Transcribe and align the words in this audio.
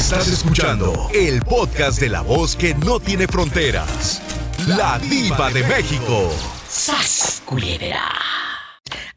Estás 0.00 0.28
escuchando 0.28 1.10
el 1.12 1.40
podcast 1.42 2.00
de 2.00 2.08
la 2.08 2.22
voz 2.22 2.56
que 2.56 2.74
no 2.74 2.98
tiene 2.98 3.28
fronteras. 3.28 4.22
La 4.66 4.98
diva 4.98 5.50
de 5.50 5.62
México. 5.62 6.32
¡Sas, 6.66 7.42
culebra! 7.44 8.10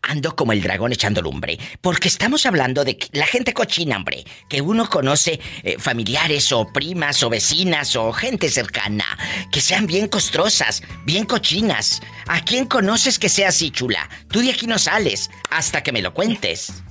Ando 0.02 0.36
como 0.36 0.52
el 0.52 0.62
dragón 0.62 0.92
echando 0.92 1.22
lumbre, 1.22 1.58
porque 1.80 2.10
estamos 2.10 2.46
hablando 2.46 2.84
de 2.84 3.00
la 3.14 3.26
gente 3.26 3.54
cochina, 3.54 3.96
hombre, 3.96 4.26
que 4.50 4.60
uno 4.60 4.90
conoce 4.90 5.40
eh, 5.64 5.78
familiares 5.80 6.52
o 6.52 6.68
primas 6.68 7.24
o 7.24 7.30
vecinas 7.30 7.96
o 7.96 8.12
gente 8.12 8.50
cercana, 8.50 9.06
que 9.54 9.62
sean 9.62 9.88
bien 9.88 10.10
costrosas, 10.10 10.84
bien 11.06 11.24
cochinas. 11.24 12.02
¿A 12.28 12.42
quién 12.42 12.66
conoces 12.66 13.18
que 13.18 13.30
sea 13.30 13.48
así, 13.48 13.72
chula? 13.72 14.10
Tú 14.28 14.42
de 14.42 14.52
aquí 14.52 14.68
no 14.68 14.78
sales 14.78 15.32
hasta 15.50 15.82
que 15.82 15.94
me 15.94 16.02
lo 16.02 16.14
cuentes. 16.14 16.84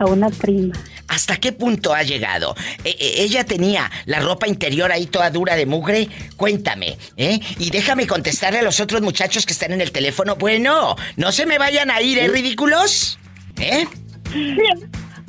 A 0.00 0.06
una 0.06 0.28
prima. 0.30 0.74
¿Hasta 1.10 1.38
qué 1.38 1.50
punto 1.50 1.92
ha 1.92 2.04
llegado? 2.04 2.54
Eh, 2.84 2.96
eh, 2.98 3.14
ella 3.18 3.44
tenía 3.44 3.90
la 4.06 4.20
ropa 4.20 4.46
interior 4.46 4.92
ahí 4.92 5.06
toda 5.06 5.28
dura 5.28 5.56
de 5.56 5.66
mugre. 5.66 6.08
Cuéntame, 6.36 6.96
¿eh? 7.16 7.40
Y 7.58 7.70
déjame 7.70 8.06
contestarle 8.06 8.60
a 8.60 8.62
los 8.62 8.78
otros 8.78 9.02
muchachos 9.02 9.44
que 9.44 9.52
están 9.52 9.72
en 9.72 9.80
el 9.80 9.90
teléfono. 9.90 10.36
Bueno, 10.36 10.94
no 11.16 11.32
se 11.32 11.46
me 11.46 11.58
vayan 11.58 11.90
a 11.90 12.00
ir, 12.00 12.16
¿eh, 12.16 12.28
ridículos? 12.28 13.18
¿Eh? 13.58 13.86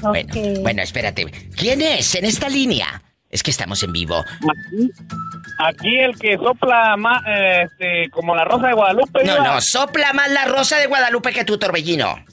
Bueno, 0.04 0.62
bueno, 0.62 0.84
espérate. 0.84 1.26
¿Quién 1.56 1.82
es 1.82 2.14
en 2.14 2.26
esta 2.26 2.48
línea? 2.48 3.02
Es 3.32 3.44
que 3.44 3.52
estamos 3.52 3.82
en 3.84 3.94
vivo. 3.94 4.24
Aquí, 5.58 5.98
el 6.00 6.18
que 6.20 6.38
sopla 6.38 6.98
más, 6.98 7.24
este, 7.28 8.10
como 8.12 8.36
la 8.36 8.44
rosa 8.44 8.68
de 8.68 8.74
Guadalupe. 8.74 9.24
No, 9.24 9.44
no, 9.44 9.62
sopla 9.62 10.12
más 10.14 10.30
la 10.32 10.46
rosa 10.46 10.78
de 10.78 10.88
Guadalupe 10.88 11.32
que 11.32 11.46
tu 11.46 11.58
torbellino. 11.58 12.24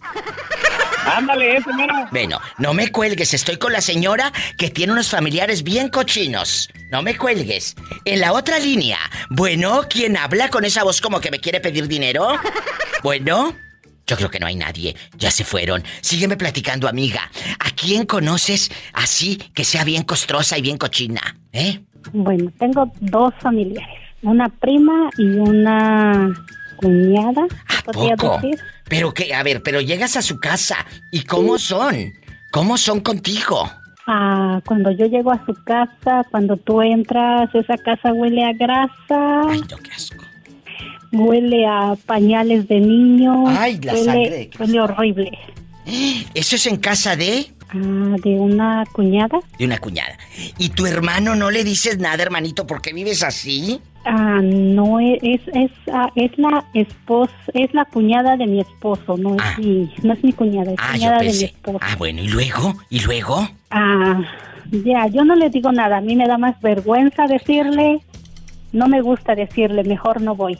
Ándale, 1.07 1.57
ese 1.57 1.73
mero. 1.73 1.95
Bueno, 2.11 2.41
no 2.59 2.75
me 2.75 2.91
cuelgues, 2.91 3.33
estoy 3.33 3.57
con 3.57 3.73
la 3.73 3.81
señora 3.81 4.33
que 4.59 4.71
tiene 4.71 4.93
unos 4.93 5.09
familiares 5.09 5.63
bien 5.63 5.89
cochinos. 5.89 6.69
No 6.91 7.03
me 7.03 7.17
cuelgues. 7.17 7.77
En 8.05 8.21
la 8.21 8.33
otra 8.33 8.59
línea, 8.59 8.99
bueno, 9.31 9.83
¿quién 9.89 10.17
habla 10.17 10.49
con 10.51 10.65
esa 10.65 10.83
voz 10.83 11.01
como 11.01 11.21
que 11.21 11.31
me 11.31 11.39
quiere 11.39 11.61
pedir 11.61 11.87
dinero? 11.87 12.29
Bueno, 13.03 13.55
yo 14.09 14.17
creo 14.17 14.31
que 14.31 14.41
no 14.41 14.47
hay 14.47 14.57
nadie. 14.57 14.97
Ya 15.17 15.31
se 15.31 15.45
fueron. 15.45 15.85
Sígueme 16.01 16.37
platicando, 16.37 16.89
amiga. 16.89 17.31
¿A 17.61 17.71
quién 17.71 18.07
conoces 18.07 18.71
así 18.95 19.37
que 19.55 19.65
sea 19.65 19.85
bien 19.85 20.03
costrosa 20.03 20.57
y 20.59 20.63
bien 20.63 20.79
cochina? 20.79 21.37
¿Eh? 21.53 21.81
Bueno, 22.13 22.51
tengo 22.59 22.91
dos 23.01 23.35
familiares. 23.41 23.95
Una 24.23 24.49
prima 24.49 25.11
y 25.19 25.25
una 25.25 26.35
cuñada. 26.77 27.47
¿Podría 27.85 28.17
decir? 28.17 28.59
Pero 28.89 29.13
que, 29.13 29.35
a 29.35 29.43
ver, 29.43 29.63
pero 29.63 29.81
llegas 29.81 30.17
a 30.17 30.23
su 30.23 30.41
casa. 30.41 30.87
¿Y 31.13 31.23
cómo 31.23 31.59
son? 31.59 32.15
¿Cómo 32.51 32.79
son 32.79 33.01
contigo? 33.01 33.71
Ah, 34.07 34.63
cuando 34.65 34.91
yo 34.91 35.05
llego 35.05 35.31
a 35.31 35.45
su 35.45 35.53
casa, 35.65 36.25
cuando 36.31 36.57
tú 36.57 36.81
entras, 36.81 37.55
esa 37.55 37.77
casa 37.77 38.15
huele 38.15 38.43
a 38.43 38.55
grasa. 38.55 39.43
Ay, 39.51 39.61
no, 39.71 39.77
qué 39.77 39.91
asco. 39.93 40.25
Huele 41.13 41.67
a 41.67 41.97
pañales 42.07 42.69
de 42.69 42.81
niño. 42.81 43.45
Ay, 43.49 43.79
la 43.83 43.93
huele, 43.95 44.05
sangre. 44.05 44.51
Huele 44.59 44.81
horrible. 44.81 45.39
¿Eso 46.35 46.57
es 46.57 46.67
en 46.67 46.77
casa 46.77 47.17
de? 47.17 47.47
Ah, 47.71 48.17
de 48.23 48.31
una 48.35 48.85
cuñada. 48.93 49.39
De 49.59 49.65
una 49.65 49.79
cuñada. 49.79 50.17
¿Y 50.59 50.71
tu 50.71 50.87
hermano 50.87 51.35
no 51.35 51.51
le 51.51 51.65
dices 51.65 51.99
nada, 51.99 52.23
hermanito, 52.23 52.67
porque 52.67 52.93
vives 52.93 53.23
así? 53.23 53.81
Ah, 54.05 54.41
no 54.43 55.01
es 55.01 55.19
es 55.23 55.41
es, 55.55 55.71
ah, 55.93 56.11
es 56.15 56.31
la 56.39 56.65
esposa, 56.73 57.33
es 57.53 57.73
la 57.75 57.85
cuñada 57.87 58.37
de 58.37 58.47
mi 58.47 58.61
esposo, 58.61 59.17
no 59.19 59.35
es 59.35 59.43
Ah. 59.43 59.57
mi 59.59 59.91
no 60.03 60.13
es 60.15 60.25
mi 60.25 60.33
cuñada, 60.33 60.73
es 60.73 60.79
Ah, 60.79 60.93
yo 60.93 60.99
cuñada 60.99 61.19
de 61.19 61.25
mi 61.33 61.45
esposo. 61.45 61.79
Ah, 61.83 61.95
bueno, 61.99 62.23
¿y 62.23 62.29
luego? 62.29 62.75
¿Y 62.89 63.01
luego? 63.01 63.49
Ah, 63.71 64.21
ya, 64.71 65.07
yo 65.09 65.25
no 65.25 65.35
le 65.35 65.51
digo 65.51 65.73
nada, 65.73 65.99
a 65.99 66.01
mí 66.01 66.17
me 66.17 66.27
da 66.27 66.39
más 66.39 66.59
vergüenza 66.63 67.27
decirle, 67.27 68.01
no 68.73 68.89
me 68.89 69.03
gusta 69.03 69.35
decirle, 69.35 69.85
mejor 69.85 70.23
no 70.23 70.35
voy. 70.35 70.57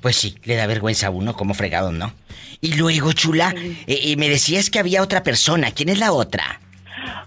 Pues 0.00 0.16
sí, 0.16 0.36
le 0.44 0.54
da 0.56 0.66
vergüenza 0.66 1.08
a 1.08 1.10
uno 1.10 1.34
como 1.34 1.54
fregado, 1.54 1.90
¿no? 1.92 2.12
Y 2.60 2.74
luego, 2.74 3.12
chula, 3.12 3.54
eh, 3.56 3.76
eh, 3.86 4.16
me 4.16 4.28
decías 4.28 4.70
que 4.70 4.78
había 4.78 5.02
otra 5.02 5.22
persona. 5.22 5.70
¿Quién 5.72 5.88
es 5.88 5.98
la 5.98 6.12
otra? 6.12 6.60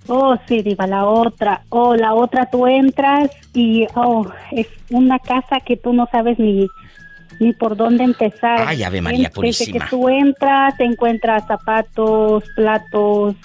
Oh, 0.08 0.36
sí, 0.48 0.62
diva, 0.62 0.88
la 0.88 1.06
otra. 1.06 1.62
Oh, 1.70 1.96
la 1.96 2.14
otra 2.14 2.50
tú 2.50 2.68
entras 2.68 3.30
y, 3.54 3.88
oh, 3.96 4.26
es 4.52 4.68
una 4.90 5.20
casa 5.20 5.60
que 5.66 5.78
tú 5.78 5.94
no 5.94 6.08
sabes 6.12 6.38
ni, 6.40 6.68
ni 7.40 7.54
por 7.54 7.76
dónde 7.78 8.04
empezar. 8.04 8.68
Ay, 8.68 8.84
Ave 8.84 9.02
María 9.02 9.20
Desde 9.20 9.32
Purísima. 9.34 9.86
que 9.86 9.90
tú 9.90 10.10
entras, 10.10 10.76
te 10.78 10.84
encuentras 10.84 11.46
zapatos, 11.48 12.44
platos, 12.56 13.36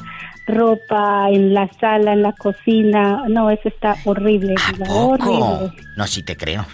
ropa 0.46 1.28
en 1.30 1.54
la 1.54 1.68
sala, 1.80 2.12
en 2.12 2.22
la 2.22 2.32
cocina. 2.32 3.24
No, 3.28 3.50
eso 3.50 3.68
está 3.68 3.96
horrible, 4.04 4.54
diva, 4.72 4.86
¿Poco? 4.86 5.30
horrible. 5.30 5.72
No, 5.96 6.06
sí 6.06 6.22
te 6.22 6.36
creo. 6.36 6.66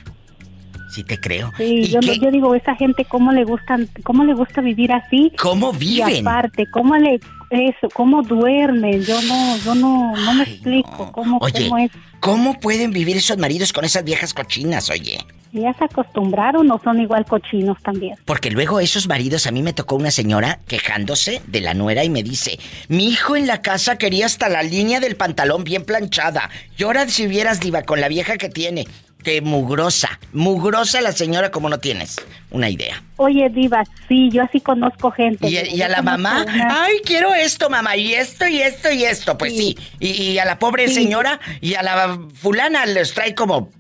Sí 0.92 1.04
te 1.04 1.18
creo. 1.18 1.52
Sí, 1.56 1.64
¿Y 1.64 1.84
yo, 1.88 2.00
yo 2.00 2.30
digo, 2.30 2.54
esa 2.54 2.74
gente, 2.76 3.06
¿cómo 3.06 3.32
le 3.32 3.44
gusta, 3.44 3.78
cómo 4.04 4.24
le 4.24 4.34
gusta 4.34 4.60
vivir 4.60 4.92
así? 4.92 5.32
¿Cómo 5.40 5.72
Y 5.72 5.78
viven? 5.78 6.28
aparte, 6.28 6.66
¿cómo 6.70 6.94
le, 6.96 7.18
eso, 7.50 7.88
cómo 7.94 8.22
duermen? 8.22 9.02
Yo 9.02 9.20
no, 9.22 9.56
yo 9.58 9.74
no, 9.74 10.14
no 10.14 10.34
me 10.34 10.42
explico 10.44 11.10
cómo, 11.12 11.38
Oye, 11.40 11.64
cómo 11.68 11.78
es. 11.78 11.90
¿cómo 12.20 12.60
pueden 12.60 12.90
vivir 12.90 13.16
esos 13.16 13.38
maridos 13.38 13.72
con 13.72 13.84
esas 13.86 14.04
viejas 14.04 14.34
cochinas, 14.34 14.90
oye? 14.90 15.18
¿Ya 15.54 15.72
se 15.74 15.84
acostumbraron 15.84 16.70
o 16.70 16.80
son 16.82 16.98
igual 17.00 17.26
cochinos 17.26 17.76
también? 17.82 18.16
Porque 18.24 18.50
luego 18.50 18.80
esos 18.80 19.06
maridos, 19.06 19.46
a 19.46 19.50
mí 19.50 19.62
me 19.62 19.74
tocó 19.74 19.96
una 19.96 20.10
señora 20.10 20.60
quejándose 20.66 21.42
de 21.46 21.60
la 21.60 21.74
nuera 21.74 22.04
y 22.04 22.10
me 22.10 22.22
dice, 22.22 22.58
mi 22.88 23.08
hijo 23.08 23.36
en 23.36 23.46
la 23.46 23.60
casa 23.60 23.96
quería 23.98 24.24
hasta 24.26 24.48
la 24.48 24.62
línea 24.62 24.98
del 25.00 25.16
pantalón 25.16 25.62
bien 25.64 25.84
planchada. 25.84 26.48
Llora 26.78 27.06
si 27.08 27.26
vieras, 27.26 27.60
diva, 27.60 27.82
con 27.82 28.00
la 28.00 28.08
vieja 28.08 28.38
que 28.38 28.48
tiene. 28.48 28.86
Que 29.22 29.40
mugrosa, 29.40 30.18
mugrosa 30.32 31.00
la 31.00 31.12
señora 31.12 31.50
como 31.52 31.68
no 31.68 31.78
tienes 31.78 32.16
una 32.50 32.68
idea. 32.68 33.00
Oye, 33.16 33.48
Diva, 33.50 33.84
sí, 34.08 34.28
yo 34.32 34.42
así 34.42 34.60
conozco 34.60 35.12
gente. 35.12 35.48
Y, 35.48 35.58
y 35.76 35.82
a 35.82 35.88
la 35.88 36.02
mamá, 36.02 36.42
una- 36.42 36.84
ay, 36.84 36.96
quiero 37.04 37.32
esto, 37.32 37.70
mamá, 37.70 37.96
y 37.96 38.14
esto, 38.14 38.46
y 38.48 38.60
esto, 38.60 38.90
y 38.90 39.04
esto. 39.04 39.38
Pues 39.38 39.52
sí. 39.56 39.78
Y, 40.00 40.08
y 40.10 40.38
a 40.40 40.44
la 40.44 40.58
pobre 40.58 40.88
Sí. 40.88 40.94
señora 40.94 41.38
y 41.60 41.74
a 41.74 41.82
la 41.82 42.18
fulana 42.34 42.84
les 42.86 43.14
trae 43.14 43.34
como... 43.34 43.70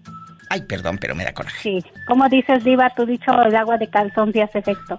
Ay, 0.48 0.62
perdón, 0.62 0.98
pero 0.98 1.14
me 1.16 1.24
da 1.24 1.32
coraje. 1.34 1.58
Sí, 1.62 1.84
como 2.06 2.28
dices, 2.28 2.62
Diva, 2.62 2.92
tú 2.96 3.04
dicho 3.06 3.32
el 3.42 3.56
agua 3.56 3.78
de 3.78 3.88
calzón 3.88 4.32
sí 4.32 4.40
hace 4.40 4.58
efecto. 4.60 4.96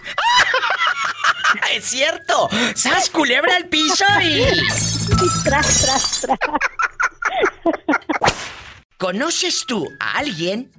¡Es 1.74 1.86
cierto! 1.86 2.50
¡Sas 2.76 3.10
culebra 3.10 3.56
al 3.56 3.68
piso 3.68 4.04
y... 4.22 4.44
tras, 5.46 5.82
tras, 5.84 6.22
tras. 6.22 6.40
¿Conoces 9.04 9.66
tú 9.68 9.86
a 10.00 10.20
alguien 10.20 10.72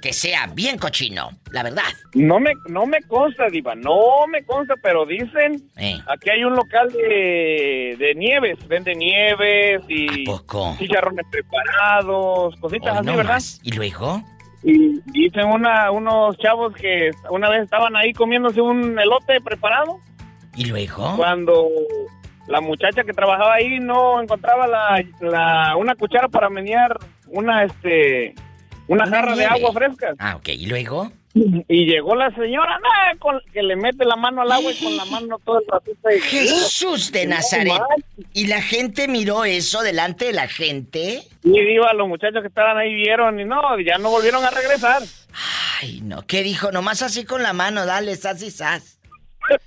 que 0.00 0.12
sea 0.12 0.46
bien 0.54 0.78
cochino? 0.78 1.30
La 1.50 1.64
verdad. 1.64 1.82
No 2.14 2.38
me, 2.38 2.52
no 2.68 2.86
me 2.86 3.00
consta, 3.02 3.48
Diva, 3.50 3.74
no 3.74 4.28
me 4.28 4.44
consta, 4.44 4.74
pero 4.80 5.04
dicen, 5.04 5.60
Eh. 5.76 5.98
aquí 6.06 6.30
hay 6.30 6.44
un 6.44 6.54
local 6.54 6.88
de, 6.92 7.96
de 7.98 8.14
nieves, 8.14 8.56
vende 8.68 8.94
nieves 8.94 9.80
y 9.88 10.24
poco? 10.24 10.76
chicharrones 10.78 11.26
preparados, 11.32 12.54
cositas 12.60 12.98
así, 12.98 13.06
no 13.06 13.16
¿verdad? 13.16 13.32
más. 13.32 13.60
¿Y 13.64 13.72
luego? 13.72 14.22
Y 14.62 15.00
dicen 15.06 15.48
una, 15.48 15.90
unos 15.90 16.38
chavos 16.38 16.72
que 16.76 17.10
una 17.28 17.50
vez 17.50 17.64
estaban 17.64 17.96
ahí 17.96 18.12
comiéndose 18.12 18.60
un 18.60 18.96
elote 19.00 19.40
preparado, 19.40 19.98
¿Y 20.54 20.66
luego? 20.66 21.16
cuando 21.16 21.66
la 22.46 22.60
muchacha 22.60 23.02
que 23.02 23.12
trabajaba 23.12 23.54
ahí 23.54 23.80
no 23.80 24.22
encontraba 24.22 24.68
la, 24.68 25.04
la- 25.20 25.74
una 25.76 25.96
cuchara 25.96 26.28
para 26.28 26.48
menear 26.48 26.96
una, 27.30 27.64
este, 27.64 28.34
una 28.88 29.04
Una 29.04 29.16
jarra 29.16 29.36
de 29.36 29.44
agua 29.46 29.72
fresca. 29.72 30.14
Ah, 30.18 30.36
ok. 30.36 30.48
¿Y 30.48 30.66
luego? 30.66 31.12
Y 31.34 31.84
llegó 31.84 32.16
la 32.16 32.34
señora, 32.34 32.78
nah, 32.80 33.16
con- 33.18 33.40
que 33.52 33.62
le 33.62 33.76
mete 33.76 34.04
la 34.04 34.16
mano 34.16 34.42
al 34.42 34.50
agua 34.50 34.72
y 34.72 34.82
con 34.82 34.96
la 34.96 35.04
mano 35.04 35.38
todo 35.44 35.60
el 35.60 35.66
ratito. 35.70 36.10
y- 36.10 36.20
Jesús 36.20 37.12
de 37.12 37.26
Nazaret. 37.26 37.80
¿Y 38.32 38.46
la 38.46 38.60
gente 38.60 39.06
miró 39.06 39.44
eso 39.44 39.82
delante 39.82 40.24
de 40.24 40.32
la 40.32 40.48
gente? 40.48 41.22
Y 41.44 41.60
digo, 41.60 41.84
a 41.86 41.92
los 41.92 42.08
muchachos 42.08 42.40
que 42.40 42.48
estaban 42.48 42.76
ahí 42.78 42.92
vieron 42.94 43.38
y 43.38 43.44
no, 43.44 43.60
ya 43.80 43.98
no 43.98 44.10
volvieron 44.10 44.44
a 44.44 44.50
regresar. 44.50 45.02
Ay, 45.80 46.00
no. 46.02 46.22
¿Qué 46.26 46.42
dijo? 46.42 46.72
Nomás 46.72 47.02
así 47.02 47.24
con 47.24 47.42
la 47.42 47.52
mano, 47.52 47.86
dale, 47.86 48.16
sas 48.16 48.42
y 48.42 48.50
sas. 48.50 48.97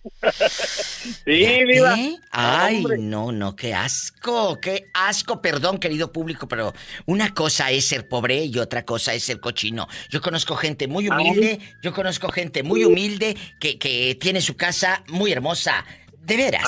Sí, 1.25 1.63
viva. 1.65 1.95
Ay, 2.31 2.83
no, 2.99 3.31
no, 3.31 3.55
qué 3.55 3.73
asco, 3.73 4.59
qué 4.59 4.87
asco, 4.93 5.41
perdón, 5.41 5.79
querido 5.79 6.11
público, 6.11 6.47
pero 6.47 6.73
una 7.05 7.33
cosa 7.33 7.71
es 7.71 7.85
ser 7.85 8.07
pobre 8.07 8.45
y 8.45 8.57
otra 8.59 8.85
cosa 8.85 9.13
es 9.13 9.23
ser 9.23 9.39
cochino. 9.39 9.87
Yo 10.09 10.21
conozco 10.21 10.55
gente 10.55 10.87
muy 10.87 11.09
humilde, 11.09 11.59
yo 11.81 11.93
conozco 11.93 12.29
gente 12.29 12.63
muy 12.63 12.83
humilde 12.85 13.35
que, 13.59 13.77
que 13.77 14.15
tiene 14.19 14.41
su 14.41 14.55
casa 14.55 15.03
muy 15.07 15.31
hermosa. 15.31 15.85
De 16.19 16.37
veras. 16.37 16.63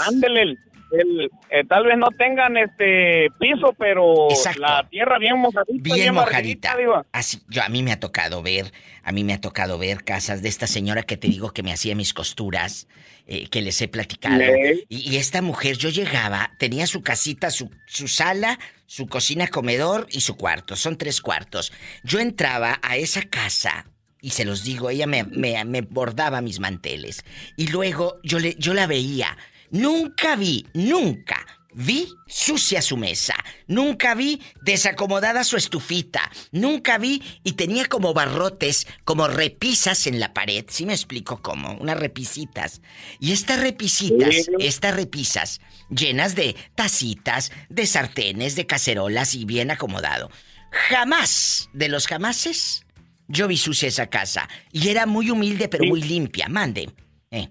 El- 0.94 1.30
eh, 1.50 1.64
tal 1.68 1.86
vez 1.86 1.98
no 1.98 2.08
tengan 2.18 2.58
este 2.58 3.28
piso, 3.40 3.74
pero 3.78 4.30
Exacto. 4.30 4.62
la 4.62 4.88
tierra 4.90 5.18
bien 5.20 5.38
mojadita. 5.40 5.74
Bien 5.96 6.16
barridita, 6.16 6.76
mojadita. 6.76 7.06
Así, 7.12 7.42
yo 7.50 7.64
a 7.64 7.70
mí 7.70 7.84
me 7.84 7.92
ha 7.92 8.00
tocado 8.00 8.42
ver, 8.42 8.72
a 9.04 9.12
mí 9.12 9.24
me 9.24 9.34
ha 9.34 9.42
tocado 9.42 9.78
ver 9.78 10.04
casas 10.04 10.42
de 10.42 10.50
esta 10.50 10.68
señora 10.68 11.04
que 11.04 11.18
te 11.18 11.28
digo 11.28 11.52
que 11.52 11.64
me 11.64 11.74
hacía 11.74 11.96
mis 11.96 12.14
costuras 12.14 12.88
eh, 13.26 13.48
que 13.50 13.62
les 13.62 13.82
he 13.82 13.88
platicado. 13.88 14.42
Y, 14.90 15.16
esta 15.16 15.42
mujer, 15.42 15.78
yo 15.78 15.90
llegaba, 15.90 16.52
tenía 16.60 16.86
su 16.88 17.02
casita, 17.02 17.52
su, 17.52 17.70
su 17.86 18.10
sala, 18.10 18.60
su 18.86 19.08
cocina, 19.08 19.48
comedor 19.48 20.08
y 20.12 20.22
su 20.22 20.36
cuarto. 20.36 20.76
Son 20.76 20.98
tres 20.98 21.22
cuartos. 21.22 21.72
Yo 22.04 22.20
entraba 22.20 22.80
a 22.82 22.98
esa 22.98 23.22
casa 23.22 23.86
y 24.22 24.32
se 24.32 24.44
los 24.44 24.64
digo, 24.64 24.90
ella 24.90 25.08
me, 25.08 25.24
me, 25.24 25.64
me, 25.64 25.82
bordaba 25.82 26.42
mis 26.42 26.60
manteles. 26.60 27.24
Y 27.56 27.68
luego 27.68 28.20
yo, 28.24 28.40
le, 28.40 28.56
yo 28.56 28.74
la 28.74 28.88
veía. 28.88 29.38
Nunca 29.74 30.36
vi, 30.36 30.68
nunca 30.76 31.44
vi 31.74 32.08
sucia 32.28 32.80
su 32.80 32.96
mesa. 32.96 33.34
Nunca 33.66 34.14
vi 34.14 34.40
desacomodada 34.62 35.44
su 35.44 35.58
estufita. 35.58 36.32
Nunca 36.52 37.00
vi 37.00 37.24
y 37.44 37.54
tenía 37.54 37.86
como 37.86 38.14
barrotes, 38.14 38.86
como 39.04 39.28
repisas 39.28 40.06
en 40.06 40.20
la 40.20 40.32
pared. 40.32 40.66
¿Sí 40.68 40.86
me 40.86 40.94
explico 40.94 41.42
cómo? 41.42 41.76
Unas 41.80 42.00
repisitas. 42.00 42.82
Y 43.20 43.32
estas 43.32 43.62
repisitas, 43.62 44.48
estas 44.60 44.96
repisas, 44.96 45.60
llenas 45.90 46.36
de 46.36 46.56
tacitas, 46.76 47.52
de 47.70 47.88
sartenes, 47.88 48.56
de 48.56 48.68
cacerolas 48.68 49.34
y 49.34 49.46
bien 49.46 49.72
acomodado. 49.72 50.30
Jamás, 50.70 51.72
de 51.74 51.90
los 51.90 52.06
jamases, 52.06 52.86
yo 53.28 53.48
vi 53.48 53.58
sucia 53.58 53.88
esa 53.88 54.06
casa. 54.06 54.48
Y 54.72 54.90
era 54.90 55.08
muy 55.08 55.32
humilde 55.32 55.68
pero 55.68 55.86
muy 55.86 56.04
limpia. 56.04 56.48
Mande. 56.48 56.92
Eh. 57.32 57.50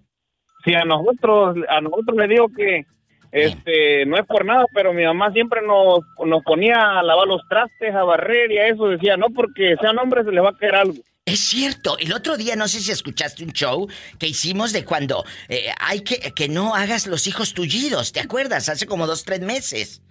Sí, 0.65 0.75
a 0.75 0.85
nosotros, 0.85 1.57
a 1.69 1.81
nosotros 1.81 2.17
le 2.17 2.29
digo 2.29 2.49
que 2.49 2.87
este, 3.33 4.05
no 4.07 4.17
es 4.17 4.27
por 4.27 4.45
nada, 4.45 4.67
pero 4.75 4.93
mi 4.93 5.05
mamá 5.05 5.33
siempre 5.33 5.61
nos, 5.67 6.01
nos 6.25 6.43
ponía 6.45 6.99
a 6.99 7.03
lavar 7.03 7.27
los 7.27 7.41
trastes, 7.49 7.95
a 7.95 8.05
barrer 8.05 8.53
y 8.53 8.59
a 8.59 8.69
eso 8.69 8.89
decía, 8.89 9.17
no 9.17 9.29
porque 9.35 9.75
sean 9.81 9.99
hombres 9.99 10.27
se 10.27 10.33
les 10.33 10.45
va 10.45 10.51
a 10.51 10.57
caer 10.57 10.75
algo. 10.75 10.99
Es 11.25 11.41
cierto, 11.41 11.97
el 11.99 12.13
otro 12.13 12.37
día 12.37 12.57
no 12.57 12.69
sé 12.69 12.81
si 12.81 12.91
escuchaste 12.91 13.45
un 13.45 13.53
show 13.53 13.89
que 14.19 14.27
hicimos 14.27 14.73
de 14.73 14.85
cuando 14.85 15.25
eh, 15.49 15.71
hay 15.79 16.01
que 16.01 16.19
que 16.35 16.49
no 16.49 16.75
hagas 16.75 17.07
los 17.07 17.27
hijos 17.27 17.55
tullidos, 17.55 18.13
¿te 18.13 18.21
acuerdas? 18.21 18.69
Hace 18.69 18.87
como 18.87 19.07
dos, 19.07 19.25
tres 19.25 19.41
meses. 19.41 20.03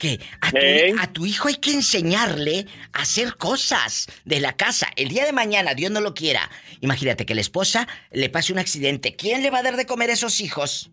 Que 0.00 0.18
a 0.40 0.50
tu, 0.50 0.58
a 1.00 1.12
tu 1.12 1.26
hijo 1.26 1.48
hay 1.48 1.56
que 1.56 1.72
enseñarle 1.72 2.66
a 2.92 3.02
hacer 3.02 3.36
cosas 3.36 4.08
de 4.24 4.40
la 4.40 4.56
casa. 4.56 4.88
El 4.96 5.10
día 5.10 5.26
de 5.26 5.32
mañana, 5.32 5.74
Dios 5.74 5.92
no 5.92 6.00
lo 6.00 6.14
quiera. 6.14 6.50
Imagínate 6.80 7.26
que 7.26 7.34
la 7.34 7.42
esposa 7.42 7.86
le 8.10 8.30
pase 8.30 8.52
un 8.52 8.58
accidente. 8.58 9.14
¿Quién 9.14 9.42
le 9.42 9.50
va 9.50 9.58
a 9.58 9.62
dar 9.62 9.76
de 9.76 9.84
comer 9.84 10.10
a 10.10 10.14
esos 10.14 10.40
hijos? 10.40 10.90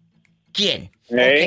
¿Quién? 0.51 0.91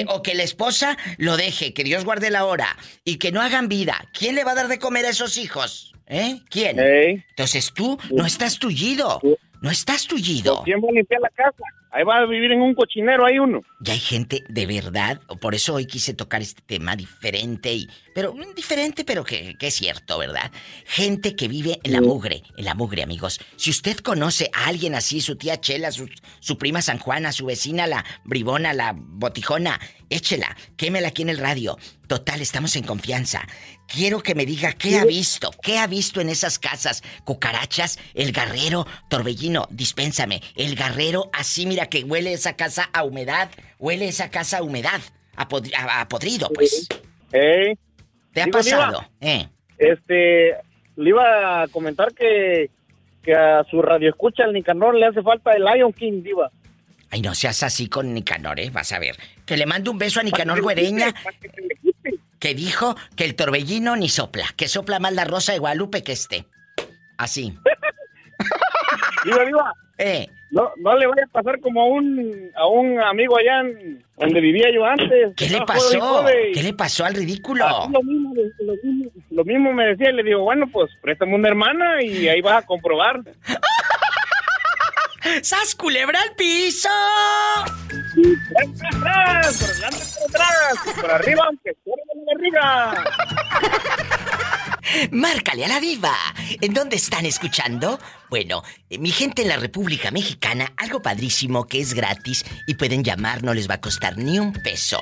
O, 0.08 0.22
que, 0.22 0.34
la 0.34 0.42
esposa 0.42 0.96
lo 1.18 1.36
deje, 1.36 1.74
que 1.74 1.84
Dios 1.84 2.04
guarde 2.04 2.30
la 2.30 2.46
hora 2.46 2.76
y 3.04 3.18
que 3.18 3.30
no 3.30 3.42
hagan 3.42 3.68
vida. 3.68 4.08
¿Quién 4.18 4.34
le 4.34 4.44
va 4.44 4.52
a 4.52 4.54
dar 4.54 4.68
de 4.68 4.78
comer 4.78 5.04
a 5.04 5.10
esos 5.10 5.36
hijos? 5.36 5.92
¿Eh? 6.06 6.40
¿Quién? 6.48 6.78
Entonces 6.78 7.72
tú 7.74 7.98
no 8.10 8.24
estás 8.24 8.58
tullido. 8.58 9.20
No 9.60 9.70
estás 9.70 10.06
tullido. 10.06 10.62
¿Quién 10.64 10.80
va 10.80 10.88
a 10.88 10.92
limpiar 10.92 11.20
la 11.20 11.28
casa? 11.30 11.62
Ahí 11.92 12.04
va 12.04 12.18
a 12.18 12.26
vivir 12.26 12.52
en 12.52 12.62
un 12.62 12.74
cochinero, 12.74 13.26
hay 13.26 13.38
uno. 13.38 13.62
Ya 13.80 13.94
hay 13.94 13.98
gente 13.98 14.44
de 14.48 14.66
verdad, 14.66 15.20
por 15.40 15.54
eso 15.54 15.74
hoy 15.74 15.86
quise 15.86 16.14
tocar 16.14 16.40
este 16.40 16.62
tema 16.62 16.96
diferente 16.96 17.72
y. 17.72 17.88
Pero 18.14 18.34
diferente, 18.54 19.04
pero 19.04 19.24
que, 19.24 19.56
que 19.58 19.68
es 19.68 19.74
cierto, 19.74 20.18
¿verdad? 20.18 20.50
Gente 20.84 21.36
que 21.36 21.48
vive 21.48 21.78
en 21.82 21.92
la 21.92 22.00
mugre, 22.00 22.42
en 22.56 22.64
la 22.64 22.74
mugre, 22.74 23.02
amigos. 23.02 23.40
Si 23.56 23.70
usted 23.70 23.96
conoce 23.98 24.50
a 24.52 24.66
alguien 24.66 24.94
así, 24.94 25.20
su 25.20 25.36
tía 25.36 25.60
Chela, 25.60 25.90
su, 25.92 26.08
su 26.40 26.58
prima 26.58 26.82
San 26.82 26.98
Juana, 26.98 27.32
su 27.32 27.46
vecina 27.46 27.86
la 27.86 28.04
bribona, 28.24 28.72
la 28.72 28.94
botijona, 28.96 29.80
échela, 30.08 30.56
quémela 30.76 31.08
aquí 31.08 31.22
en 31.22 31.30
el 31.30 31.38
radio. 31.38 31.78
Total, 32.06 32.40
estamos 32.40 32.74
en 32.74 32.82
confianza. 32.82 33.46
Quiero 33.86 34.20
que 34.20 34.34
me 34.34 34.44
diga 34.44 34.72
qué 34.72 34.98
ha 34.98 35.04
visto, 35.04 35.52
qué 35.62 35.78
ha 35.78 35.86
visto 35.86 36.20
en 36.20 36.28
esas 36.28 36.58
casas. 36.58 37.02
Cucarachas, 37.24 37.98
el 38.14 38.32
garrero, 38.32 38.86
torbellino, 39.08 39.68
dispénsame. 39.70 40.42
El 40.56 40.74
garrero, 40.74 41.30
así 41.32 41.66
mira 41.66 41.79
que 41.86 42.04
huele 42.04 42.32
esa 42.32 42.56
casa 42.56 42.88
a 42.92 43.04
humedad, 43.04 43.50
huele 43.78 44.08
esa 44.08 44.30
casa 44.30 44.58
a 44.58 44.62
humedad, 44.62 45.00
a, 45.36 45.48
podrido, 46.08 46.50
pues. 46.54 46.88
¿Eh? 47.32 47.76
¿Te 48.32 48.42
ha 48.42 48.46
pasado? 48.48 49.04
eh. 49.20 49.48
Este, 49.78 50.56
le 50.96 51.08
iba 51.08 51.62
a 51.62 51.68
comentar 51.68 52.12
que, 52.12 52.70
que 53.22 53.34
a 53.34 53.64
su 53.70 53.80
radio 53.80 54.10
escucha 54.10 54.44
el 54.44 54.52
Nicanor 54.52 54.94
le 54.94 55.06
hace 55.06 55.22
falta 55.22 55.52
el 55.52 55.64
Lion 55.64 55.92
King, 55.92 56.22
Diva. 56.22 56.50
Ay, 57.10 57.22
no 57.22 57.34
seas 57.34 57.62
así 57.62 57.88
con 57.88 58.12
Nicanor, 58.14 58.60
¿eh? 58.60 58.70
Vas 58.70 58.92
a 58.92 58.98
ver. 58.98 59.16
Que 59.46 59.56
le 59.56 59.66
mando 59.66 59.90
un 59.90 59.98
beso 59.98 60.20
a 60.20 60.22
Nicanor 60.22 60.60
Güereña. 60.62 61.12
Que 62.38 62.54
dijo 62.54 62.94
que 63.16 63.24
el 63.24 63.34
torbellino 63.34 63.96
ni 63.96 64.08
sopla. 64.08 64.44
Que 64.56 64.68
sopla 64.68 65.00
más 65.00 65.12
la 65.14 65.24
rosa 65.24 65.52
de 65.52 65.58
Guadalupe 65.58 66.04
que 66.04 66.12
este. 66.12 66.44
Así. 67.16 67.58
Viva, 69.24 69.44
viva. 69.44 69.74
Eh. 69.98 70.26
No, 70.50 70.72
no 70.76 70.98
le 70.98 71.06
vaya 71.06 71.22
a 71.28 71.32
pasar 71.32 71.60
como 71.60 71.82
a 71.82 71.86
un, 71.86 72.50
a 72.56 72.66
un 72.66 73.00
amigo 73.00 73.38
allá 73.38 73.60
en, 73.60 74.04
donde 74.16 74.40
vivía 74.40 74.66
yo 74.74 74.84
antes. 74.84 75.32
¿Qué 75.36 75.48
le 75.48 75.60
pasó? 75.62 76.24
¿Qué 76.52 76.62
le 76.62 76.72
pasó 76.72 77.04
al 77.04 77.14
ridículo? 77.14 77.64
Lo 77.90 78.02
mismo, 78.02 78.34
lo, 78.58 78.74
mismo, 78.82 79.10
lo 79.30 79.44
mismo 79.44 79.72
me 79.72 79.86
decía, 79.86 80.10
le 80.10 80.22
digo, 80.22 80.42
bueno, 80.42 80.66
pues 80.72 80.90
préstame 81.02 81.36
una 81.36 81.48
hermana 81.48 82.02
y 82.02 82.28
ahí 82.28 82.40
vas 82.40 82.64
a 82.64 82.66
comprobar. 82.66 83.20
¡Sas 85.42 85.74
culebra 85.74 86.18
al 86.20 86.34
piso! 86.34 86.88
¡Por 88.52 88.64
atrás! 88.88 89.58
¡Por 89.60 89.74
delante, 89.74 89.98
por 90.14 90.22
atrás! 90.28 90.74
¡Por 91.00 91.10
arriba, 91.10 91.44
aunque 91.46 91.76
arriba! 92.34 92.94
Márcale 95.10 95.64
a 95.64 95.68
la 95.68 95.80
diva. 95.80 96.14
¿En 96.60 96.74
dónde 96.74 96.96
están 96.96 97.26
escuchando? 97.26 97.98
Bueno, 98.28 98.62
eh, 98.88 98.98
mi 98.98 99.10
gente 99.10 99.42
en 99.42 99.48
la 99.48 99.56
República 99.56 100.10
Mexicana, 100.10 100.72
algo 100.76 101.02
padrísimo 101.02 101.66
que 101.66 101.80
es 101.80 101.94
gratis 101.94 102.44
y 102.66 102.74
pueden 102.74 103.04
llamar, 103.04 103.42
no 103.42 103.54
les 103.54 103.68
va 103.68 103.74
a 103.74 103.80
costar 103.80 104.16
ni 104.18 104.38
un 104.38 104.52
peso. 104.52 105.00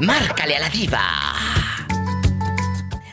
Márcale 0.00 0.56
a 0.56 0.60
la 0.60 0.68
diva. 0.68 1.34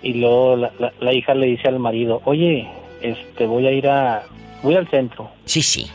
Y 0.01 0.13
luego 0.15 0.55
la, 0.57 0.71
la- 0.79 0.93
la 0.99 1.13
hija 1.13 1.33
le 1.33 1.47
dice 1.47 1.67
al 1.67 1.79
marido, 1.79 2.21
oye, 2.25 2.67
este, 3.01 3.45
voy 3.47 3.67
a 3.67 3.71
ir 3.71 3.87
a, 3.87 4.23
voy 4.63 4.75
al 4.75 4.87
centro. 4.89 5.29
Sí, 5.45 5.61
sí. 5.61 5.87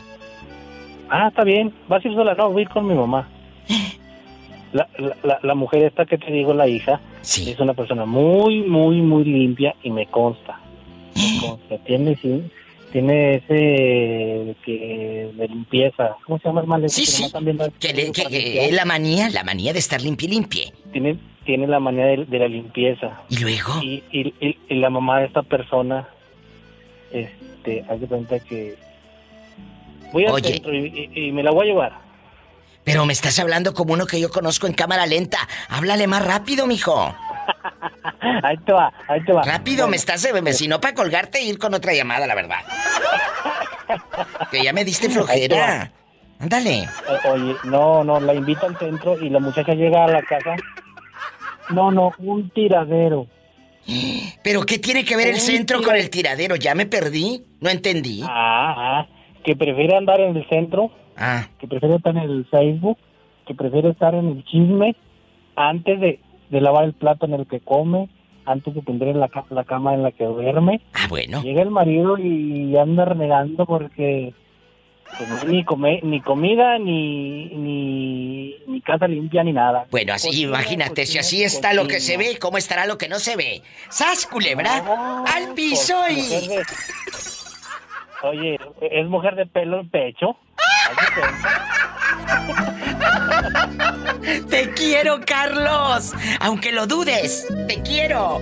Ah, 1.09 1.27
está 1.27 1.43
bien, 1.43 1.73
vas 1.87 2.03
a 2.03 2.07
ir 2.07 2.15
sola, 2.15 2.33
no, 2.33 2.49
voy 2.49 2.61
a 2.61 2.63
ir 2.63 2.69
con 2.69 2.87
mi 2.87 2.95
mamá. 2.95 3.27
La, 4.73 4.87
la, 4.97 5.15
la- 5.21 5.39
la 5.43 5.53
mujer 5.53 5.83
esta 5.83 6.07
que 6.07 6.17
te 6.17 6.31
digo, 6.31 6.51
la 6.55 6.67
hija, 6.67 6.99
Sí. 7.21 7.51
es 7.51 7.59
una 7.59 7.75
persona 7.75 8.05
muy, 8.07 8.63
muy, 8.63 9.01
muy 9.03 9.23
limpia 9.23 9.75
y 9.83 9.91
me 9.91 10.07
consta. 10.07 10.59
Tiene, 11.85 12.15
sí, 12.21 12.43
tiene 12.91 13.35
ese 13.35 14.55
que 14.65 15.31
de 15.35 15.47
limpieza. 15.47 16.15
¿Cómo 16.25 16.39
se 16.39 16.47
llama 16.47 16.61
el 16.61 16.67
mal? 16.67 16.89
Sí, 16.89 17.05
sí. 17.05 17.25
Que, 17.79 17.93
le- 17.93 18.11
que- 18.11 18.23
que 18.27 18.65
es 18.65 18.73
la 18.73 18.85
manía, 18.85 19.29
la 19.29 19.43
manía 19.43 19.73
de 19.73 19.79
estar 19.79 20.01
limpie 20.01 20.29
limpie. 20.29 20.73
Tiene, 20.91 21.17
tiene 21.45 21.67
la 21.67 21.79
manía 21.79 22.05
de, 22.05 22.25
de 22.25 22.39
la 22.39 22.47
limpieza. 22.47 23.21
Y 23.29 23.37
luego, 23.39 23.81
Y, 23.81 24.03
y, 24.11 24.33
y- 24.39 24.57
y 24.69 24.75
la 24.75 24.89
mamá 24.89 25.19
de 25.19 25.25
esta 25.27 25.43
persona, 25.43 26.07
este, 27.11 27.83
haz 27.89 27.99
de 27.99 28.07
cuenta 28.07 28.39
que 28.39 28.75
voy 30.11 30.25
al 30.25 30.33
Oye. 30.33 30.53
centro 30.53 30.73
y 30.75 31.31
me 31.31 31.43
la 31.43 31.51
voy 31.51 31.67
a 31.67 31.71
llevar. 31.71 32.03
pero 32.83 33.05
me 33.05 33.13
estás 33.13 33.39
hablando 33.39 33.73
como 33.73 33.93
uno 33.93 34.05
que 34.05 34.19
yo 34.19 34.29
conozco 34.29 34.67
en 34.67 34.73
cámara 34.73 35.05
lenta. 35.05 35.37
Háblale 35.69 36.05
más 36.07 36.25
rápido, 36.25 36.67
mijo. 36.67 37.15
Ahí 38.43 38.57
te 38.57 38.73
va, 38.73 38.91
ahí 39.07 39.23
te 39.23 39.33
va. 39.33 39.43
Rápido, 39.43 39.87
me 39.87 39.95
estás, 39.95 40.25
eh, 40.25 40.53
si 40.53 40.67
no 40.67 40.79
para 40.81 40.93
colgarte 40.93 41.39
e 41.39 41.43
ir 41.43 41.57
con 41.57 41.73
otra 41.73 41.93
llamada, 41.93 42.27
la 42.27 42.35
verdad. 42.35 42.59
Que 44.51 44.63
ya 44.63 44.73
me 44.73 44.83
diste 44.83 45.09
flojera. 45.09 45.91
Ándale. 46.39 46.83
Eh, 46.83 47.29
Oye, 47.31 47.55
no, 47.65 48.03
no, 48.03 48.19
la 48.19 48.33
invita 48.33 48.67
al 48.67 48.77
centro 48.77 49.17
y 49.19 49.29
la 49.29 49.39
muchacha 49.39 49.73
llega 49.73 50.05
a 50.05 50.07
la 50.07 50.21
casa. 50.23 50.55
No, 51.69 51.91
no, 51.91 52.11
un 52.19 52.49
tiradero. 52.49 53.27
¿Pero 54.43 54.65
qué 54.65 54.79
tiene 54.79 55.03
que 55.03 55.15
ver 55.15 55.27
el 55.27 55.39
centro 55.39 55.81
con 55.81 55.95
el 55.95 56.09
tiradero? 56.09 56.55
¿Ya 56.55 56.73
me 56.75 56.85
perdí? 56.85 57.45
No 57.59 57.69
entendí. 57.69 58.21
Ah, 58.23 58.73
ah, 58.77 59.07
que 59.43 59.55
prefiere 59.55 59.95
andar 59.97 60.21
en 60.21 60.35
el 60.37 60.47
centro, 60.47 60.91
Ah, 61.15 61.47
que 61.59 61.67
prefiere 61.67 61.95
estar 61.95 62.15
en 62.15 62.23
el 62.23 62.45
Facebook, 62.49 62.97
que 63.45 63.53
prefiere 63.53 63.89
estar 63.89 64.15
en 64.15 64.29
el 64.29 64.45
chisme 64.45 64.95
antes 65.55 65.99
de, 65.99 66.19
de 66.49 66.61
lavar 66.61 66.83
el 66.85 66.93
plato 66.93 67.25
en 67.25 67.33
el 67.33 67.47
que 67.47 67.59
come, 67.59 68.09
antes 68.45 68.73
de 68.75 68.81
tender 68.81 69.15
la, 69.15 69.29
la 69.49 69.63
cama 69.63 69.93
en 69.93 70.03
la 70.03 70.11
que 70.11 70.25
duerme. 70.25 70.81
ah, 70.93 71.07
bueno. 71.09 71.41
Llega 71.41 71.61
el 71.61 71.71
marido 71.71 72.17
y 72.17 72.75
anda 72.77 73.05
renegando 73.05 73.65
porque 73.65 74.33
pues, 75.17 75.45
ni, 75.45 75.63
come- 75.63 76.01
ni 76.03 76.19
comida, 76.21 76.77
ni, 76.79 77.45
ni, 77.45 78.55
ni 78.67 78.81
casa 78.81 79.07
limpia, 79.07 79.43
ni 79.43 79.53
nada. 79.53 79.85
Bueno, 79.91 80.13
así 80.13 80.27
Cocina, 80.27 80.47
imagínate, 80.49 81.05
si 81.05 81.17
así 81.19 81.43
está 81.43 81.73
lo 81.73 81.87
que 81.87 81.99
se 81.99 82.17
ve, 82.17 82.37
¿cómo 82.39 82.57
estará 82.57 82.85
lo 82.85 82.97
que 82.97 83.07
no 83.07 83.19
se 83.19 83.35
ve? 83.35 83.61
¡Sas, 83.89 84.25
culebra! 84.25 84.81
No, 84.81 85.23
¡Al 85.25 85.53
piso 85.53 85.95
y... 86.09 86.19
Oye, 88.23 88.57
¿es 88.81 89.05
mujer 89.07 89.35
de 89.35 89.45
pelo 89.45 89.79
en 89.81 89.89
pecho? 89.89 90.37
¡Te 94.49 94.71
quiero, 94.73 95.19
Carlos! 95.25 96.13
Aunque 96.39 96.71
lo 96.71 96.87
dudes, 96.87 97.47
te 97.67 97.81
quiero. 97.81 98.39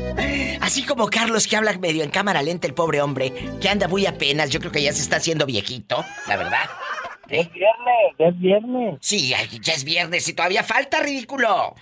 Así 0.62 0.86
como 0.86 1.08
Carlos 1.08 1.48
que 1.48 1.58
habla 1.58 1.74
medio 1.80 2.04
en 2.04 2.12
cámara 2.12 2.42
lenta, 2.44 2.68
el 2.68 2.74
pobre 2.74 3.02
hombre, 3.02 3.34
que 3.60 3.70
anda 3.70 3.88
muy 3.88 4.06
apenas, 4.06 4.50
yo 4.52 4.60
creo 4.60 4.72
que 4.72 4.84
ya 4.84 4.94
se 4.94 5.02
está 5.02 5.16
haciendo 5.18 5.46
viejito, 5.46 6.06
la 6.28 6.38
verdad. 6.38 6.70
Es 7.30 7.52
viernes, 7.52 8.14
es 8.20 8.40
viernes. 8.40 8.98
Sí, 9.02 9.30
ya 9.30 9.74
es 9.74 9.84
viernes 9.84 10.28
y 10.28 10.34
todavía 10.34 10.64
falta, 10.64 11.00
ridículo. 11.02 11.74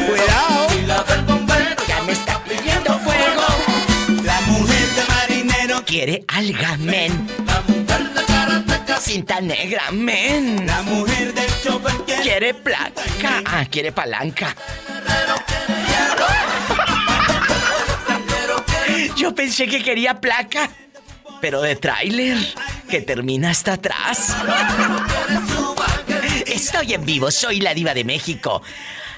Cuidado. 0.08 0.68
Ya 1.88 2.00
me 2.04 2.12
está 2.14 2.44
pidiendo 2.44 3.00
fuego. 3.00 3.46
La 4.24 4.42
mujer 4.42 4.88
de 4.96 5.04
marinero. 5.08 5.84
Quiere 5.86 6.24
alga, 6.28 6.78
Cinta 9.00 9.42
negra, 9.42 9.92
men. 9.92 10.66
La 10.66 10.82
mujer 10.82 11.34
del 11.34 11.50
chofer 11.64 11.94
quiere. 12.06 12.22
Quiere 12.22 12.54
placa. 12.54 13.44
Ah, 13.46 13.66
quiere 13.70 13.92
palanca. 13.92 14.56
Yo 19.16 19.34
pensé 19.34 19.68
que 19.68 19.82
quería 19.82 20.20
placa, 20.20 20.70
pero 21.42 21.62
de 21.62 21.76
tráiler, 21.76 22.38
que 22.90 23.02
termina 23.02 23.52
hasta 23.52 23.74
atrás. 23.74 24.36
Estoy 26.46 26.94
en 26.94 27.06
vivo, 27.06 27.32
soy 27.32 27.60
la 27.60 27.74
diva 27.74 27.94
de 27.94 28.04
México. 28.04 28.62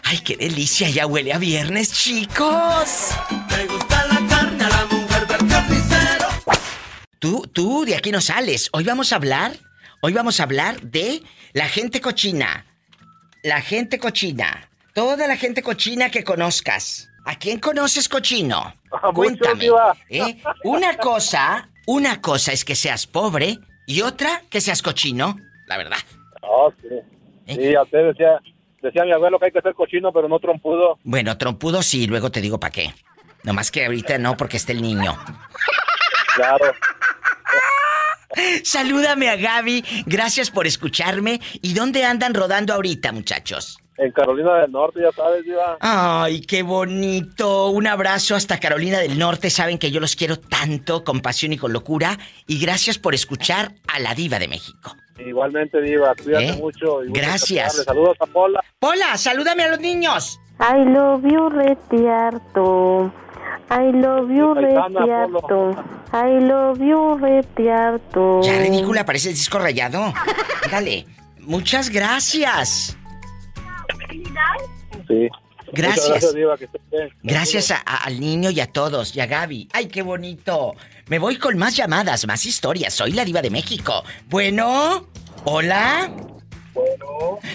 Ay, 0.03 0.19
qué 0.19 0.37
delicia, 0.37 0.89
ya 0.89 1.05
huele 1.05 1.33
a 1.33 1.37
viernes, 1.37 1.91
chicos. 1.91 3.09
Le 3.49 3.65
gusta 3.65 4.07
la 4.07 4.27
carne 4.27 4.63
a 4.63 4.69
la 4.69 4.85
mujer 4.85 5.27
del 5.27 5.47
carnicero. 5.47 6.27
Tú, 7.19 7.49
tú, 7.51 7.83
de 7.85 7.95
aquí 7.95 8.11
no 8.11 8.21
sales. 8.21 8.69
Hoy 8.71 8.83
vamos 8.83 9.11
a 9.11 9.15
hablar, 9.15 9.57
hoy 10.07 10.13
vamos 10.13 10.39
a 10.39 10.43
hablar 10.43 10.79
de 10.79 11.21
la 11.51 11.65
gente 11.65 11.99
cochina. 11.99 12.65
La 13.43 13.59
gente 13.59 13.99
cochina. 13.99 14.69
Toda 14.93 15.27
la 15.27 15.35
gente 15.35 15.61
cochina 15.61 16.09
que 16.09 16.23
conozcas. 16.23 17.09
¿A 17.25 17.35
quién 17.37 17.59
conoces 17.59 18.07
cochino? 18.07 18.73
A 18.89 19.11
Cuéntame. 19.11 19.67
¿eh? 20.09 20.41
Una 20.63 20.95
cosa, 20.95 21.69
una 21.87 22.21
cosa 22.21 22.53
es 22.53 22.63
que 22.63 22.73
seas 22.73 23.05
pobre 23.05 23.59
y 23.85 23.99
otra 23.99 24.43
que 24.49 24.61
seas 24.61 24.81
cochino, 24.81 25.35
la 25.67 25.77
verdad. 25.77 25.97
Oh, 26.41 26.71
sí. 26.81 26.87
¿Eh? 27.47 27.55
Sí, 27.55 27.75
a 27.75 27.83
usted 27.83 28.07
decía, 28.07 28.39
decía 28.81 29.03
mi 29.03 29.11
abuelo 29.11 29.37
que 29.39 29.47
hay 29.47 29.51
que 29.51 29.61
ser 29.61 29.73
cochino, 29.73 30.13
pero 30.13 30.29
no 30.29 30.39
trompudo. 30.39 30.99
Bueno, 31.03 31.37
trompudo 31.37 31.83
sí, 31.83 32.07
luego 32.07 32.31
te 32.31 32.39
digo 32.39 32.61
para 32.61 32.71
qué. 32.71 32.93
Nomás 33.43 33.71
que 33.71 33.85
ahorita 33.85 34.17
no 34.19 34.37
porque 34.37 34.55
está 34.55 34.71
el 34.71 34.81
niño. 34.81 35.17
Claro. 36.33 36.73
Salúdame 38.63 39.29
a 39.29 39.35
Gaby, 39.35 39.83
gracias 40.05 40.51
por 40.51 40.67
escucharme. 40.67 41.39
¿Y 41.61 41.73
dónde 41.73 42.03
andan 42.03 42.33
rodando 42.33 42.73
ahorita, 42.73 43.11
muchachos? 43.11 43.79
En 43.97 44.11
Carolina 44.11 44.53
del 44.59 44.71
Norte, 44.71 45.01
ya 45.01 45.11
sabes, 45.11 45.43
Diva. 45.43 45.77
Ay, 45.79 46.41
qué 46.41 46.61
bonito. 46.61 47.69
Un 47.69 47.87
abrazo 47.87 48.35
hasta 48.35 48.59
Carolina 48.59 48.99
del 48.99 49.17
Norte. 49.17 49.49
Saben 49.49 49.79
que 49.79 49.89
yo 49.89 49.99
los 49.99 50.15
quiero 50.15 50.37
tanto, 50.37 51.03
con 51.03 51.21
pasión 51.21 51.51
y 51.53 51.57
con 51.57 51.73
locura. 51.73 52.19
Y 52.45 52.59
gracias 52.59 52.99
por 52.99 53.15
escuchar 53.15 53.73
a 53.87 53.99
la 53.99 54.13
diva 54.13 54.37
de 54.37 54.47
México. 54.47 54.95
Igualmente, 55.17 55.81
Diva. 55.81 56.13
Cuídate 56.13 56.49
¿Eh? 56.49 56.53
mucho. 56.57 57.03
y 57.03 57.11
Gracias. 57.11 57.83
Saludos 57.85 58.17
a 58.19 58.27
Pola. 58.27 58.63
Pola, 58.77 59.17
salúdame 59.17 59.63
a 59.63 59.69
los 59.69 59.79
niños. 59.79 60.39
I 60.59 60.85
love 60.85 61.23
you 61.23 61.49
retiarto. 61.49 63.11
I 63.69 63.91
love 63.91 64.29
you 64.31 64.53
retiarto. 64.53 65.75
I 66.13 66.39
love 66.39 66.79
you 66.79 67.17
retiarto. 67.17 68.41
Ya, 68.41 68.59
ridícula, 68.59 69.05
parece 69.05 69.29
disco 69.29 69.59
rayado. 69.59 70.13
Dale. 70.71 71.05
Muchas 71.41 71.89
gracias. 71.89 72.97
Sí. 75.07 75.27
Gracias. 75.73 76.07
Gracias, 76.09 76.33
Diva. 76.33 76.57
Que 76.57 76.65
esté 76.65 76.79
bien. 76.91 77.09
Gracias 77.23 77.71
a- 77.71 77.83
a- 77.85 78.03
al 78.05 78.19
niño 78.19 78.49
y 78.51 78.59
a 78.61 78.67
todos, 78.71 79.15
y 79.15 79.19
a 79.19 79.25
Gaby. 79.25 79.67
¡Ay, 79.73 79.87
qué 79.87 80.01
bonito! 80.01 80.73
Me 81.07 81.19
voy 81.19 81.37
con 81.37 81.57
más 81.57 81.75
llamadas, 81.75 82.25
más 82.25 82.45
historias. 82.45 82.93
Soy 82.93 83.11
la 83.11 83.25
diva 83.25 83.41
de 83.41 83.49
México. 83.49 84.03
Bueno, 84.29 85.07
hola. 85.43 86.09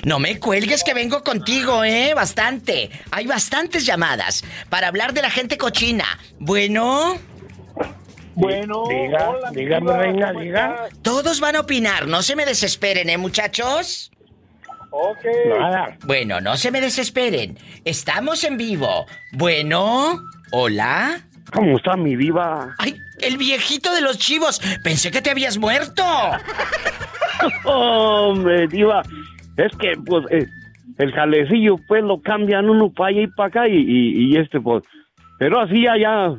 No 0.05 0.19
me 0.19 0.38
cuelgues 0.38 0.83
que 0.85 0.95
vengo 0.95 1.23
contigo, 1.23 1.85
¿eh? 1.85 2.12
Bastante. 2.14 2.91
Hay 3.11 3.26
bastantes 3.26 3.85
llamadas 3.87 4.45
para 4.69 4.88
hablar 4.88 5.12
de 5.14 5.23
la 5.23 5.31
gente 5.31 5.57
cochina. 5.59 6.05
Bueno, 6.38 7.17
Bueno, 8.35 8.85
Diga, 8.88 9.29
hola, 9.31 9.50
diga, 9.52 9.81
mi 9.81 9.87
diva, 9.87 9.99
reina, 9.99 10.29
¿cómo 10.29 10.41
diga. 10.41 10.88
todos 11.02 11.41
van 11.41 11.57
a 11.57 11.61
opinar. 11.61 12.07
No 12.09 12.23
se 12.23 12.35
me 12.37 12.47
desesperen, 12.47 13.11
¿eh, 13.11 13.19
muchachos? 13.19 14.11
Ok. 14.91 15.25
Nada. 15.49 15.97
Bueno, 16.05 16.41
no 16.41 16.57
se 16.57 16.71
me 16.71 16.81
desesperen. 16.81 17.59
Estamos 17.85 18.45
en 18.45 18.57
vivo. 18.57 19.07
Bueno, 19.33 20.21
hola. 20.50 21.23
¿Cómo 21.52 21.76
está 21.76 21.97
mi 21.97 22.17
diva? 22.17 22.75
¡Ay, 22.79 22.97
el 23.21 23.37
viejito 23.37 23.93
de 23.95 24.00
los 24.00 24.17
chivos! 24.19 24.61
Pensé 24.83 25.11
que 25.11 25.21
te 25.21 25.31
habías 25.31 25.59
muerto. 25.59 26.02
Hombre, 27.64 28.66
diva. 28.68 29.02
Es 29.56 29.76
que, 29.76 29.92
pues, 30.04 30.25
eh, 30.30 30.46
el 30.99 31.12
jalecillo, 31.12 31.76
pues, 31.88 32.02
lo 32.02 32.20
cambian 32.20 32.68
uno 32.70 32.90
para 32.90 33.11
allá 33.11 33.22
y 33.22 33.26
para 33.28 33.49
acá 33.49 33.68
y, 33.68 33.76
y, 33.76 34.32
y 34.32 34.37
este, 34.37 34.61
pues... 34.61 34.82
Pero 35.38 35.61
así 35.61 35.82
ya, 35.82 35.96
ya, 35.99 36.37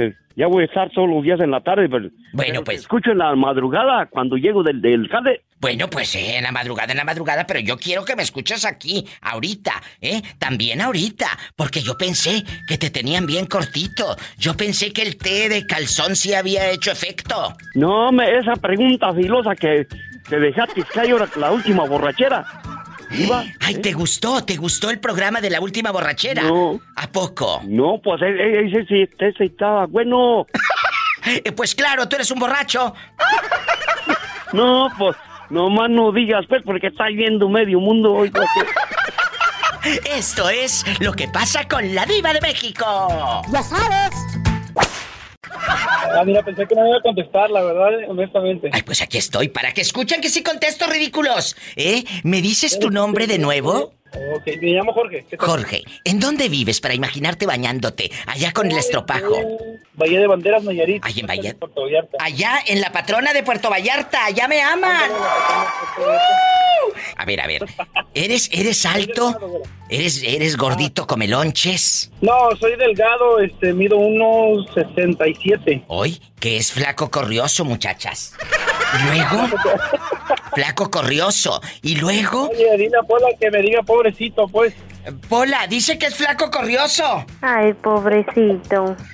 eh, 0.00 0.12
ya 0.34 0.46
voy 0.48 0.62
a 0.62 0.66
estar 0.66 0.90
todos 0.90 1.08
los 1.08 1.22
días 1.22 1.38
en 1.40 1.52
la 1.52 1.60
tarde, 1.60 1.88
pero... 1.88 2.08
Bueno, 2.32 2.48
pero 2.52 2.58
te 2.60 2.64
pues- 2.64 2.80
Escucho 2.80 3.12
en 3.12 3.18
la 3.18 3.34
madrugada 3.36 4.06
cuando 4.06 4.36
llego 4.36 4.62
del, 4.64 4.80
del 4.82 5.08
jale. 5.08 5.42
Bueno, 5.60 5.88
pues 5.88 6.14
eh, 6.16 6.36
en 6.38 6.44
la 6.44 6.50
madrugada, 6.52 6.90
en 6.92 6.98
la 6.98 7.04
madrugada, 7.04 7.46
pero 7.46 7.60
yo 7.60 7.76
quiero 7.76 8.04
que 8.04 8.16
me 8.16 8.22
escuches 8.22 8.64
aquí, 8.64 9.06
ahorita, 9.20 9.72
¿eh? 10.00 10.20
También 10.38 10.80
ahorita, 10.80 11.26
porque 11.54 11.80
yo 11.80 11.96
pensé 11.98 12.42
que 12.66 12.78
te 12.78 12.90
tenían 12.90 13.26
bien 13.26 13.46
cortito. 13.46 14.16
Yo 14.38 14.56
pensé 14.56 14.92
que 14.92 15.02
el 15.02 15.16
té 15.16 15.48
de 15.48 15.66
calzón 15.66 16.16
sí 16.16 16.34
había 16.34 16.70
hecho 16.70 16.90
efecto. 16.90 17.54
No, 17.74 18.10
me, 18.10 18.36
esa 18.36 18.54
pregunta 18.56 19.12
filosa 19.12 19.54
que 19.54 19.86
te 20.30 20.38
dejaste 20.40 20.82
caer 20.84 21.12
ahora 21.12 21.28
la 21.36 21.50
última 21.52 21.84
borrachera. 21.84 22.46
Diva. 23.10 23.44
Ay, 23.60 23.74
¿te 23.82 23.92
gustó? 23.92 24.42
¿Te 24.44 24.56
gustó 24.56 24.88
el 24.88 25.00
programa 25.00 25.40
de 25.40 25.50
la 25.50 25.60
última 25.60 25.90
borrachera? 25.90 26.42
No. 26.44 26.80
¿A 26.96 27.08
poco? 27.08 27.60
No, 27.66 28.00
pues 28.02 28.22
e- 28.22 28.26
e- 28.26 28.66
ese 28.68 28.86
sí, 28.86 29.08
ese 29.18 29.44
estaba 29.44 29.86
bueno. 29.86 30.46
Eh, 31.26 31.52
pues 31.52 31.74
claro, 31.74 32.08
tú 32.08 32.16
eres 32.16 32.30
un 32.30 32.38
borracho. 32.38 32.94
No, 34.52 34.88
pues, 34.98 35.16
nomás 35.50 35.88
no 35.90 36.10
digas, 36.12 36.44
pues, 36.48 36.62
porque 36.64 36.88
está 36.88 37.06
viendo 37.06 37.48
medio 37.48 37.78
mundo 37.78 38.12
hoy. 38.12 38.30
pues, 38.30 38.48
Esto 40.10 40.48
es 40.50 40.84
lo 41.00 41.12
que 41.12 41.28
pasa 41.28 41.68
con 41.68 41.94
la 41.94 42.04
diva 42.04 42.32
de 42.32 42.40
México. 42.40 43.42
Ya 43.52 43.62
sabes. 43.62 44.10
Ah, 45.52 46.22
mira, 46.24 46.42
pensé 46.42 46.66
que 46.66 46.74
no 46.74 46.86
iba 46.86 46.96
a 46.98 47.02
contestar, 47.02 47.50
la 47.50 47.62
verdad, 47.62 47.90
honestamente. 48.08 48.70
Ay, 48.72 48.82
pues 48.82 49.00
aquí 49.02 49.18
estoy, 49.18 49.48
para 49.48 49.72
que 49.72 49.80
escuchen 49.80 50.20
que 50.20 50.28
sí 50.28 50.42
contesto, 50.42 50.86
ridículos. 50.86 51.56
¿Eh? 51.76 52.04
¿Me 52.24 52.40
dices 52.42 52.78
tu 52.78 52.90
nombre 52.90 53.26
de 53.26 53.38
nuevo? 53.38 53.94
Ok, 54.34 54.46
me 54.60 54.72
llamo 54.72 54.92
Jorge. 54.92 55.24
Jorge, 55.38 55.82
¿en 56.04 56.18
dónde 56.18 56.48
vives 56.48 56.80
para 56.80 56.94
imaginarte 56.94 57.46
bañándote? 57.46 58.10
Allá 58.26 58.52
con 58.52 58.70
el 58.70 58.76
estropajo. 58.76 59.36
Bahía 59.94 60.18
de 60.18 60.26
Banderas, 60.26 60.64
Nayarit. 60.64 61.04
Ahí 61.04 61.20
en 61.20 61.26
Bahía- 61.26 61.54
Puerto 61.56 61.82
Vallarta. 61.82 62.18
Allá 62.20 62.58
en 62.66 62.80
la 62.80 62.90
patrona 62.90 63.32
de 63.32 63.44
Puerto 63.44 63.70
Vallarta, 63.70 64.24
allá 64.24 64.48
me 64.48 64.60
aman. 64.62 65.10
A 67.20 67.26
ver, 67.26 67.38
a 67.42 67.46
ver. 67.46 67.66
¿Eres, 68.14 68.48
eres 68.50 68.86
alto? 68.86 69.36
¿Eres, 69.90 70.22
eres 70.22 70.56
gordito 70.56 71.06
come 71.06 71.28
lonches? 71.28 72.10
No, 72.22 72.32
soy 72.58 72.76
delgado, 72.76 73.40
este, 73.40 73.74
mido 73.74 73.98
unos 73.98 74.66
67. 74.72 75.84
Hoy, 75.88 76.18
que 76.40 76.56
es 76.56 76.72
flaco 76.72 77.10
corrioso, 77.10 77.66
muchachas. 77.66 78.32
Y 78.98 79.06
luego, 79.06 79.48
flaco 80.54 80.90
corrioso. 80.90 81.60
Y 81.82 81.96
luego, 81.96 82.48
Oye, 82.48 82.78
dile 82.78 82.96
a 82.98 83.02
Pola 83.02 83.28
que 83.38 83.50
me 83.50 83.60
diga 83.60 83.82
pobrecito, 83.82 84.48
pues. 84.48 84.72
Pola, 85.28 85.66
dice 85.68 85.98
que 85.98 86.06
es 86.06 86.14
flaco 86.14 86.50
corrioso. 86.50 87.26
Ay, 87.42 87.74
pobrecito. 87.74 88.96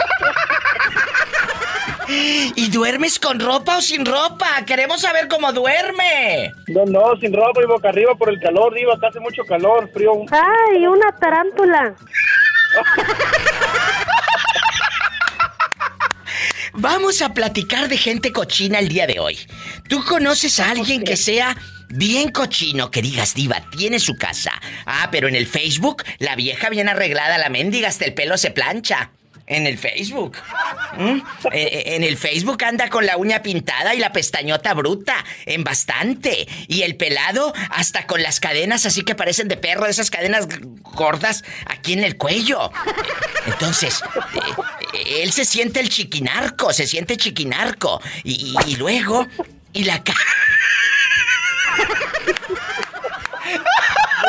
¿Y 2.08 2.70
duermes 2.70 3.18
con 3.18 3.40
ropa 3.40 3.78
o 3.78 3.80
sin 3.80 4.04
ropa? 4.04 4.46
Queremos 4.64 5.00
saber 5.00 5.28
cómo 5.28 5.52
duerme. 5.52 6.52
No, 6.68 6.84
no, 6.84 7.16
sin 7.20 7.32
ropa 7.32 7.62
y 7.62 7.66
boca 7.66 7.88
arriba 7.88 8.14
por 8.14 8.28
el 8.28 8.38
calor, 8.40 8.74
diva, 8.74 8.94
hace 9.02 9.20
mucho 9.20 9.42
calor, 9.44 9.90
frío. 9.92 10.12
Ay, 10.30 10.86
una 10.86 11.10
tarántula. 11.18 11.94
Vamos 16.78 17.22
a 17.22 17.32
platicar 17.32 17.88
de 17.88 17.96
gente 17.96 18.32
cochina 18.32 18.78
el 18.78 18.88
día 18.88 19.06
de 19.06 19.18
hoy. 19.18 19.38
¿Tú 19.88 20.04
conoces 20.04 20.60
a 20.60 20.70
alguien 20.70 21.04
que 21.04 21.16
sea 21.16 21.56
bien 21.88 22.30
cochino, 22.30 22.90
que 22.90 23.00
digas, 23.00 23.34
diva, 23.34 23.62
tiene 23.70 23.98
su 23.98 24.16
casa? 24.16 24.52
Ah, 24.84 25.08
pero 25.10 25.26
en 25.26 25.34
el 25.36 25.46
Facebook, 25.46 26.04
la 26.18 26.36
vieja 26.36 26.68
bien 26.68 26.90
arreglada, 26.90 27.38
la 27.38 27.48
mendiga, 27.48 27.88
hasta 27.88 28.04
el 28.04 28.12
pelo 28.12 28.36
se 28.36 28.50
plancha. 28.50 29.10
En 29.46 29.66
el 29.66 29.78
Facebook. 29.78 30.38
¿Mm? 30.96 31.18
Eh, 31.18 31.20
eh, 31.52 31.82
en 31.94 32.02
el 32.02 32.16
Facebook 32.16 32.62
anda 32.64 32.88
con 32.88 33.06
la 33.06 33.16
uña 33.16 33.42
pintada 33.42 33.94
y 33.94 33.98
la 33.98 34.12
pestañota 34.12 34.74
bruta. 34.74 35.24
En 35.44 35.62
bastante. 35.62 36.48
Y 36.66 36.82
el 36.82 36.96
pelado 36.96 37.52
hasta 37.70 38.06
con 38.06 38.22
las 38.22 38.40
cadenas 38.40 38.86
así 38.86 39.02
que 39.02 39.14
parecen 39.14 39.48
de 39.48 39.56
perro, 39.56 39.86
esas 39.86 40.10
cadenas 40.10 40.48
gordas 40.82 41.44
aquí 41.66 41.92
en 41.92 42.02
el 42.02 42.16
cuello. 42.16 42.72
Entonces, 43.46 44.02
eh, 44.92 45.22
él 45.22 45.32
se 45.32 45.44
siente 45.44 45.80
el 45.80 45.88
chiquinarco, 45.88 46.72
se 46.72 46.86
siente 46.86 47.16
chiquinarco. 47.16 48.00
Y, 48.24 48.76
luego, 48.76 49.26
y 49.72 49.84
la 49.84 50.02
ca... 50.02 50.14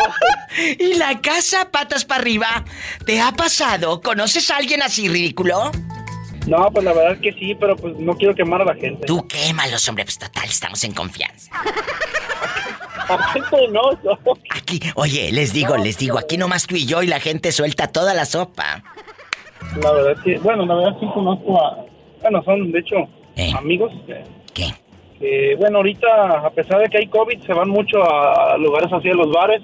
y 0.79 0.93
la 0.95 1.19
casa 1.21 1.69
patas 1.71 2.05
para 2.05 2.21
arriba. 2.21 2.63
¿Te 3.05 3.21
ha 3.21 3.31
pasado? 3.31 4.01
¿Conoces 4.01 4.49
a 4.51 4.57
alguien 4.57 4.81
así 4.81 5.07
ridículo? 5.07 5.71
No, 6.47 6.69
pues 6.71 6.85
la 6.85 6.93
verdad 6.93 7.19
que 7.21 7.33
sí, 7.33 7.55
pero 7.59 7.75
pues 7.75 7.97
no 7.97 8.13
quiero 8.15 8.33
quemar 8.33 8.61
a 8.61 8.65
la 8.65 8.75
gente. 8.75 9.05
Tú 9.05 9.27
quémalos, 9.27 9.87
hombre, 9.89 10.05
pues 10.05 10.17
total, 10.17 10.45
estamos 10.45 10.81
en 10.85 10.93
confianza. 10.93 11.51
No, 13.71 13.91
no. 14.03 14.33
Aquí, 14.55 14.79
oye, 14.95 15.31
les 15.31 15.53
digo, 15.53 15.77
les 15.77 15.97
digo, 15.97 16.17
aquí 16.17 16.37
nomás 16.37 16.67
tú 16.67 16.75
y 16.75 16.85
yo 16.85 17.03
y 17.03 17.07
la 17.07 17.19
gente 17.19 17.51
suelta 17.51 17.87
toda 17.87 18.13
la 18.13 18.25
sopa. 18.25 18.83
La 19.81 19.91
verdad 19.91 20.23
que, 20.23 20.37
bueno, 20.39 20.65
la 20.65 20.75
verdad 20.75 20.97
sí 20.99 21.07
conozco 21.13 21.61
a... 21.61 21.85
Bueno, 22.21 22.43
son, 22.43 22.71
de 22.71 22.79
hecho, 22.79 22.95
Eh. 23.35 23.51
amigos 23.57 23.91
que, 24.05 24.23
¿Qué? 24.53 24.73
que, 25.19 25.55
bueno, 25.57 25.77
ahorita, 25.77 26.07
a 26.45 26.49
pesar 26.51 26.81
de 26.81 26.89
que 26.89 26.97
hay 26.97 27.07
COVID, 27.07 27.45
se 27.45 27.53
van 27.53 27.69
mucho 27.69 27.97
a 28.03 28.57
lugares 28.57 28.91
así, 28.91 29.09
a 29.09 29.13
los 29.13 29.31
bares, 29.31 29.61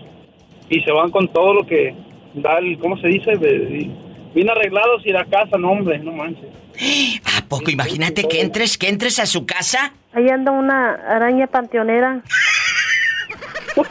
y 0.69 0.82
se 0.82 0.91
van 0.91 1.12
con 1.12 1.28
todo 1.32 1.54
lo 1.54 1.65
que 1.65 1.93
da 2.36 2.58
el, 2.60 2.78
¿cómo 2.80 2.97
se 2.97 3.08
dice? 3.08 3.36
Bien 3.38 4.49
arreglados 4.49 5.06
y 5.06 5.12
la 5.12 5.26
casa, 5.26 5.58
no, 5.58 5.71
hombre, 5.71 5.99
no 5.99 6.12
manches. 6.12 6.45
¿A 7.38 7.45
poco? 7.47 7.69
Imagínate 7.69 8.28
que 8.28 8.41
entres, 8.41 8.78
que 8.78 8.89
entres 8.89 9.19
a 9.19 9.26
su 9.26 9.45
casa. 9.45 9.93
Ahí 10.13 10.28
anda 10.30 10.52
una 10.52 10.93
araña 11.08 11.47
panteonera. 11.47 12.21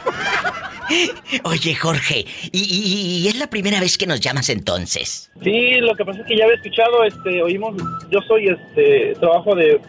Oye, 1.43 1.73
Jorge, 1.75 2.25
y, 2.51 2.59
y- 2.59 3.17
y 3.23 3.27
es 3.27 3.35
la 3.39 3.47
primera 3.47 3.79
vez 3.79 3.97
que 3.97 4.05
nos 4.05 4.19
llamas 4.19 4.49
entonces. 4.49 5.31
Sí, 5.41 5.75
lo 5.79 5.95
que 5.95 6.05
pasa 6.05 6.19
es 6.19 6.27
que 6.27 6.37
ya 6.37 6.43
había 6.43 6.57
escuchado, 6.57 7.03
este, 7.05 7.41
oímos, 7.41 7.75
yo 8.11 8.19
soy, 8.27 8.47
este, 8.47 9.13
trabajo 9.19 9.55
de, 9.55 9.79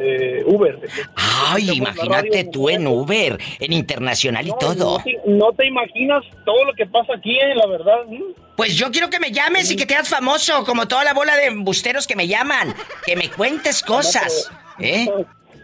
de 0.00 0.44
Uber. 0.46 0.78
Ay, 1.16 1.70
imagínate 1.70 2.44
tú 2.44 2.68
en 2.68 2.86
Uber, 2.86 3.38
en 3.58 3.72
internacional 3.72 4.46
y 4.46 4.50
No, 4.50 4.56
todo. 4.56 4.98
No 4.98 5.04
te, 5.04 5.20
no 5.26 5.52
te 5.52 5.66
imaginas 5.66 6.24
todo 6.44 6.64
lo 6.64 6.74
que 6.74 6.86
pasa 6.86 7.14
aquí, 7.16 7.36
eh, 7.38 7.54
la 7.54 7.66
verdad. 7.66 7.98
Pues 8.56 8.76
yo 8.76 8.90
quiero 8.90 9.10
que 9.10 9.20
me 9.20 9.30
llames 9.30 9.70
y 9.70 9.76
que 9.76 9.86
te 9.86 9.94
hagas 9.94 10.08
famoso, 10.08 10.64
como 10.64 10.86
toda 10.88 11.04
la 11.04 11.14
bola 11.14 11.36
de 11.36 11.46
embusteros 11.46 12.06
que 12.06 12.16
me 12.16 12.26
llaman. 12.26 12.74
Que 13.04 13.16
me 13.16 13.28
cuentes 13.30 13.82
cosas. 13.86 14.50
¿Eh? 14.78 15.06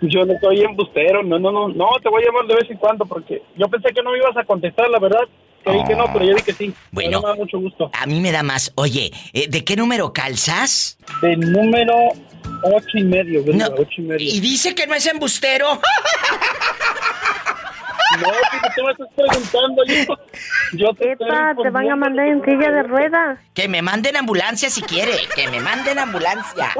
Yo 0.03 0.25
no 0.25 0.35
soy 0.41 0.61
embustero, 0.61 1.23
no, 1.23 1.39
no, 1.39 1.51
no, 1.51 1.69
no, 1.69 1.89
te 2.03 2.11
voy 2.11 2.23
a 2.23 2.27
llamar 2.27 2.47
de 2.47 2.55
vez 2.55 2.71
en 2.71 2.77
cuando 2.77 3.07
porque 3.07 3.43
yo 3.57 3.67
pensé 3.69 3.95
que 3.95 4.03
no 4.03 4.13
me 4.13 4.19
ibas 4.19 4.37
a 4.37 4.45
contestar, 4.45 4.91
la 4.91 4.99
verdad. 4.99 5.23
Creí 5.65 5.83
que 5.85 5.97
no, 5.97 6.05
pero 6.13 6.25
ya 6.25 6.35
vi 6.35 6.43
que 6.43 6.53
sí. 6.53 6.73
Bueno. 6.93 7.21
Me 7.21 7.27
da 7.27 7.35
mucho 7.35 7.59
gusto. 7.59 7.91
A 7.93 8.07
mí 8.07 8.21
me 8.21 8.31
da 8.31 8.45
más. 8.45 8.73
Oye, 8.77 9.11
eh, 9.33 9.49
¿de 9.49 9.65
qué 9.65 9.75
número 9.75 10.13
calzas? 10.13 10.97
De 11.23 11.37
número 11.37 11.93
ocho 12.75 12.99
y 12.99 13.05
medio, 13.05 13.45
¿verdad? 13.45 13.71
No, 13.71 13.75
Ocho 13.83 13.91
y 13.99 14.03
medio. 14.03 14.29
y 14.35 14.41
dice 14.41 14.75
que 14.75 14.87
no 14.87 14.95
es 14.95 15.07
embustero. 15.07 15.81
No, 18.21 18.29
porque 18.29 18.69
tú 18.77 18.83
me 18.85 18.93
estás 18.93 19.09
preguntando, 19.15 19.83
yo, 19.85 20.17
yo 20.79 20.95
te 20.95 21.13
Epa, 21.13 21.55
te 21.61 21.69
van 21.71 21.91
a 21.91 21.97
mandar 21.97 22.27
en 22.29 22.43
silla 22.45 22.71
de 22.71 22.83
ruedas. 22.85 23.39
Que 23.53 23.69
me 23.69 23.83
manden 23.83 24.17
ambulancia 24.17 24.71
si 24.71 24.81
quiere. 24.81 25.13
Que 25.35 25.49
me 25.49 25.61
manden 25.61 25.99
ambulancia. 25.99 26.73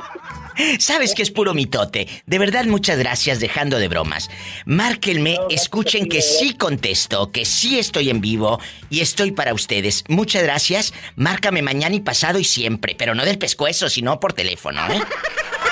Sabes 0.79 1.15
que 1.15 1.23
es 1.23 1.31
puro 1.31 1.53
mitote. 1.53 2.09
De 2.25 2.39
verdad, 2.39 2.65
muchas 2.65 2.99
gracias, 2.99 3.41
dejando 3.41 3.79
de 3.79 3.89
bromas. 3.89 4.31
Márquenme, 4.65 5.37
escuchen 5.51 6.09
que 6.09 6.23
sí 6.23 6.55
contesto, 6.55 7.31
que 7.33 7.45
sí 7.45 7.79
estoy 7.79 8.09
en 8.09 8.23
vivo 8.23 8.59
y 8.89 9.01
estoy 9.01 9.33
para 9.33 9.53
ustedes. 9.53 10.05
Muchas 10.09 10.43
gracias. 10.45 10.95
Márcame 11.17 11.61
mañana 11.61 11.95
y 11.97 12.01
pasado 12.01 12.39
y 12.39 12.45
siempre, 12.45 12.95
pero 12.97 13.15
no 13.15 13.25
del 13.27 13.37
pescuezo, 13.39 13.91
sino 13.91 14.19
por 14.21 14.33
teléfono, 14.33 14.81
¿eh? 14.91 15.03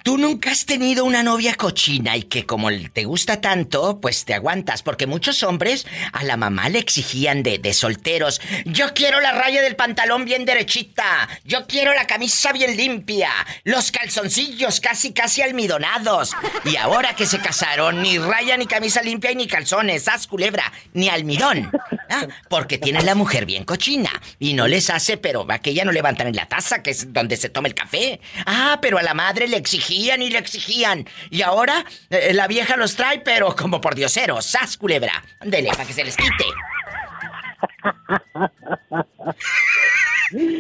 ¿Tú 0.03 0.17
nunca 0.17 0.49
has 0.49 0.65
tenido 0.65 1.05
una 1.05 1.21
novia 1.21 1.53
cochina 1.53 2.17
y 2.17 2.23
que 2.23 2.47
como 2.47 2.69
te 2.91 3.03
gusta 3.03 3.39
tanto, 3.39 3.99
pues 4.01 4.25
te 4.25 4.33
aguantas? 4.33 4.81
Porque 4.81 5.05
muchos 5.05 5.43
hombres 5.43 5.85
a 6.11 6.23
la 6.23 6.37
mamá 6.37 6.69
le 6.69 6.79
exigían 6.79 7.43
de, 7.43 7.59
de 7.59 7.71
solteros, 7.71 8.41
yo 8.65 8.95
quiero 8.95 9.21
la 9.21 9.31
raya 9.31 9.61
del 9.61 9.75
pantalón 9.75 10.25
bien 10.25 10.43
derechita, 10.43 11.29
yo 11.45 11.67
quiero 11.67 11.93
la 11.93 12.07
camisa 12.07 12.51
bien 12.51 12.75
limpia, 12.77 13.29
los 13.63 13.91
calzoncillos 13.91 14.79
casi 14.79 15.13
casi 15.13 15.43
almidonados. 15.43 16.31
Y 16.65 16.77
ahora 16.77 17.15
que 17.15 17.27
se 17.27 17.37
casaron, 17.37 18.01
ni 18.01 18.17
raya 18.17 18.57
ni 18.57 18.65
camisa 18.65 19.03
limpia 19.03 19.31
y 19.31 19.35
ni 19.35 19.45
calzones, 19.45 20.07
haz 20.07 20.25
culebra, 20.25 20.73
ni 20.93 21.09
almidón. 21.09 21.69
Ah, 22.09 22.25
Porque 22.49 22.79
tienen 22.79 23.05
la 23.05 23.13
mujer 23.13 23.45
bien 23.45 23.65
cochina 23.65 24.09
y 24.39 24.53
no 24.53 24.67
les 24.67 24.89
hace, 24.89 25.17
pero 25.17 25.45
aquella 25.47 25.85
no 25.85 25.91
levantan 25.91 26.27
en 26.27 26.35
la 26.35 26.47
taza, 26.47 26.81
que 26.81 26.89
es 26.89 27.13
donde 27.13 27.37
se 27.37 27.49
toma 27.49 27.67
el 27.67 27.75
café. 27.75 28.19
Ah, 28.47 28.79
pero 28.81 28.97
a 28.97 29.03
la 29.03 29.13
madre 29.13 29.47
le 29.47 29.57
exigían 29.57 29.90
y 29.91 30.29
le 30.29 30.37
exigían. 30.37 31.07
Y 31.29 31.41
ahora 31.41 31.85
eh, 32.09 32.33
la 32.33 32.47
vieja 32.47 32.77
los 32.77 32.95
trae, 32.95 33.19
pero 33.19 33.55
como 33.55 33.81
por 33.81 33.95
diosero, 33.95 34.41
sas 34.41 34.77
culebra. 34.77 35.23
Dele, 35.41 35.69
para 35.69 35.85
que 35.85 35.93
se 35.93 36.03
les 36.03 36.15
quite. 36.17 36.45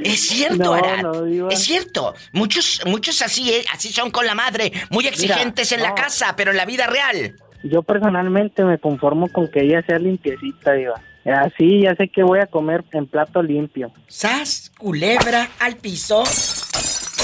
Es 0.03 0.27
cierto, 0.27 0.57
No, 0.63 0.73
Arad. 0.73 1.01
no, 1.01 1.49
es 1.49 1.63
cierto. 1.63 2.13
Muchos, 2.33 2.81
muchos 2.85 3.21
así, 3.21 3.51
eh, 3.51 3.63
así 3.73 3.89
son 3.91 4.11
con 4.11 4.25
la 4.25 4.35
madre, 4.35 4.71
muy 4.89 5.07
exigentes 5.07 5.71
en 5.71 5.81
la 5.81 5.95
casa, 5.95 6.35
pero 6.35 6.51
en 6.51 6.57
la 6.57 6.65
vida 6.65 6.87
real. 6.87 7.35
Yo 7.63 7.81
personalmente 7.83 8.63
me 8.65 8.79
conformo 8.79 9.31
con 9.31 9.49
que 9.49 9.61
ella 9.61 9.81
sea 9.85 9.99
limpiecita, 9.99 10.73
diva. 10.73 10.99
Así 11.23 11.81
ya 11.83 11.95
sé 11.95 12.09
que 12.09 12.23
voy 12.23 12.39
a 12.39 12.47
comer 12.47 12.83
en 12.93 13.05
plato 13.05 13.43
limpio. 13.43 13.91
Sas, 14.07 14.71
culebra, 14.77 15.49
al 15.59 15.77
piso. 15.77 16.23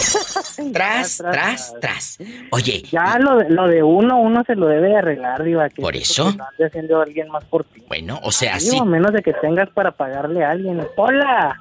Tras, 0.74 1.18
Tras, 1.18 1.74
tras. 1.80 2.18
Oye, 2.52 2.84
Ya 2.92 3.18
lo 3.20 3.38
de, 3.38 3.50
lo 3.50 3.68
de 3.68 3.84
uno, 3.84 4.20
uno 4.20 4.44
se 4.46 4.56
lo 4.56 4.68
debe 4.68 4.90
de 4.90 4.98
arreglar, 4.98 5.44
diva. 5.44 5.70
Que 5.70 5.82
¿Por 5.82 5.96
es 5.96 6.10
eso? 6.10 6.26
que 6.36 6.42
ande 6.42 6.66
haciendo 6.66 7.02
alguien 7.02 7.30
más 7.30 7.44
por 7.46 7.64
ti. 7.66 7.84
bueno, 7.88 8.20
o 8.24 8.32
sea, 8.32 8.60
sí. 8.60 8.78
a 8.78 8.84
menos 8.84 9.12
de 9.14 9.22
que 9.22 9.34
tengas 9.34 9.70
para 9.70 9.92
pagarle 9.92 10.44
a 10.44 10.52
alguien. 10.52 10.86
¡Hola! 10.96 11.60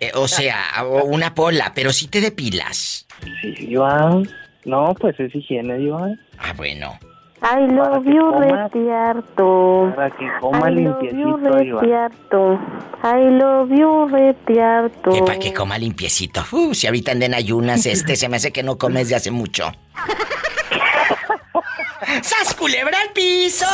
eh, 0.00 0.10
o 0.14 0.26
sea, 0.28 0.56
una 1.04 1.34
pola, 1.34 1.72
pero 1.74 1.92
sí 1.92 2.08
te 2.08 2.20
depilas. 2.20 3.06
Sí, 3.40 3.52
diva. 3.52 4.20
No, 4.64 4.94
pues 4.98 5.18
es 5.20 5.34
higiene, 5.34 5.76
diva. 5.78 6.08
Ah, 6.38 6.52
bueno. 6.56 6.98
I 7.44 7.66
love 7.66 8.04
you, 8.06 8.30
retiarto. 8.38 9.92
Para 9.96 10.10
que 10.10 10.28
coma 10.40 10.70
I 10.70 10.74
love 10.76 11.02
you, 11.02 11.10
limpiecito, 11.10 11.58
diva. 11.58 11.80
retiarto. 11.80 12.60
I 13.02 13.30
love 13.30 13.68
you, 13.70 14.06
retiarto. 14.08 15.10
Que 15.10 15.22
para 15.22 15.38
que 15.40 15.52
coma 15.52 15.76
limpiecito. 15.76 16.44
Uh, 16.52 16.72
si 16.72 16.86
ahorita 16.86 17.10
anden 17.10 17.34
ayunas, 17.34 17.84
este 17.86 18.14
se 18.14 18.28
me 18.28 18.36
hace 18.36 18.52
que 18.52 18.62
no 18.62 18.78
comes 18.78 19.08
de 19.08 19.16
hace 19.16 19.32
mucho. 19.32 19.72
¡Sas 22.22 22.54
culebra 22.54 22.96
al 23.00 23.10
piso! 23.12 23.66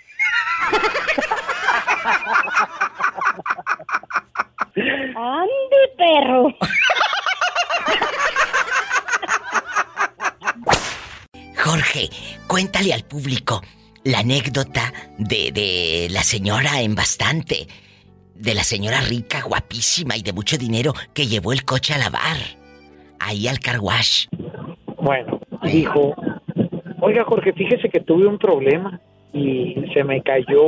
¡Ande, 5.16 5.88
perro! 5.96 6.48
Jorge, 11.57 12.11
cuéntale 12.46 12.92
al 12.92 13.05
público 13.05 13.62
la 14.05 14.18
anécdota 14.18 14.92
de, 15.16 15.50
de 15.53 16.09
la 16.11 16.22
señora 16.22 16.81
en 16.81 16.94
bastante, 16.94 17.66
de 18.35 18.55
la 18.55 18.62
señora 18.62 19.01
rica, 19.01 19.42
guapísima 19.42 20.16
y 20.16 20.23
de 20.23 20.33
mucho 20.33 20.57
dinero 20.59 20.92
que 21.12 21.27
llevó 21.27 21.53
el 21.53 21.64
coche 21.64 21.94
a 21.94 21.99
lavar. 21.99 22.37
Ahí 23.18 23.49
al 23.49 23.61
car 23.61 23.81
wash. 23.81 24.27
Bueno, 25.01 25.40
dijo, 25.62 26.14
oiga 27.01 27.25
Jorge, 27.25 27.53
fíjese 27.53 27.88
que 27.88 28.01
tuve 28.01 28.27
un 28.27 28.38
problema 28.38 29.01
y 29.33 29.75
se 29.92 30.05
me 30.05 30.23
cayó 30.23 30.62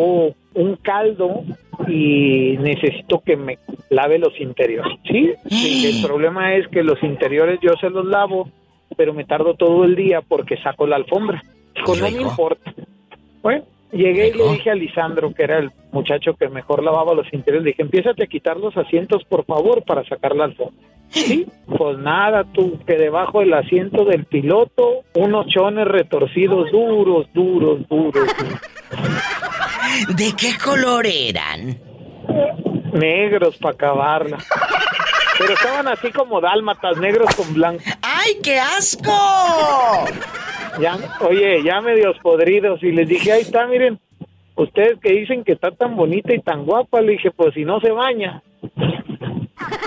un 0.55 0.77
caldo 0.83 1.45
y 1.89 2.57
necesito 2.59 3.21
que 3.21 3.37
me 3.37 3.59
lave 3.91 4.19
los 4.19 4.39
interiores. 4.41 4.99
Sí, 5.05 5.33
Sí, 5.49 5.87
el 5.87 6.07
problema 6.07 6.55
es 6.55 6.67
que 6.69 6.83
los 6.83 7.03
interiores 7.03 7.61
yo 7.63 7.71
se 7.81 7.91
los 7.91 8.05
lavo, 8.07 8.51
pero 8.97 9.13
me 9.13 9.25
tardo 9.25 9.55
todo 9.55 9.85
el 9.85 9.95
día 9.95 10.21
porque 10.21 10.57
saco 10.59 10.87
la 10.87 10.97
alfombra. 10.97 11.43
Dijo, 11.75 11.97
no 11.97 12.11
me 12.11 12.23
importa. 12.23 12.75
Bueno, 13.43 13.65
llegué 13.93 14.29
y 14.29 14.33
le 14.33 14.53
dije 14.53 14.71
a 14.71 14.75
Lisandro, 14.75 15.33
que 15.33 15.43
era 15.43 15.59
el 15.59 15.71
muchacho 15.97 16.35
que 16.39 16.49
mejor 16.49 16.83
lavaba 16.83 17.15
los 17.15 17.27
interiores, 17.33 17.65
le 17.65 17.71
dije, 17.71 17.83
empiézate 17.83 18.25
a 18.25 18.27
quitar 18.27 18.57
los 18.57 18.77
asientos, 18.77 19.25
por 19.25 19.45
favor, 19.45 19.83
para 19.85 20.05
sacar 20.05 20.37
la 20.37 20.45
alfombra. 20.45 20.87
Sí, 21.09 21.47
pues 21.77 21.99
nada, 21.99 22.45
tú, 22.53 22.79
que 22.87 22.97
debajo 22.97 23.41
del 23.41 23.55
asiento 23.55 24.05
del 24.05 24.25
piloto, 24.25 25.05
unos 25.15 25.47
chones 25.47 25.87
retorcidos 25.87 26.71
duros, 26.71 27.27
duros, 27.33 27.79
duros, 27.89 28.29
duros. 28.33 28.57
¿De 30.17 30.33
qué 30.37 30.59
color 30.63 31.07
eran? 31.07 31.87
negros 32.93 33.57
para 33.59 33.75
acabarla. 33.75 34.39
Pero 35.39 35.53
estaban 35.53 35.89
así 35.89 36.11
como 36.13 36.41
dálmatas, 36.41 36.97
negros 36.99 37.35
con 37.35 37.53
blanco. 37.55 37.83
¡Ay, 38.03 38.39
qué 38.43 38.59
asco! 38.59 39.13
Ya, 40.81 40.99
oye, 41.21 41.63
ya 41.63 41.81
medios 41.81 42.19
podridos. 42.21 42.83
Y 42.83 42.93
les 42.93 43.09
dije, 43.09 43.33
ahí 43.33 43.43
está, 43.43 43.67
miren, 43.67 44.01
ustedes 44.57 44.99
que 45.01 45.13
dicen 45.13 45.45
que 45.45 45.53
está 45.53 45.71
tan 45.71 45.97
bonita 45.97 46.35
y 46.35 46.41
tan 46.41 46.65
guapa, 46.65 47.01
le 47.01 47.13
dije, 47.13 47.31
pues 47.31 47.55
si 47.55 47.65
no 47.65 47.81
se 47.81 47.91
baña. 47.91 48.43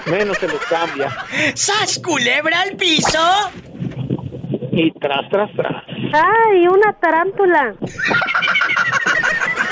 menos 0.09 0.37
se 0.37 0.47
los 0.47 0.61
cambia. 0.65 1.09
¡Sas, 1.55 1.99
culebra 2.03 2.61
al 2.61 2.75
piso! 2.75 3.19
Y 4.71 4.91
tras, 4.91 5.29
tras, 5.29 5.51
tras. 5.53 5.83
¡Ay, 6.13 6.67
una 6.67 6.93
tarántula! 6.93 7.75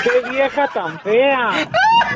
¡Qué 0.02 0.30
vieja 0.30 0.68
tan 0.68 1.00
fea! 1.00 1.50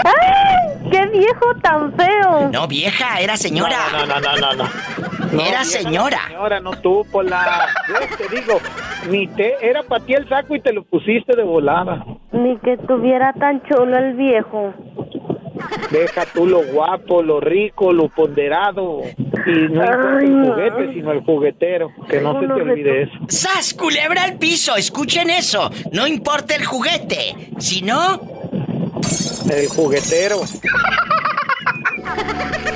¡Ay, 0.05 0.91
qué 0.91 1.07
viejo 1.07 1.55
tan 1.63 1.93
feo! 1.95 2.51
No, 2.53 2.67
vieja, 2.69 3.21
era 3.21 3.37
señora. 3.37 3.79
No, 3.93 4.07
no, 4.07 4.21
no, 4.21 4.37
no, 4.37 4.55
no. 4.55 4.65
no. 4.65 5.22
Era 5.33 5.43
vieja, 5.45 5.65
señora. 5.65 6.19
Señora, 6.29 6.61
no 6.61 6.71
tú, 6.73 7.05
Pola. 7.11 7.67
Yo 7.89 8.17
te 8.17 8.37
digo, 8.37 8.59
ni 9.11 9.27
te... 9.29 9.55
Era 9.67 9.83
para 9.83 10.05
ti 10.05 10.15
el 10.15 10.29
saco 10.29 10.55
y 10.55 10.61
te 10.61 10.73
lo 10.73 10.83
pusiste 10.85 11.35
de 11.37 11.43
volada. 11.43 12.05
Ni 12.33 12.57
que 12.59 12.77
tuviera 12.79 13.33
tan 13.35 13.63
chulo 13.65 13.97
el 13.97 14.15
viejo. 14.15 14.73
Deja 15.91 16.25
tú 16.35 16.47
lo 16.47 16.63
guapo, 16.65 17.23
lo 17.23 17.41
rico, 17.41 17.93
lo 17.93 18.09
ponderado. 18.09 19.01
Y 19.47 19.73
no 19.73 19.83
Ay, 19.83 20.27
el 20.27 20.43
no. 20.43 20.55
juguete, 20.55 20.93
sino 20.95 21.13
el 21.13 21.21
juguetero. 21.21 21.91
Que 22.09 22.21
no 22.21 22.41
se 22.41 22.47
te 22.47 22.53
olvide 22.53 23.03
eso. 23.03 23.13
¡Sas, 23.29 23.75
culebra 23.75 24.25
al 24.25 24.39
piso! 24.39 24.77
Escuchen 24.77 25.31
eso. 25.31 25.71
No 25.93 26.07
importa 26.07 26.57
el 26.57 26.65
juguete. 26.65 27.51
Si 27.59 27.83
no, 27.83 28.21
El 29.51 29.69
juguetero. 29.69 30.37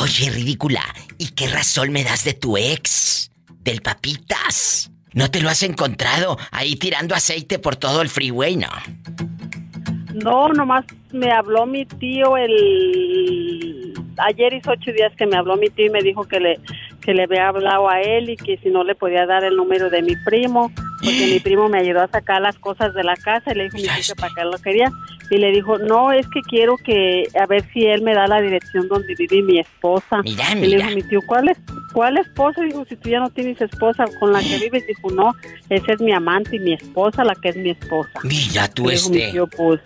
Oye, 0.00 0.30
ridícula, 0.30 0.82
¿y 1.18 1.28
qué 1.28 1.46
razón 1.46 1.92
me 1.92 2.02
das 2.04 2.24
de 2.24 2.32
tu 2.32 2.56
ex? 2.56 3.30
Del 3.58 3.82
papitas. 3.82 4.90
¿No 5.12 5.30
te 5.30 5.42
lo 5.42 5.50
has 5.50 5.62
encontrado 5.62 6.38
ahí 6.52 6.76
tirando 6.76 7.14
aceite 7.14 7.58
por 7.58 7.76
todo 7.76 8.00
el 8.00 8.08
freeway, 8.08 8.56
no? 8.56 8.70
No, 10.14 10.48
nomás 10.48 10.86
me 11.12 11.30
habló 11.30 11.66
mi 11.66 11.84
tío 11.86 12.36
el... 12.36 13.94
Ayer 14.18 14.52
hizo 14.52 14.72
ocho 14.72 14.92
días 14.92 15.12
que 15.16 15.26
me 15.26 15.36
habló 15.36 15.56
mi 15.56 15.68
tío 15.70 15.86
y 15.86 15.90
me 15.90 16.02
dijo 16.02 16.24
que 16.24 16.40
le, 16.40 16.60
que 17.00 17.14
le 17.14 17.24
había 17.24 17.48
hablado 17.48 17.88
a 17.88 18.00
él 18.00 18.28
y 18.28 18.36
que 18.36 18.58
si 18.58 18.68
no 18.68 18.84
le 18.84 18.94
podía 18.94 19.24
dar 19.24 19.44
el 19.44 19.56
número 19.56 19.88
de 19.88 20.02
mi 20.02 20.14
primo, 20.24 20.70
porque 21.02 21.26
mi 21.26 21.40
primo 21.40 21.68
me 21.68 21.78
ayudó 21.78 22.02
a 22.02 22.08
sacar 22.08 22.42
las 22.42 22.58
cosas 22.58 22.92
de 22.94 23.02
la 23.02 23.16
casa 23.16 23.52
y 23.52 23.54
le 23.54 23.64
dijo 23.64 23.76
mi 23.76 23.82
tío 23.84 23.90
que 24.08 24.20
para 24.20 24.34
qué 24.34 24.44
lo 24.44 24.58
quería. 24.58 24.90
Y 25.30 25.38
le 25.38 25.52
dijo, 25.52 25.78
no, 25.78 26.10
es 26.10 26.26
que 26.26 26.40
quiero 26.40 26.76
que, 26.76 27.22
a 27.40 27.46
ver 27.46 27.64
si 27.72 27.86
él 27.86 28.02
me 28.02 28.14
da 28.14 28.26
la 28.26 28.40
dirección 28.40 28.88
donde 28.88 29.14
vive 29.14 29.42
mi 29.42 29.60
esposa. 29.60 30.22
Mira, 30.24 30.44
y 30.56 30.66
le 30.66 30.76
dijo 30.78 30.90
mi 30.90 31.02
tío, 31.04 31.20
¿cuál 31.24 31.48
es, 31.48 31.58
cuál 31.92 32.18
esposa? 32.18 32.62
Dijo, 32.62 32.84
si 32.88 32.96
tú 32.96 33.10
ya 33.10 33.20
no 33.20 33.30
tienes 33.30 33.60
esposa 33.60 34.06
con 34.18 34.32
la 34.32 34.40
que 34.40 34.58
vives. 34.58 34.84
Dijo, 34.88 35.08
no, 35.10 35.32
esa 35.68 35.92
es 35.92 36.00
mi 36.00 36.12
amante 36.12 36.56
y 36.56 36.58
mi 36.58 36.72
esposa, 36.72 37.22
la 37.22 37.36
que 37.36 37.50
es 37.50 37.56
mi 37.56 37.70
esposa. 37.70 38.10
Mira 38.24 38.66
tú 38.68 38.88
Le 38.88 38.94
dijo 38.96 39.10
mi 39.10 39.18
este. 39.18 39.30
tío, 39.30 39.46
pues, 39.46 39.80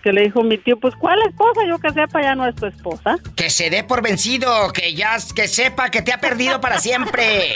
que 0.00 0.12
le 0.12 0.22
dijo 0.22 0.42
mi 0.42 0.58
tío, 0.58 0.78
pues, 0.78 0.94
¿cuál 0.96 1.18
esposa? 1.28 1.60
Yo 1.66 1.78
que 1.78 1.90
sepa, 1.92 2.22
ya 2.22 2.34
no 2.34 2.46
es 2.46 2.54
tu 2.54 2.66
esposa. 2.66 3.16
Que 3.36 3.50
se 3.50 3.70
dé 3.70 3.84
por 3.84 4.02
vencido, 4.02 4.72
que 4.72 4.94
ya 4.94 5.16
que 5.34 5.48
sepa 5.48 5.90
que 5.90 6.02
te 6.02 6.12
ha 6.12 6.18
perdido 6.18 6.60
para 6.60 6.78
siempre. 6.78 7.54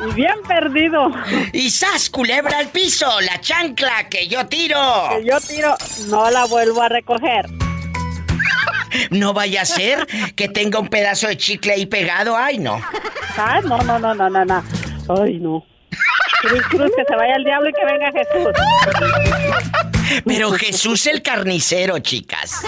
Y 0.00 0.14
bien 0.14 0.36
perdido. 0.46 1.10
Y 1.52 1.70
sas, 1.70 2.08
culebra 2.10 2.58
al 2.58 2.68
piso, 2.68 3.06
la 3.20 3.40
chancla 3.40 4.08
que 4.08 4.28
yo 4.28 4.46
tiro. 4.46 4.78
Que 5.10 5.24
yo 5.24 5.40
tiro, 5.40 5.76
no 6.08 6.30
la 6.30 6.46
vuelvo 6.46 6.82
a 6.82 6.88
recoger. 6.88 7.46
No 9.10 9.32
vaya 9.32 9.62
a 9.62 9.66
ser 9.66 10.06
que 10.34 10.48
tenga 10.48 10.78
un 10.78 10.88
pedazo 10.88 11.28
de 11.28 11.36
chicle 11.36 11.72
ahí 11.72 11.86
pegado, 11.86 12.36
ay 12.36 12.58
no. 12.58 12.80
Ay, 13.36 13.62
no, 13.64 13.78
no, 13.78 13.98
no, 13.98 14.14
no, 14.14 14.28
no, 14.28 14.44
no. 14.44 14.64
Ay, 15.08 15.38
no. 15.38 15.64
Cruz, 16.42 16.62
cruz, 16.70 16.90
que 16.96 17.04
se 17.04 17.16
vaya 17.16 17.36
el 17.36 17.44
diablo 17.44 17.68
y 17.68 17.72
que 17.72 17.84
venga 17.84 18.10
Jesús. 18.12 19.89
Pero 20.24 20.52
Jesús 20.52 21.06
el 21.06 21.22
carnicero, 21.22 21.98
chicas. 21.98 22.62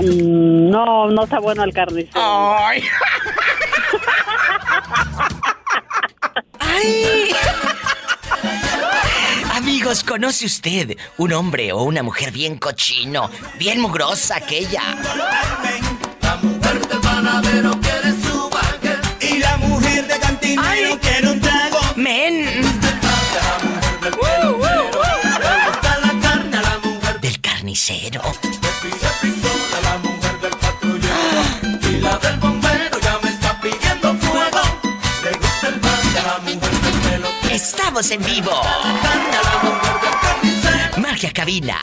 Mm, 0.00 0.70
No, 0.70 1.08
no 1.10 1.24
está 1.24 1.38
bueno 1.40 1.64
el 1.64 1.72
carnicero. 1.72 2.20
Ay. 2.58 2.82
¡Ay! 6.58 7.30
Amigos, 9.54 10.02
¿conoce 10.02 10.46
usted 10.46 10.96
un 11.18 11.32
hombre 11.32 11.72
o 11.72 11.82
una 11.82 12.02
mujer 12.02 12.32
bien 12.32 12.58
cochino, 12.58 13.30
bien 13.58 13.80
mugrosa 13.80 14.36
aquella? 14.36 14.82
La 16.22 16.36
mujer 16.36 16.86
del 16.88 17.00
panadero 17.00 17.70
quiere 17.80 17.91
pelo, 27.74 28.22
Estamos 37.50 38.10
en 38.10 38.22
vivo. 38.24 38.50
carne 39.02 39.36
a 39.36 39.42
la 39.42 39.62
mujer 39.62 40.00
del 40.00 40.18
carnicero. 40.20 40.96
Marca 41.00 41.30
cabina. 41.32 41.78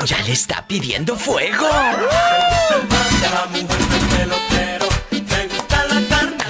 Ya 0.04 0.18
le 0.22 0.32
está 0.32 0.66
pidiendo 0.66 1.14
fuego. 1.14 1.68
A 1.68 1.96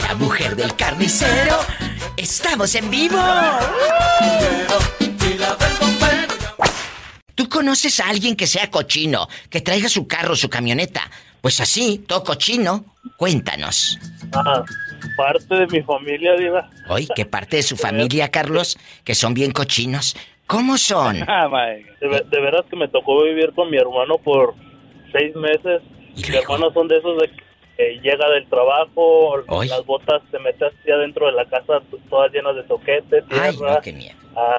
la 0.09 0.15
mujer 0.15 0.57
del 0.57 0.75
carnicero. 0.75 1.59
Estamos 2.17 2.75
en 2.75 2.89
vivo. 2.89 3.21
Conoces 7.51 8.01
a 8.01 8.09
alguien 8.09 8.35
que 8.37 8.47
sea 8.47 8.71
cochino, 8.71 9.29
que 9.51 9.61
traiga 9.61 9.91
su 9.91 10.07
carro, 10.07 10.35
su 10.35 10.49
camioneta? 10.49 11.03
Pues 11.43 11.61
así, 11.61 11.99
todo 12.09 12.25
cochino. 12.25 12.85
Cuéntanos. 13.19 13.99
Ah, 14.33 14.63
parte 15.17 15.55
de 15.55 15.67
mi 15.67 15.83
familia, 15.83 16.35
Diva. 16.37 16.71
Hoy, 16.89 17.07
¿qué 17.15 17.27
parte 17.27 17.57
de 17.57 17.63
su 17.63 17.77
familia, 17.87 18.31
Carlos, 18.31 18.79
que 19.05 19.15
son 19.15 19.35
bien 19.35 19.53
cochinos? 19.53 20.17
¿Cómo 20.47 20.79
son? 20.79 21.19
Ah, 21.29 21.49
De, 22.01 22.09
de 22.31 22.41
veras 22.41 22.65
que 22.71 22.77
me 22.77 22.89
tocó 22.89 23.23
vivir 23.25 23.53
con 23.55 23.71
mi 23.71 23.77
hermano 23.77 24.17
por 24.19 24.55
seis 25.13 25.35
meses. 25.37 25.83
¿Y 26.17 26.29
Mi 26.31 26.37
hermano 26.37 26.73
son 26.73 26.89
de 26.89 26.99
esos 26.99 27.21
de 27.21 27.31
que 27.77 28.01
llega 28.03 28.29
del 28.31 28.47
trabajo, 28.49 29.37
Ay. 29.61 29.69
las 29.69 29.85
botas 29.87 30.21
se 30.31 30.39
mete 30.41 30.67
así 30.67 30.91
adentro 30.91 31.27
de 31.27 31.33
la 31.33 31.45
casa, 31.47 31.81
todas 32.11 32.31
llenas 32.33 32.55
de 32.57 32.63
toquete, 32.65 33.23
Ay, 33.31 33.53
tierra. 33.57 33.75
no, 33.75 33.81
qué 33.81 33.93
miedo. 33.93 34.15
Ah, 34.37 34.59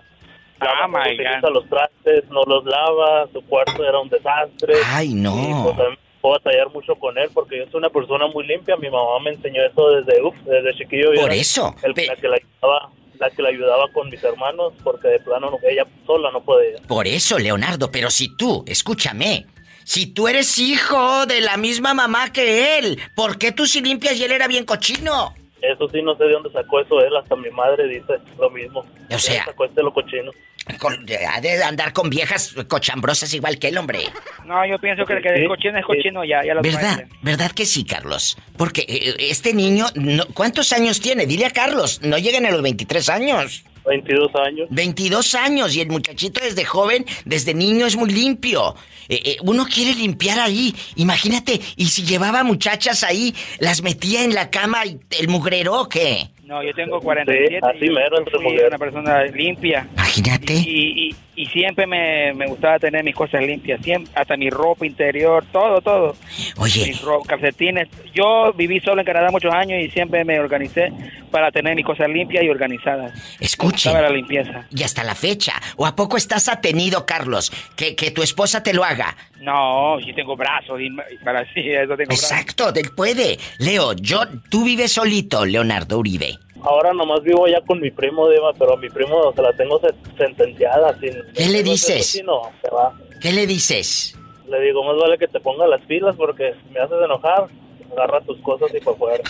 Ah, 0.62 0.88
no 0.88 1.00
utiliza 1.00 1.50
los 1.50 1.67
trastes, 1.69 2.30
no 2.30 2.43
los 2.43 2.63
lava, 2.65 3.28
su 3.34 3.41
cuarto 3.47 3.84
era 3.84 4.00
un 4.00 4.10
desastre. 4.10 4.76
Ay, 4.86 5.10
Y 5.10 5.13
no. 5.15 5.62
pues 5.63 5.78
también 5.78 6.00
puedo 6.21 6.36
batallar 6.36 6.69
mucho 6.69 6.95
con 6.95 7.17
él 7.17 7.30
porque 7.34 7.58
yo 7.58 7.65
soy 7.71 7.80
una 7.80 7.89
persona 7.89 8.28
muy 8.28 8.45
limpia. 8.45 8.76
Mi 8.78 8.89
mamá 8.89 9.19
me 9.24 9.32
enseñó 9.32 9.63
eso 9.65 9.89
desde, 9.89 10.21
uf, 10.21 10.36
desde 10.45 10.74
chiquillo. 10.78 11.13
Por 11.19 11.34
eso. 11.34 11.76
el- 11.84 11.93
Pe- 11.93 12.06
la, 12.08 12.15
que 12.15 12.28
la, 12.28 12.36
ayudaba, 12.38 12.89
la 13.19 13.30
que 13.32 13.41
la 13.41 13.50
ayudaba 13.50 13.86
con 13.91 14.10
mis 14.10 14.24
hermanos 14.24 14.74
porque 14.84 15.08
de 15.08 15.19
plano 15.19 15.50
no- 15.52 15.60
ella 15.67 15.86
sola 16.06 16.30
no 16.32 16.41
podía. 16.43 16.78
Por 16.88 17.08
eso, 17.08 17.39
Leonardo, 17.39 17.89
pero 17.91 18.10
si 18.12 18.36
tú, 18.38 18.63
escúchame, 18.67 19.45
si 19.84 20.06
tú 20.13 20.28
eres 20.28 20.60
hijo 20.60 21.26
de 21.26 21.41
la 21.41 21.58
misma 21.58 21.93
mamá 21.95 22.32
que 22.32 22.78
él, 22.78 23.00
¿por 23.15 23.38
qué 23.39 23.52
tú 23.52 23.65
sí 23.65 23.82
limpias 23.82 24.15
y 24.15 24.24
él 24.24 24.32
era 24.32 24.47
bien 24.47 24.63
cochino? 24.65 25.34
Eso 25.62 25.88
sí, 25.89 26.02
no 26.02 26.15
sé 26.15 26.24
de 26.26 26.32
dónde 26.32 26.52
sacó 26.52 26.80
eso 26.80 27.00
él. 27.02 27.15
Hasta 27.15 27.36
mi 27.36 27.50
madre 27.52 27.88
dice 27.88 28.13
lo 28.39 28.50
mismo. 28.50 28.86
O 29.10 29.19
sea- 29.19 29.45
sacó 29.45 29.65
este 29.65 29.82
lo 29.84 29.93
cochino. 29.93 30.32
Con- 30.80 31.06
ha 31.28 31.41
de 31.41 31.63
andar 31.63 31.91
con 31.91 32.10
viejas 32.10 32.54
cochambrosas 32.67 33.34
igual 33.34 33.58
que 33.58 33.69
el 33.69 33.78
hombre. 33.80 34.00
No, 34.45 34.63
yo 34.65 34.78
pienso 34.78 35.06
que 35.06 35.13
el 35.13 35.21
que 35.24 35.30
es 35.43 35.47
cochino 35.47 35.78
es 35.80 35.86
cochino, 35.86 36.24
ya, 36.24 36.43
ya 36.45 36.54
lo 36.54 36.62
¿Verdad? 36.62 36.82
saben. 36.91 37.10
¿Verdad 37.24 37.52
que 37.52 37.65
sí, 37.65 37.84
Carlos? 37.84 38.38
Porque 38.58 38.86
eh, 38.88 39.15
este 39.19 39.54
niño, 39.54 39.88
no- 39.95 40.26
¿cuántos 40.34 40.71
años 40.71 41.02
tiene? 41.02 41.26
Dile 41.26 41.47
a 41.47 41.52
Carlos, 41.52 42.02
no 42.04 42.17
llegan 42.19 42.45
a 42.45 42.52
los 42.52 42.62
23 42.62 43.10
años. 43.10 43.63
22 43.86 44.36
años. 44.36 44.67
22 44.70 45.36
años 45.36 45.76
y 45.76 45.82
el 45.82 45.89
muchachito 45.89 46.41
desde 46.44 46.65
joven, 46.65 47.06
desde 47.26 47.54
niño 47.54 47.86
es 47.86 47.96
muy 47.96 48.10
limpio. 48.10 48.76
Eh, 49.10 49.22
eh, 49.26 49.38
uno 49.44 49.65
quiere 49.65 49.94
limpiar 49.96 50.39
ahí. 50.39 50.74
Imagínate, 50.96 51.60
y 51.76 51.86
si 51.88 52.04
llevaba 52.04 52.44
muchachas 52.44 53.04
ahí, 53.04 53.34
las 53.60 53.82
metía 53.82 54.24
en 54.24 54.34
la 54.34 54.50
cama 54.50 54.86
y 54.86 55.00
el 55.20 55.28
mugrero, 55.28 55.82
¿o 55.82 55.89
¿qué? 55.89 56.30
No, 56.51 56.61
yo 56.61 56.73
tengo 56.73 56.99
47 56.99 57.47
Sí, 57.49 57.55
así 57.63 57.89
mero, 57.89 58.17
entre 58.19 58.35
fui 58.35 58.43
mujeres. 58.43 58.67
una 58.67 58.77
persona 58.77 59.23
limpia. 59.23 59.87
Imagínate. 59.93 60.53
Y, 60.53 61.07
y, 61.07 61.15
y 61.41 61.45
siempre 61.45 61.87
me, 61.87 62.33
me 62.33 62.45
gustaba 62.47 62.77
tener 62.77 63.05
mis 63.05 63.15
cosas 63.15 63.41
limpias, 63.41 63.79
siempre, 63.81 64.11
hasta 64.15 64.35
mi 64.35 64.49
ropa 64.49 64.85
interior, 64.85 65.45
todo, 65.53 65.79
todo. 65.79 66.13
Oye. 66.57 66.87
Mis 66.87 67.01
calcetines. 67.25 67.87
Yo 68.13 68.51
viví 68.53 68.81
solo 68.81 68.99
en 68.99 69.05
Canadá 69.05 69.29
muchos 69.31 69.53
años 69.53 69.81
y 69.81 69.89
siempre 69.91 70.25
me 70.25 70.41
organicé 70.41 70.91
para 71.31 71.51
tener 71.51 71.73
mis 71.73 71.85
cosas 71.85 72.09
limpias 72.09 72.43
y 72.43 72.49
organizadas. 72.49 73.13
Me 73.39 73.47
gustaba 73.57 74.01
la 74.01 74.09
limpieza. 74.09 74.67
Y 74.75 74.83
hasta 74.83 75.05
la 75.05 75.15
fecha. 75.15 75.53
¿O 75.77 75.85
a 75.85 75.95
poco 75.95 76.17
estás 76.17 76.49
atenido, 76.49 77.05
Carlos? 77.05 77.49
Que, 77.77 77.95
que 77.95 78.11
tu 78.11 78.23
esposa 78.23 78.61
te 78.61 78.73
lo 78.73 78.83
haga. 78.83 79.15
No, 79.41 79.97
sí 80.06 80.13
tengo 80.13 80.36
brazos 80.36 80.80
y 80.80 80.89
para 81.23 81.43
sí, 81.54 81.62
eso 81.71 81.95
tengo 81.97 82.10
brazos. 82.10 82.32
Exacto, 82.32 82.71
él 82.75 82.91
puede. 82.95 83.39
Leo, 83.58 83.93
yo, 83.93 84.21
tú 84.49 84.63
vives 84.63 84.91
solito, 84.93 85.45
Leonardo 85.45 85.97
Uribe. 85.97 86.38
Ahora 86.63 86.93
nomás 86.93 87.23
vivo 87.23 87.47
ya 87.47 87.60
con 87.62 87.80
mi 87.80 87.89
primo, 87.89 88.30
Diva, 88.30 88.54
pero 88.54 88.73
a 88.73 88.77
mi 88.77 88.88
primo 88.89 89.34
se 89.36 89.41
la 89.41 89.51
tengo 89.54 89.80
se- 89.82 89.95
sentenciada. 90.15 90.95
Sin, 90.99 91.15
¿Qué 91.36 91.47
le 91.47 91.63
dices? 91.63 92.06
si 92.06 92.21
no, 92.21 92.41
se 92.62 92.69
va. 92.69 92.93
¿Qué 93.19 93.32
le 93.32 93.47
dices? 93.47 94.15
Le 94.47 94.60
digo, 94.62 94.84
más 94.84 94.95
vale 95.01 95.17
que 95.17 95.27
te 95.27 95.39
pongas 95.39 95.67
las 95.67 95.82
pilas 95.82 96.15
porque 96.15 96.54
me 96.71 96.80
haces 96.80 96.97
enojar. 97.04 97.47
Agarra 97.93 98.21
tus 98.21 98.39
cosas 98.41 98.69
y 98.75 98.80
para 98.80 98.95
afuera. 98.95 99.23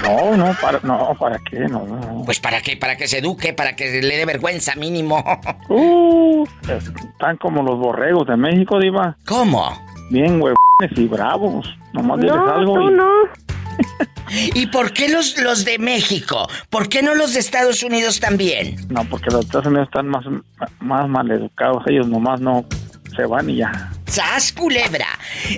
No, 0.03 0.35
no, 0.35 0.53
para, 0.61 0.79
no, 0.83 1.15
¿para 1.17 1.39
qué? 1.49 1.59
No. 1.61 2.23
Pues 2.25 2.41
para 2.41 2.61
qué, 2.61 2.75
para 2.75 2.97
que 2.97 3.07
se 3.07 3.19
eduque, 3.19 3.53
para 3.53 3.77
que 3.77 4.01
le 4.01 4.17
dé 4.17 4.25
vergüenza 4.25 4.75
mínimo. 4.75 5.23
Uh, 5.69 6.45
están 6.67 7.37
como 7.37 7.63
los 7.63 7.79
borregos 7.79 8.27
de 8.27 8.37
México, 8.37 8.77
Diva. 8.79 9.17
¿Cómo? 9.25 9.71
Bien 10.11 10.33
huevones 10.41 10.55
y 10.95 11.05
bravos. 11.07 11.67
Nomás 11.93 12.19
diles 12.19 12.35
No, 12.35 12.53
algo 12.53 12.73
tú 12.75 12.89
y... 12.91 12.93
no. 12.93 13.11
¿Y 14.53 14.67
por 14.67 14.91
qué 14.91 15.09
los, 15.09 15.37
los 15.41 15.65
de 15.65 15.77
México? 15.77 16.47
¿Por 16.69 16.89
qué 16.89 17.01
no 17.01 17.15
los 17.15 17.33
de 17.33 17.39
Estados 17.39 17.83
Unidos 17.83 18.19
también? 18.19 18.75
No, 18.89 19.05
porque 19.05 19.29
los 19.31 19.45
Estados 19.45 19.67
Unidos 19.67 19.87
están 19.87 20.07
más, 20.07 20.25
más 20.79 21.07
mal 21.07 21.29
educados. 21.31 21.83
Ellos 21.87 22.07
nomás 22.07 22.41
no 22.41 22.65
se 23.15 23.25
van 23.25 23.49
y 23.49 23.57
ya. 23.57 23.91
¡Sas, 24.07 24.51
culebra! 24.51 25.07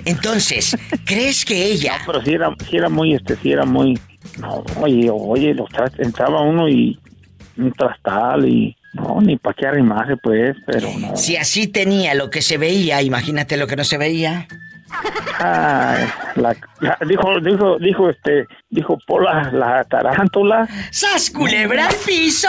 Entonces, 0.04 0.76
¿crees 1.04 1.44
que 1.44 1.64
ella... 1.64 1.94
Pero 2.06 2.22
sí 2.22 2.32
era, 2.32 2.54
sí 2.68 2.76
era 2.76 2.88
muy, 2.88 3.14
este, 3.14 3.36
sí 3.36 3.52
era 3.52 3.64
muy... 3.64 3.98
No, 4.38 4.64
oye, 4.80 5.08
oye, 5.10 5.54
los 5.54 5.68
entraba 5.98 6.42
uno 6.42 6.68
y 6.68 6.98
un 7.56 7.72
trastal 7.72 8.48
y... 8.48 8.76
No, 8.94 9.20
ni 9.20 9.36
para 9.36 9.54
qué 9.54 9.66
arrimarse, 9.66 10.16
pues, 10.16 10.56
pero 10.66 10.88
no. 10.98 11.14
Si 11.14 11.36
así 11.36 11.66
tenía 11.66 12.14
lo 12.14 12.30
que 12.30 12.40
se 12.40 12.56
veía, 12.56 13.02
imagínate 13.02 13.58
lo 13.58 13.66
que 13.66 13.76
no 13.76 13.84
se 13.84 13.98
veía. 13.98 14.48
Ay, 15.40 16.08
la, 16.36 16.56
la- 16.80 16.98
dijo, 17.06 17.40
dijo, 17.40 17.78
dijo, 17.78 18.10
este, 18.10 18.46
dijo 18.70 18.98
Pola, 19.06 19.50
la 19.52 19.84
tarántula. 19.84 20.68
¡Sas, 20.90 21.30
culebra 21.30 21.86
al 21.88 21.94
piso! 22.06 22.48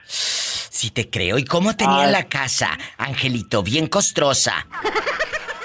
Si 0.77 0.91
te 0.91 1.09
creo. 1.09 1.39
¿Y 1.39 1.45
cómo 1.47 1.75
tenía 1.75 2.05
Ay. 2.05 2.13
la 2.13 2.25
casa, 2.25 2.69
Angelito? 2.99 3.63
Bien 3.63 3.87
costrosa. 3.87 4.67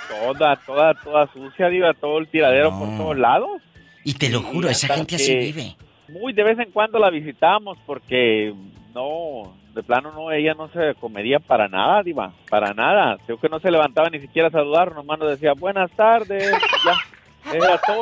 Toda, 0.07 0.55
toda, 0.55 0.93
toda 0.93 1.29
sucia, 1.33 1.67
diga, 1.67 1.93
todo 1.93 2.17
el 2.19 2.29
tiradero 2.29 2.69
por 2.79 2.87
todos 2.95 3.17
lados. 3.17 3.61
Y 4.05 4.13
te 4.13 4.29
lo 4.29 4.41
juro, 4.41 4.69
esa 4.69 4.95
gente 4.95 5.17
así 5.17 5.35
vive. 5.35 5.75
Muy 6.07 6.31
de 6.31 6.43
vez 6.43 6.57
en 6.59 6.71
cuando 6.71 6.97
la 6.97 7.09
visitamos 7.09 7.77
porque 7.85 8.53
no, 8.95 9.53
de 9.75 9.83
plano 9.83 10.13
no, 10.13 10.31
ella 10.31 10.53
no 10.53 10.69
se 10.69 10.95
comería 10.95 11.39
para 11.39 11.67
nada, 11.67 12.03
diva, 12.03 12.31
para 12.49 12.73
nada. 12.73 13.17
Creo 13.25 13.37
que 13.37 13.49
no 13.49 13.59
se 13.59 13.69
levantaba 13.69 14.09
ni 14.09 14.21
siquiera 14.21 14.47
a 14.47 14.51
saludar, 14.51 14.95
nomás 14.95 15.19
nos 15.19 15.31
decía 15.31 15.51
buenas 15.59 15.91
tardes, 15.91 16.49
ya, 16.85 17.53
era 17.53 17.77
todo. 17.85 17.99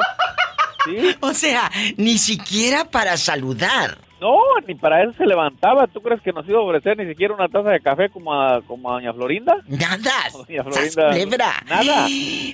Sí. 0.86 1.16
O 1.22 1.34
sea, 1.34 1.72
ni 1.98 2.20
siquiera 2.20 2.86
para 2.86 3.18
saludar. 3.18 3.98
No, 4.22 4.38
ni 4.68 4.76
para 4.76 5.04
eso 5.04 5.14
se 5.14 5.26
levantaba. 5.26 5.88
¿Tú 5.88 6.02
crees 6.02 6.22
que 6.22 6.34
nos 6.34 6.48
iba 6.48 6.60
a 6.60 6.64
ofrecer 6.64 6.98
ni 6.98 7.06
siquiera 7.08 7.34
una 7.34 7.48
taza 7.48 7.70
de 7.70 7.80
café 7.80 8.10
como 8.10 8.34
a, 8.34 8.62
como 8.62 8.90
a 8.90 8.94
Doña 8.96 9.14
Florinda? 9.14 9.56
Nada. 9.68 10.12
Doña 10.34 10.64
¡Sas, 10.72 10.94
Florinda. 10.94 11.54
Nada. 11.68 12.06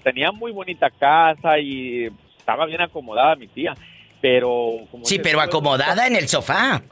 Tenía 0.03 0.31
muy 0.31 0.51
bonita 0.51 0.89
casa 0.91 1.57
y 1.57 2.07
estaba 2.37 2.65
bien 2.65 2.81
acomodada 2.81 3.35
mi 3.35 3.47
tía. 3.47 3.73
Pero. 4.21 4.71
Como 4.91 5.05
Sí, 5.05 5.17
dices 5.17 5.23
pero 5.31 5.41
acomodada 5.41 6.05
en 6.07 6.15
el 6.15 6.27
sofá. 6.27 6.81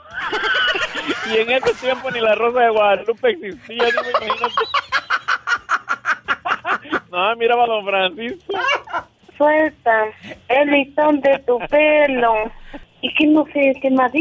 Y 1.33 1.37
en 1.37 1.49
ese 1.51 1.73
tiempo 1.75 2.11
ni 2.11 2.19
la 2.19 2.35
Rosa 2.35 2.59
de 2.61 2.69
Guadalupe 2.69 3.29
existía, 3.31 3.77
no 3.77 4.01
me 4.03 4.09
imagínate. 4.09 4.53
no, 7.11 7.35
miraba 7.37 7.63
a 7.63 7.67
don 7.67 7.85
Francisco. 7.85 8.53
suelta 9.37 10.05
el 10.49 10.69
listón 10.71 11.21
de 11.21 11.39
tu 11.39 11.59
pelo. 11.69 12.33
¿Y 13.01 13.13
qué 13.15 13.27
no 13.27 13.45
sé 13.53 13.73
qué 13.81 13.89
más 13.91 14.11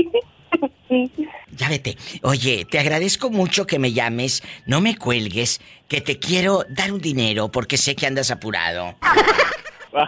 Ya 1.55 1.69
vete. 1.69 1.97
Oye, 2.23 2.65
te 2.65 2.79
agradezco 2.79 3.31
mucho 3.31 3.67
que 3.67 3.79
me 3.79 3.93
llames. 3.93 4.43
No 4.67 4.81
me 4.81 4.97
cuelgues, 4.97 5.61
que 5.87 6.01
te 6.01 6.19
quiero 6.19 6.65
dar 6.69 6.93
un 6.93 7.01
dinero 7.01 7.51
porque 7.51 7.77
sé 7.77 7.95
que 7.95 8.07
andas 8.07 8.31
apurado. 8.31 8.97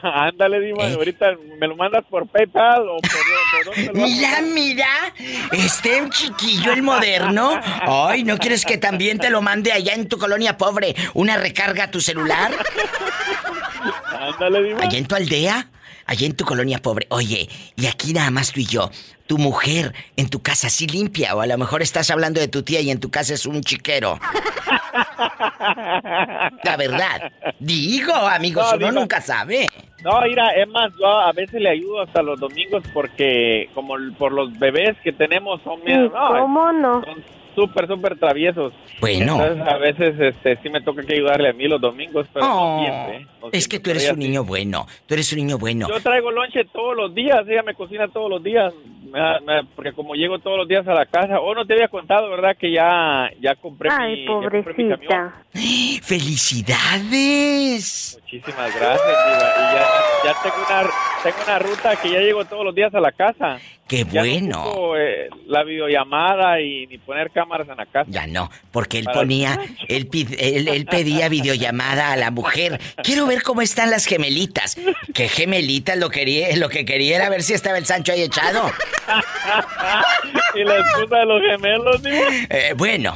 Ándale, 0.03 0.61
Diva, 0.61 0.87
ahorita 0.87 1.37
me 1.61 1.69
lo 1.69 1.77
mandas 1.77 2.05
por 2.09 2.27
PayPal 2.27 2.89
o 2.89 2.97
por, 2.97 3.77
por 3.77 3.95
Mira, 3.95 4.41
mira, 4.41 5.13
este 5.53 6.01
un 6.01 6.11
chiquillo 6.11 6.73
el 6.73 6.83
moderno. 6.83 7.61
Ay, 7.83 8.25
¿no 8.25 8.39
quieres 8.39 8.65
que 8.65 8.79
también 8.79 9.19
te 9.19 9.29
lo 9.29 9.43
mande 9.43 9.73
allá 9.73 9.93
en 9.93 10.09
tu 10.09 10.17
colonia 10.17 10.57
pobre? 10.57 10.95
¿Una 11.13 11.37
recarga 11.37 11.85
a 11.85 11.91
tu 11.91 12.01
celular? 12.01 12.53
Ándale, 14.19 14.63
Diva. 14.63 14.83
Allá 14.83 14.99
en 14.99 15.07
tu 15.07 15.15
aldea, 15.15 15.69
allá 16.07 16.27
en 16.27 16.35
tu 16.37 16.45
colonia 16.45 16.79
pobre. 16.81 17.07
Oye, 17.11 17.49
y 17.77 17.87
aquí 17.87 18.13
nada 18.13 18.31
más 18.31 18.53
tú 18.53 18.61
y 18.61 18.67
yo. 18.67 18.91
Tu 19.27 19.39
mujer 19.39 19.95
en 20.17 20.29
tu 20.29 20.43
casa 20.43 20.69
sí 20.69 20.87
limpia, 20.87 21.35
o 21.35 21.41
a 21.41 21.47
lo 21.47 21.57
mejor 21.57 21.81
estás 21.81 22.11
hablando 22.11 22.41
de 22.41 22.49
tu 22.49 22.63
tía 22.63 22.81
y 22.83 22.91
en 22.91 23.01
tu 23.01 23.11
casa 23.11 23.33
es 23.35 23.47
un 23.47 23.63
chiquero. 23.63 24.19
La 26.63 26.77
verdad. 26.77 27.33
Digo, 27.59 28.13
amigos, 28.15 28.65
No, 28.65 28.77
uno 28.77 28.89
diva. 28.91 29.01
nunca 29.01 29.21
sabe. 29.21 29.71
No, 30.03 30.21
mira, 30.23 30.51
es 30.51 30.69
más, 30.69 30.93
yo 31.01 31.07
a 31.07 31.33
veces 31.33 31.61
le 31.61 31.71
ayudo 31.71 32.03
hasta 32.03 32.23
los 32.23 32.39
domingos 32.39 32.83
porque 32.93 33.71
como 33.75 33.95
por 34.19 34.33
los 34.33 34.57
bebés 34.59 34.97
que 35.03 35.13
tenemos 35.13 35.63
son 35.63 35.83
bien- 35.85 36.11
no, 36.13 36.29
¿Cómo 36.29 36.73
no? 36.73 37.03
son 37.03 37.25
súper, 37.55 37.87
súper 37.87 38.19
traviesos. 38.19 38.73
Bueno. 39.01 39.41
Entonces 39.43 39.67
a 39.69 39.77
veces 39.79 40.15
este, 40.21 40.57
sí 40.63 40.69
me 40.71 40.81
toca 40.83 41.03
que 41.03 41.15
ayudarle 41.15 41.49
a 41.49 41.53
mí 41.53 41.67
los 41.69 41.81
domingos, 41.81 42.27
pero 42.33 42.45
no 42.47 42.55
Oh, 42.77 42.81
siempre. 42.81 43.17
¿eh? 43.17 43.27
No 43.43 43.49
es 43.53 43.69
que 43.69 43.79
tú 43.81 43.91
eres 43.91 44.11
un 44.11 44.19
niño 44.19 44.45
bueno. 44.45 44.87
Tú 45.07 45.15
eres 45.15 45.33
un 45.33 45.39
niño 45.39 45.59
bueno. 45.59 45.87
Yo 45.89 46.01
traigo 46.01 46.31
lonche 46.31 46.65
todos 46.73 46.97
los 46.97 47.15
días, 47.15 47.47
ella 47.49 47.63
me 47.63 47.75
cocina 47.75 48.09
todos 48.09 48.31
los 48.31 48.43
días, 48.43 48.73
me 49.11 49.21
me- 49.47 49.65
porque 49.77 49.93
como 49.93 50.15
llego 50.15 50.39
todos 50.39 50.57
los 50.59 50.67
días 50.69 50.87
a 50.89 50.95
la 50.95 51.07
casa, 51.07 51.39
o 51.41 51.55
no 51.55 51.65
te 51.67 51.75
había 51.75 51.89
contado, 51.89 52.29
¿verdad? 52.31 52.57
Que 52.59 52.73
ya, 52.73 53.31
ya 53.41 53.55
compré 53.55 53.91
mi, 53.91 53.97
Ay, 53.97 54.21
ya 54.25 54.27
compré 54.33 54.59
mi 54.61 54.65
camión. 54.91 54.99
pobrecita. 54.99 55.45
¡Felicidades! 56.95 58.19
Muchísimas 58.35 58.75
gracias, 58.75 59.07
Diva. 59.07 59.53
Y 59.57 59.75
ya, 59.75 59.87
ya 60.25 60.43
tengo, 60.43 60.57
una, 60.69 60.91
tengo 61.23 61.37
una 61.47 61.59
ruta 61.61 61.97
que 61.97 62.11
ya 62.11 62.19
llego 62.19 62.45
todos 62.45 62.65
los 62.65 62.75
días 62.75 62.93
a 62.95 63.01
la 63.01 63.13
casa. 63.13 63.59
¡Qué 63.87 64.05
Ya 64.11 64.23
no 64.23 64.29
bueno! 64.29 64.65
ocupo, 64.65 64.97
eh, 64.97 65.29
la 65.47 65.63
videollamada 65.63 66.61
y 66.61 66.87
ni 66.89 66.99
poner 66.99 67.31
cámaras 67.31 67.69
en 67.69 67.77
la 67.77 67.87
casa. 67.87 68.07
Ya 68.11 68.27
no, 68.27 68.51
porque 68.73 68.99
él 68.99 69.05
Para- 69.05 69.19
ponía, 69.21 69.59
él, 69.89 70.09
él, 70.39 70.69
él 70.69 70.87
pedía 70.87 71.29
videollamada 71.29 72.11
a 72.13 72.17
la 72.17 72.31
mujer. 72.31 72.81
Quiero 73.05 73.27
ver 73.27 73.43
cómo 73.43 73.61
están 73.63 73.91
las 73.91 74.07
gemelitas. 74.07 74.77
¿Qué 75.15 75.29
gemelitas? 75.29 75.97
Lo, 75.99 76.09
quería, 76.11 76.57
lo 76.57 76.69
que 76.71 76.85
quería 76.85 77.17
era 77.17 77.29
ver 77.29 77.43
si 77.43 77.53
estaba 77.53 77.79
el 77.79 77.87
Sancho 77.87 78.13
ahí 78.13 78.23
echado. 78.23 78.69
y 80.55 80.65
la 80.65 80.79
esposa 80.79 81.17
de 81.19 81.27
los 81.27 81.43
gemelos, 81.43 82.03
Diva. 82.03 82.29
Eh, 82.51 82.73
bueno, 82.75 83.15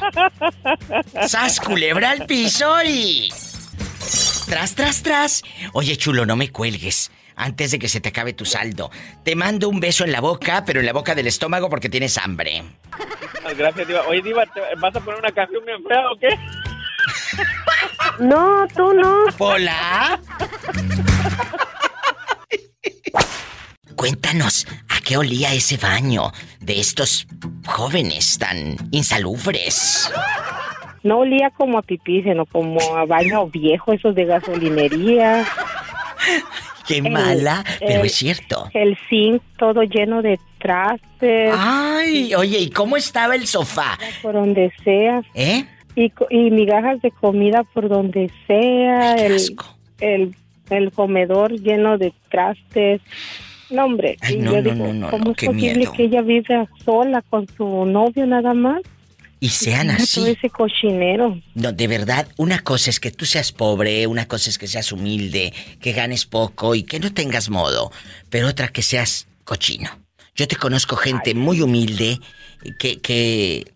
sas 1.26 1.58
culebra 1.60 2.10
al 2.10 2.26
piso 2.26 2.76
y... 2.84 3.30
Tras, 4.48 4.74
tras, 4.74 5.02
tras. 5.02 5.42
Oye, 5.72 5.96
chulo, 5.96 6.24
no 6.26 6.36
me 6.36 6.50
cuelgues. 6.50 7.10
Antes 7.36 7.70
de 7.70 7.78
que 7.78 7.88
se 7.88 8.00
te 8.00 8.08
acabe 8.08 8.32
tu 8.32 8.44
saldo. 8.44 8.90
Te 9.24 9.36
mando 9.36 9.68
un 9.68 9.78
beso 9.78 10.04
en 10.04 10.10
la 10.10 10.20
boca, 10.20 10.64
pero 10.66 10.80
en 10.80 10.86
la 10.86 10.92
boca 10.92 11.14
del 11.14 11.26
estómago 11.28 11.68
porque 11.70 11.88
tienes 11.88 12.18
hambre. 12.18 12.62
Muchísimas 12.62 13.56
Gracias, 13.56 13.86
Diva. 13.86 14.02
Oye, 14.08 14.22
Diva, 14.22 14.44
¿te- 14.46 14.60
¿vas 14.78 14.96
a 14.96 15.00
poner 15.00 15.20
una 15.20 15.30
canción 15.32 15.64
bien 15.64 15.78
fea 15.84 16.10
o 16.10 16.18
qué? 16.18 16.28
No, 18.24 18.66
tú 18.74 18.92
no. 18.92 19.24
Hola. 19.38 20.20
Cuéntanos, 23.94 24.66
¿a 24.88 25.00
qué 25.00 25.16
olía 25.16 25.52
ese 25.54 25.76
baño 25.76 26.32
de 26.60 26.80
estos 26.80 27.26
jóvenes 27.66 28.38
tan 28.38 28.76
insalubres? 28.90 30.10
No 31.02 31.18
olía 31.20 31.50
como 31.50 31.78
a 31.78 31.82
pipí, 31.82 32.22
sino 32.22 32.44
como 32.46 32.78
a 32.96 33.04
baño 33.06 33.46
viejo, 33.46 33.92
esos 33.92 34.14
de 34.14 34.24
gasolinería. 34.24 35.44
Qué 36.86 36.98
El- 36.98 37.10
mala, 37.10 37.64
pero 37.80 38.00
el- 38.00 38.06
es 38.06 38.14
cierto. 38.14 38.68
El 38.72 38.96
zinc 39.08 39.42
todo 39.58 39.82
lleno 39.82 40.22
de 40.22 40.38
trastes. 40.58 41.52
Ay, 41.56 42.34
oye, 42.34 42.58
¿y 42.60 42.70
cómo 42.70 42.96
estaba 42.96 43.34
el 43.34 43.46
sofá? 43.46 43.98
Por 44.22 44.32
donde 44.34 44.72
sea. 44.82 45.22
¿Eh? 45.34 45.64
Y, 45.94 46.12
y 46.30 46.50
migajas 46.50 47.00
de 47.02 47.10
comida 47.10 47.62
por 47.74 47.88
donde 47.88 48.30
sea. 48.46 49.14
el, 49.16 49.36
el, 50.00 50.34
el 50.70 50.92
comedor 50.92 51.52
lleno 51.52 51.98
de 51.98 52.12
trastes. 52.30 53.00
No, 53.70 53.84
hombre. 53.84 54.16
Ay, 54.22 54.38
no, 54.38 54.52
yo 54.52 54.62
no, 54.62 54.70
digo, 54.72 54.86
no, 54.86 54.92
no, 54.94 55.10
¿cómo 55.10 55.24
no, 55.26 55.30
es 55.32 55.44
posible 55.44 55.74
miedo. 55.76 55.92
que 55.92 56.04
ella 56.04 56.22
viva 56.22 56.66
sola 56.84 57.22
con 57.28 57.46
su 57.54 57.84
novio 57.84 58.26
nada 58.26 58.54
más? 58.54 58.80
Y 59.40 59.50
sean 59.50 59.86
Mira 59.88 60.02
así. 60.02 60.20
todo 60.20 60.26
ese 60.26 60.50
cochinero. 60.50 61.40
No, 61.54 61.72
de 61.72 61.86
verdad, 61.86 62.28
una 62.36 62.58
cosa 62.60 62.90
es 62.90 62.98
que 62.98 63.10
tú 63.10 63.24
seas 63.24 63.52
pobre, 63.52 64.06
una 64.06 64.26
cosa 64.26 64.50
es 64.50 64.58
que 64.58 64.66
seas 64.66 64.90
humilde, 64.90 65.52
que 65.80 65.92
ganes 65.92 66.26
poco 66.26 66.74
y 66.74 66.82
que 66.82 66.98
no 66.98 67.12
tengas 67.12 67.48
modo, 67.48 67.92
pero 68.30 68.48
otra 68.48 68.68
que 68.68 68.82
seas 68.82 69.28
cochino. 69.44 69.90
Yo 70.34 70.48
te 70.48 70.56
conozco 70.56 70.96
gente 70.96 71.34
muy 71.34 71.62
humilde 71.62 72.18
que, 72.78 73.00
que 73.00 73.72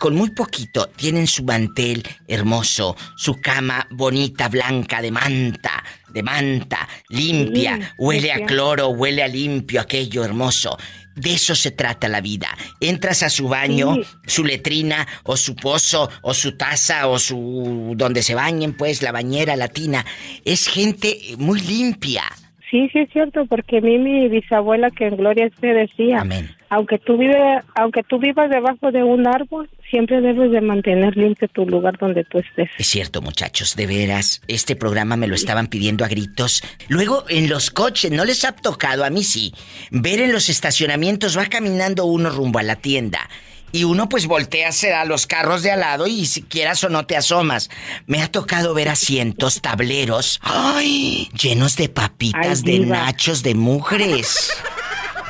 con 0.00 0.16
muy 0.16 0.30
poquito 0.30 0.86
tienen 0.96 1.26
su 1.26 1.44
mantel 1.44 2.02
hermoso, 2.26 2.96
su 3.16 3.38
cama 3.40 3.86
bonita, 3.90 4.48
blanca, 4.48 5.02
de 5.02 5.10
manta, 5.10 5.84
de 6.08 6.22
manta, 6.22 6.88
limpia, 7.10 7.76
Sí, 7.76 7.82
huele 7.98 8.32
a 8.32 8.46
cloro, 8.46 8.88
huele 8.88 9.22
a 9.22 9.28
limpio, 9.28 9.80
aquello 9.80 10.24
hermoso. 10.24 10.76
De 11.16 11.34
eso 11.34 11.54
se 11.54 11.70
trata 11.70 12.08
la 12.08 12.20
vida. 12.20 12.48
Entras 12.80 13.22
a 13.22 13.30
su 13.30 13.48
baño, 13.48 13.94
Sí. 13.96 14.02
su 14.26 14.44
letrina, 14.44 15.06
o 15.24 15.36
su 15.36 15.54
pozo, 15.56 16.08
o 16.22 16.32
su 16.34 16.56
taza, 16.56 17.08
o 17.08 17.18
su. 17.18 17.94
donde 17.96 18.22
se 18.22 18.34
bañen, 18.34 18.74
pues, 18.76 19.02
la 19.02 19.12
bañera 19.12 19.56
latina. 19.56 20.04
Es 20.44 20.66
gente 20.68 21.18
muy 21.38 21.60
limpia. 21.60 22.24
Sí, 22.70 22.88
sí 22.92 23.00
es 23.00 23.10
cierto, 23.12 23.44
porque 23.46 23.78
a 23.78 23.80
mí 23.80 23.98
mi 23.98 24.28
bisabuela 24.28 24.90
que 24.90 25.06
en 25.08 25.16
gloria 25.16 25.46
esté 25.46 25.74
decía, 25.74 26.24
aunque 26.70 26.98
tú 26.98 27.18
vives, 27.18 27.64
aunque 27.74 28.04
tú 28.04 28.18
vivas 28.18 28.48
debajo 28.48 28.92
de 28.92 29.02
un 29.02 29.26
árbol, 29.26 29.68
siempre 29.90 30.20
debes 30.20 30.52
de 30.52 30.60
mantener 30.60 31.16
limpio 31.16 31.48
tu 31.48 31.66
lugar 31.66 31.98
donde 31.98 32.22
tú 32.24 32.38
estés. 32.38 32.70
Es 32.78 32.86
cierto, 32.86 33.20
muchachos, 33.20 33.74
de 33.74 33.88
veras, 33.88 34.40
este 34.46 34.76
programa 34.76 35.16
me 35.16 35.26
lo 35.26 35.34
estaban 35.34 35.66
pidiendo 35.66 36.04
a 36.04 36.08
gritos. 36.08 36.62
Luego, 36.88 37.24
en 37.28 37.48
los 37.48 37.72
coches, 37.72 38.12
¿no 38.12 38.24
les 38.24 38.44
ha 38.44 38.52
tocado? 38.52 39.04
A 39.04 39.10
mí 39.10 39.24
sí. 39.24 39.52
Ver 39.90 40.20
en 40.20 40.32
los 40.32 40.48
estacionamientos, 40.48 41.36
va 41.36 41.46
caminando 41.46 42.04
uno 42.04 42.30
rumbo 42.30 42.60
a 42.60 42.62
la 42.62 42.76
tienda. 42.76 43.28
Y 43.72 43.84
uno 43.84 44.08
pues 44.08 44.26
voltea 44.26 44.70
a 44.70 45.04
los 45.04 45.26
carros 45.26 45.62
de 45.62 45.70
al 45.72 45.80
lado 45.80 46.06
y 46.06 46.26
si 46.26 46.42
quieras 46.42 46.82
o 46.84 46.88
no 46.88 47.06
te 47.06 47.16
asomas. 47.16 47.70
Me 48.06 48.22
ha 48.22 48.30
tocado 48.30 48.74
ver 48.74 48.88
asientos, 48.88 49.60
tableros, 49.60 50.40
¡ay! 50.42 51.28
llenos 51.40 51.76
de 51.76 51.88
papitas, 51.88 52.62
Ay, 52.64 52.78
de 52.78 52.86
nachos, 52.86 53.42
de 53.42 53.54
mugres. 53.54 54.52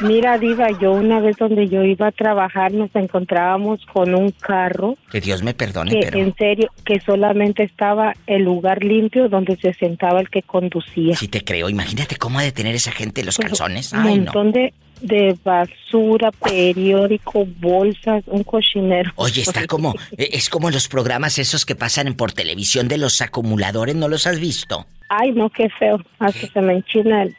Mira, 0.01 0.39
Diva, 0.39 0.69
yo 0.81 0.93
una 0.93 1.21
vez 1.21 1.37
donde 1.37 1.69
yo 1.69 1.85
iba 1.85 2.07
a 2.07 2.13
trabajar 2.13 2.73
nos 2.73 2.95
encontrábamos 2.95 3.85
con 3.93 4.15
un 4.15 4.31
carro 4.31 4.97
Que 5.11 5.21
Dios 5.21 5.43
me 5.43 5.53
perdone, 5.53 5.91
que 5.91 6.07
pero... 6.07 6.19
en 6.19 6.35
serio, 6.37 6.71
que 6.85 7.01
solamente 7.01 7.65
estaba 7.65 8.15
el 8.27 8.45
lugar 8.45 8.83
limpio 8.83 9.29
donde 9.29 9.57
se 9.57 9.75
sentaba 9.75 10.21
el 10.21 10.31
que 10.31 10.43
conducía. 10.43 11.17
Sí 11.17 11.29
te 11.29 11.45
creo, 11.45 11.69
imagínate 11.69 12.17
cómo 12.17 12.39
ha 12.39 12.43
de 12.43 12.53
tener 12.53 12.75
esa 12.75 12.93
gente 12.93 13.23
los 13.25 13.37
calzones. 13.37 13.93
Un 13.93 14.01
Ay, 14.01 14.19
no. 14.19 14.25
montón 14.25 14.53
de, 14.53 14.73
de 15.03 15.37
basura, 15.45 16.31
periódico, 16.33 17.47
bolsas, 17.59 18.25
un 18.27 18.43
cochinero. 18.43 19.13
Oye, 19.17 19.43
está 19.43 19.67
como, 19.67 19.95
eh, 20.17 20.31
es 20.33 20.49
como 20.49 20.71
los 20.71 20.89
programas 20.89 21.39
esos 21.39 21.67
que 21.67 21.75
pasan 21.75 22.15
por 22.15 22.33
televisión 22.33 22.89
de 22.89 22.97
los 22.97 23.21
acumuladores, 23.21 23.95
¿no 23.97 24.09
los 24.09 24.27
has 24.27 24.41
visto? 24.41 24.87
Ay, 25.11 25.33
no, 25.33 25.51
qué 25.51 25.69
feo. 25.69 26.01
Hasta 26.19 26.47
se 26.47 26.61
me 26.63 26.75
enchina 26.75 27.25
el 27.25 27.37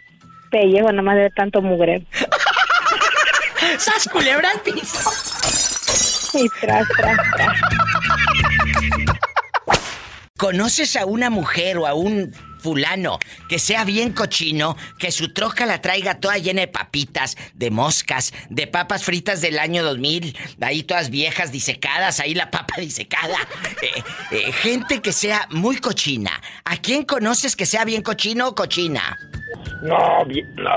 pellejo, 0.52 0.92
nada 0.92 1.02
más 1.02 1.16
de 1.16 1.30
tanto 1.32 1.62
mugre. 1.62 2.04
¡Sas 3.78 4.08
culebra 4.12 4.50
al 4.52 4.62
piso! 4.62 5.12
Y 6.34 6.48
tras, 6.60 6.88
tras, 6.98 7.18
tras. 7.36 7.62
¿Conoces 10.38 10.96
a 10.96 11.06
una 11.06 11.30
mujer 11.30 11.78
o 11.78 11.86
a 11.86 11.94
un 11.94 12.34
fulano 12.62 13.20
que 13.50 13.60
sea 13.60 13.84
bien 13.84 14.14
cochino, 14.14 14.78
que 14.98 15.12
su 15.12 15.34
troca 15.34 15.66
la 15.66 15.82
traiga 15.82 16.20
toda 16.20 16.38
llena 16.38 16.62
de 16.62 16.68
papitas, 16.68 17.36
de 17.54 17.72
moscas, 17.72 18.34
de 18.50 18.68
papas 18.68 19.04
fritas 19.04 19.42
del 19.42 19.60
año 19.60 19.84
2000, 19.84 20.38
ahí 20.62 20.84
todas 20.84 21.10
viejas 21.10 21.52
disecadas, 21.52 22.20
ahí 22.20 22.34
la 22.34 22.52
papa 22.52 22.76
disecada? 22.80 23.38
Eh, 23.82 24.04
eh, 24.32 24.52
gente 24.52 25.02
que 25.02 25.12
sea 25.12 25.48
muy 25.52 25.78
cochina. 25.78 26.42
¿A 26.66 26.78
quién 26.78 27.04
conoces 27.04 27.56
que 27.56 27.66
sea 27.66 27.84
bien 27.86 28.02
cochino 28.02 28.50
o 28.50 28.56
cochina? 28.56 29.18
No, 29.82 30.26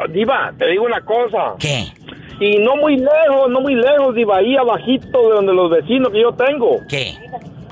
Diva, 0.09 0.53
te 0.59 0.67
digo 0.69 0.85
una 0.85 1.01
cosa. 1.03 1.55
¿Qué? 1.59 1.85
Y 2.41 2.59
no 2.59 2.77
muy 2.77 2.97
lejos, 2.97 3.49
no 3.51 3.61
muy 3.61 3.75
lejos, 3.75 4.15
Diva, 4.15 4.39
ahí 4.39 4.57
abajito 4.57 5.29
de 5.29 5.35
donde 5.37 5.53
los 5.53 5.71
vecinos 5.71 6.11
que 6.11 6.21
yo 6.21 6.33
tengo. 6.33 6.81
¿Qué? 6.89 7.13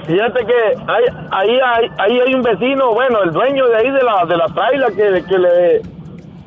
Fíjate 0.07 0.45
que 0.45 0.55
ahí, 0.87 1.05
ahí, 1.31 1.59
hay, 1.65 1.87
ahí 1.99 2.21
hay 2.27 2.35
un 2.35 2.43
vecino, 2.43 2.93
bueno, 2.93 3.23
el 3.23 3.31
dueño 3.33 3.69
de 3.69 3.77
ahí 3.77 3.91
de 3.91 4.03
la, 4.03 4.25
de 4.27 4.37
la 4.37 4.47
traila 4.47 4.89
que, 4.89 5.23
que 5.25 5.39
le 5.39 5.83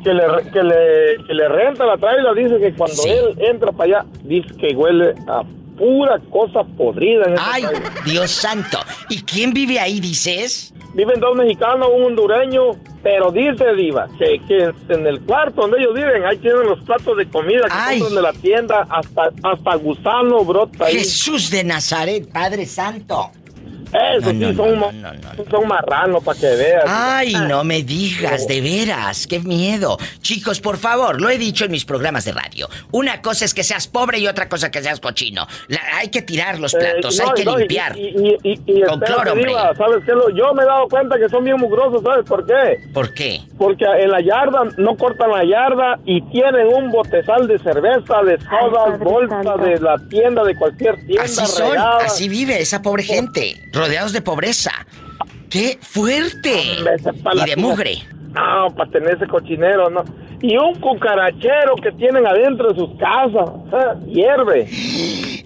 que 0.04 0.14
le, 0.14 0.24
que 0.52 0.62
le, 0.62 1.26
que 1.26 1.34
le 1.34 1.48
renta 1.50 1.84
la 1.86 1.98
trailer, 1.98 2.36
dice 2.36 2.60
que 2.60 2.74
cuando 2.76 2.96
Sí. 2.96 3.10
él 3.10 3.36
entra 3.40 3.72
para 3.72 4.00
allá, 4.02 4.06
dice 4.24 4.56
que 4.58 4.76
huele 4.76 5.16
a 5.28 5.42
pura 5.78 6.20
cosa 6.32 6.64
podrida 6.78 7.26
en 7.28 7.34
esa 7.34 7.54
Ay. 7.54 7.64
Dios 8.06 8.32
santo. 8.32 8.80
¿Y 9.10 9.22
quién 9.24 9.54
vive 9.54 9.80
ahí, 9.80 10.00
dices? 10.00 10.74
Viven 10.94 11.20
dos 11.20 11.36
mexicanos, 11.36 11.90
un 11.94 12.06
hondureño, 12.06 12.72
pero 13.04 13.32
dice 13.32 13.74
Diva 13.76 14.08
que, 14.18 14.40
que 14.48 14.94
en 14.94 15.06
el 15.06 15.22
cuarto 15.22 15.62
donde 15.62 15.80
ellos 15.80 15.94
viven, 15.94 16.24
ahí 16.26 16.38
tienen 16.38 16.64
los 16.64 16.80
platos 16.82 17.18
de 17.18 17.28
comida 17.30 17.68
que 17.68 17.74
Ay. 17.74 18.00
compran 18.00 18.16
de 18.16 18.22
la 18.22 18.34
tienda, 18.34 18.88
hasta, 18.90 19.30
hasta 19.44 19.76
gusano 19.76 20.44
brota 20.46 20.86
ahí. 20.86 21.00
Jesús 21.00 21.52
de 21.52 21.64
Nazaret, 21.64 22.32
Padre 22.32 22.66
Santo. 22.66 23.32
Eso 24.18 24.34
No, 24.34 24.48
sí, 24.50 24.54
no, 24.56 24.64
son, 24.64 25.02
no, 25.02 25.10
son 25.50 25.68
marranos 25.68 26.24
para 26.24 26.40
que 26.40 26.48
veas. 26.48 26.84
Ay, 26.88 27.34
no 27.48 27.64
me 27.64 27.84
digas, 27.84 28.48
de 28.48 28.62
veras, 28.62 29.28
qué 29.28 29.40
miedo. 29.40 29.98
Chicos, 30.22 30.60
por 30.60 30.78
favor, 30.78 31.20
lo 31.22 31.30
he 31.30 31.38
dicho 31.38 31.66
en 31.66 31.72
mis 31.72 31.86
programas 31.86 32.26
de 32.26 32.32
radio. 32.34 32.68
Una 32.92 33.22
cosa 33.22 33.46
es 33.46 33.54
que 33.54 33.64
seas 33.64 33.88
pobre 33.88 34.20
y 34.20 34.28
otra 34.28 34.50
cosa 34.50 34.72
que 34.72 34.82
seas 34.82 35.00
cochino. 35.00 35.48
La- 35.68 35.80
hay 35.98 36.10
que 36.10 36.22
tirar 36.22 36.60
los 36.60 36.74
Eh, 36.74 36.78
platos, 36.80 37.18
no, 37.20 37.26
hay 37.30 37.44
que 37.44 37.46
limpiar. 37.60 37.98
Y, 37.98 38.02
y, 38.02 38.38
y, 38.44 38.62
y 38.80 38.82
Con 38.84 39.00
cloro, 39.00 39.32
hombre. 39.34 39.48
Diva, 39.48 39.74
¿sabes 39.76 40.04
qué? 40.06 40.12
Lo- 40.12 40.30
Yo 40.30 40.54
me 40.54 40.64
he 40.64 40.66
dado 40.66 40.88
cuenta 40.90 41.18
que 41.18 41.30
son 41.30 41.44
bien 41.44 41.58
mugrosos, 41.58 42.02
¿sabes 42.04 42.26
por 42.28 42.46
qué? 42.46 42.78
¿Por 42.94 43.14
qué? 43.14 43.42
Porque 43.58 43.86
en 43.86 44.12
la 44.12 44.22
yarda 44.22 44.64
no 44.78 44.96
cortan 44.98 45.32
la 45.32 45.44
yarda 45.44 46.00
y 46.06 46.22
tienen 46.32 46.68
un 46.68 46.92
botezal 46.92 47.48
de 47.48 47.58
cerveza, 47.60 48.22
de 48.24 48.38
sodas, 48.42 49.00
bolsas 49.00 49.62
de 49.62 49.80
la 49.80 49.96
tienda, 50.10 50.44
de 50.44 50.56
cualquier 50.58 50.96
tienda 51.06 51.24
Así 51.24 51.46
son, 51.46 51.72
regada. 51.72 51.98
así 52.06 52.28
vive 52.30 52.60
esa 52.62 52.82
pobre 52.82 53.04
gente, 53.04 53.56
rodeados 53.86 54.14
de 54.14 54.22
pobreza. 54.22 54.72
¡Qué 55.50 55.78
fuerte! 55.80 56.50
Y 57.34 57.50
de 57.50 57.56
mugre. 57.56 57.98
No, 58.34 58.74
para 58.76 58.90
tener 58.90 59.16
ese 59.16 59.28
cochinero, 59.28 59.90
no. 59.92 60.04
Y 60.42 60.58
un 60.58 60.74
cucarachero 60.80 61.76
que 61.82 61.92
tienen 61.92 62.26
adentro 62.26 62.74
de 62.74 62.80
sus 62.80 62.98
casas. 62.98 63.50
¿eh? 63.72 64.06
Hierve. 64.08 64.68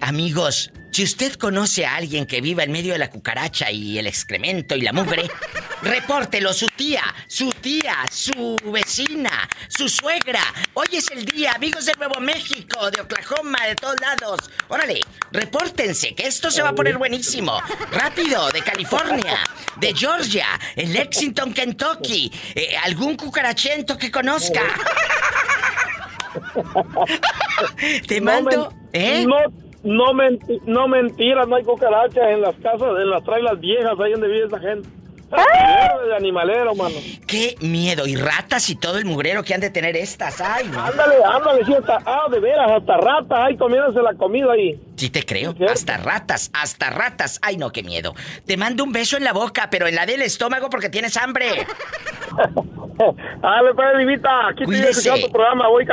Amigos, 0.00 0.72
si 1.00 1.04
usted 1.04 1.32
conoce 1.36 1.86
a 1.86 1.96
alguien 1.96 2.26
que 2.26 2.42
viva 2.42 2.62
en 2.62 2.72
medio 2.72 2.92
de 2.92 2.98
la 2.98 3.08
cucaracha 3.08 3.70
y 3.70 3.98
el 3.98 4.06
excremento 4.06 4.76
y 4.76 4.82
la 4.82 4.92
mugre, 4.92 5.30
repórtelo, 5.82 6.52
su 6.52 6.66
tía, 6.66 7.02
su 7.26 7.48
tía, 7.52 8.04
su 8.12 8.58
vecina, 8.66 9.48
su 9.70 9.88
suegra. 9.88 10.42
Hoy 10.74 10.88
es 10.92 11.10
el 11.10 11.24
día, 11.24 11.52
amigos 11.52 11.86
de 11.86 11.94
Nuevo 11.94 12.20
México, 12.20 12.90
de 12.90 13.00
Oklahoma, 13.00 13.64
de 13.66 13.76
todos 13.76 13.98
lados. 13.98 14.40
Órale, 14.68 15.00
repórtense, 15.32 16.14
que 16.14 16.26
esto 16.26 16.50
se 16.50 16.60
va 16.60 16.68
a 16.68 16.74
poner 16.74 16.98
buenísimo. 16.98 17.58
Rápido, 17.90 18.50
de 18.50 18.60
California, 18.60 19.38
de 19.78 19.94
Georgia, 19.96 20.48
en 20.76 20.92
Lexington, 20.92 21.54
Kentucky. 21.54 22.30
Eh, 22.54 22.76
algún 22.76 23.16
cucarachento 23.16 23.96
que 23.96 24.10
conozca. 24.10 24.60
Te 28.06 28.20
mando, 28.20 28.74
¿eh? 28.92 29.24
No, 29.26 29.69
no, 29.82 30.12
menti- 30.12 30.60
no 30.66 30.88
mentira, 30.88 31.44
no 31.46 31.56
hay 31.56 31.64
cucarachas 31.64 32.30
en 32.30 32.42
las 32.42 32.54
casas, 32.56 32.88
en 33.00 33.10
las 33.10 33.24
trailas 33.24 33.58
viejas, 33.60 33.98
ahí 34.00 34.12
donde 34.12 34.28
vive 34.28 34.46
esa 34.46 34.58
gente. 34.58 34.88
Hierve 35.30 36.08
de 36.08 36.16
animalero, 36.16 36.74
mano. 36.74 36.96
¡Qué 37.26 37.56
miedo! 37.60 38.06
Y 38.06 38.16
ratas 38.16 38.68
y 38.70 38.74
todo 38.76 38.98
el 38.98 39.04
mugrero 39.04 39.42
que 39.44 39.54
han 39.54 39.60
de 39.60 39.70
tener 39.70 39.96
estas. 39.96 40.40
¡Ay, 40.40 40.68
no! 40.68 40.80
Ándale, 40.84 41.16
ándale, 41.24 41.64
sí, 41.64 41.72
hasta, 41.74 41.98
ah, 42.04 42.26
de 42.30 42.40
veras, 42.40 42.70
hasta 42.72 42.96
ratas, 42.96 43.38
ahí 43.38 43.56
comiéndose 43.56 44.02
la 44.02 44.14
comida 44.14 44.52
ahí. 44.52 44.78
Sí 44.96 45.08
te 45.10 45.24
creo. 45.24 45.54
Hasta 45.70 45.96
ratas, 45.98 46.50
hasta 46.52 46.90
ratas. 46.90 47.38
¡Ay, 47.42 47.56
no, 47.56 47.70
qué 47.70 47.82
miedo! 47.82 48.14
Te 48.46 48.56
mando 48.56 48.82
un 48.84 48.92
beso 48.92 49.16
en 49.16 49.24
la 49.24 49.32
boca, 49.32 49.68
pero 49.70 49.86
en 49.86 49.94
la 49.94 50.04
del 50.06 50.22
estómago 50.22 50.68
porque 50.68 50.88
tienes 50.88 51.16
hambre. 51.16 51.46
Dale, 53.40 53.74
pues, 53.74 53.98
Divita, 53.98 54.48
aquí 54.48 54.58
te 54.60 54.66
voy 54.66 54.74
a 54.76 54.78
Cuídese. 54.82 54.90
escuchar 55.08 55.20
tu 55.20 55.32
programa. 55.32 55.68
Voy, 55.68 55.84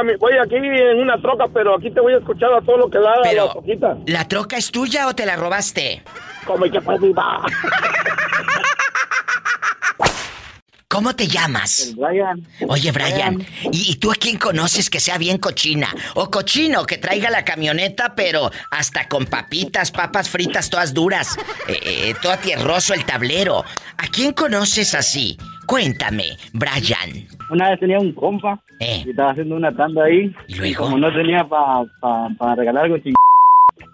aquí 0.43 0.55
en 0.55 0.99
una 0.99 1.21
troca, 1.21 1.45
pero 1.53 1.75
aquí 1.75 1.89
te 1.91 2.01
voy 2.01 2.13
a 2.13 2.17
escuchar 2.17 2.53
a 2.53 2.61
todo 2.61 2.77
lo 2.77 2.89
que 2.89 2.97
da 2.99 3.13
Pero- 3.23 3.63
la. 3.65 3.97
¿La 4.05 4.27
troca 4.27 4.57
es 4.57 4.71
tuya 4.71 5.07
o 5.07 5.15
te 5.15 5.25
la 5.25 5.35
robaste? 5.37 6.01
Como 6.45 6.65
que 6.69 6.81
pues, 6.81 6.99
Diva. 7.01 7.45
¿Cómo 10.89 11.13
te 11.15 11.27
llamas? 11.27 11.93
Brian. 11.97 12.47
Oye, 12.69 12.91
Brian, 12.93 13.41
¿y, 13.73 13.91
y 13.91 13.95
tú 13.95 14.09
a 14.09 14.15
quién 14.15 14.37
conoces 14.37 14.89
que 14.89 15.01
sea 15.01 15.17
bien 15.17 15.37
cochina? 15.37 15.89
O 16.15 16.31
cochino, 16.31 16.85
que 16.85 16.97
traiga 16.97 17.29
la 17.29 17.43
camioneta, 17.43 18.15
pero 18.15 18.49
hasta 18.71 19.09
con 19.09 19.25
papitas, 19.25 19.91
papas 19.91 20.29
fritas 20.29 20.69
todas 20.69 20.93
duras, 20.93 21.37
eh, 21.67 21.79
eh, 21.83 22.15
todo 22.21 22.37
tierroso 22.37 22.93
el 22.93 23.03
tablero. 23.03 23.65
¿A 23.97 24.07
quién 24.07 24.31
conoces 24.31 24.95
así? 24.95 25.37
Cuéntame, 25.65 26.37
Brian. 26.53 27.27
Una 27.49 27.69
vez 27.71 27.79
tenía 27.81 27.99
un 27.99 28.13
compa 28.13 28.63
Eh. 28.79 29.03
y 29.05 29.09
estaba 29.09 29.31
haciendo 29.31 29.55
una 29.57 29.75
tanda 29.75 30.05
ahí. 30.05 30.33
¿Y 30.47 30.55
luego? 30.55 30.85
como 30.85 30.97
no 30.99 31.13
tenía 31.13 31.45
para 31.49 32.55
regalar 32.55 32.85
algo 32.85 32.97
ching... 32.99 33.13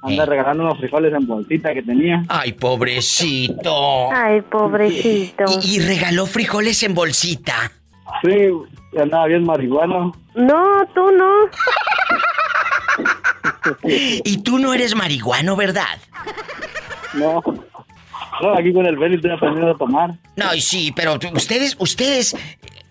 Anda 0.02 0.26
regalando 0.26 0.64
unos 0.64 0.78
frijoles 0.80 1.14
en 1.14 1.26
bolsita 1.26 1.74
que 1.74 1.82
tenía. 1.82 2.24
Ay, 2.28 2.54
pobrecito. 2.54 4.12
Ay, 4.12 4.42
pobrecito. 4.42 5.46
Y, 5.62 5.76
y 5.76 5.80
regaló 5.80 6.26
frijoles 6.26 6.84
en 6.84 6.94
bolsita. 6.94 7.72
Sí, 8.22 8.50
andaba 9.00 9.28
bien 9.28 9.46
marihuano. 9.46 10.14
No, 10.36 10.86
tú 10.94 11.12
no. 11.12 11.30
Y 14.26 14.38
tú 14.44 14.60
no 14.60 14.74
eres 14.74 14.94
marihuano, 14.96 15.56
¿verdad? 15.56 15.98
No. 17.14 17.42
No, 18.42 18.54
aquí 18.58 18.74
con 18.74 18.86
el 18.86 18.98
Benny 18.98 19.16
estoy 19.16 19.32
aprendiendo 19.32 19.72
a 19.72 19.78
tomar. 19.78 20.12
No, 20.36 20.54
y 20.54 20.62
sí, 20.62 20.92
pero 20.96 21.18
ustedes, 21.34 21.76
ustedes 21.80 22.36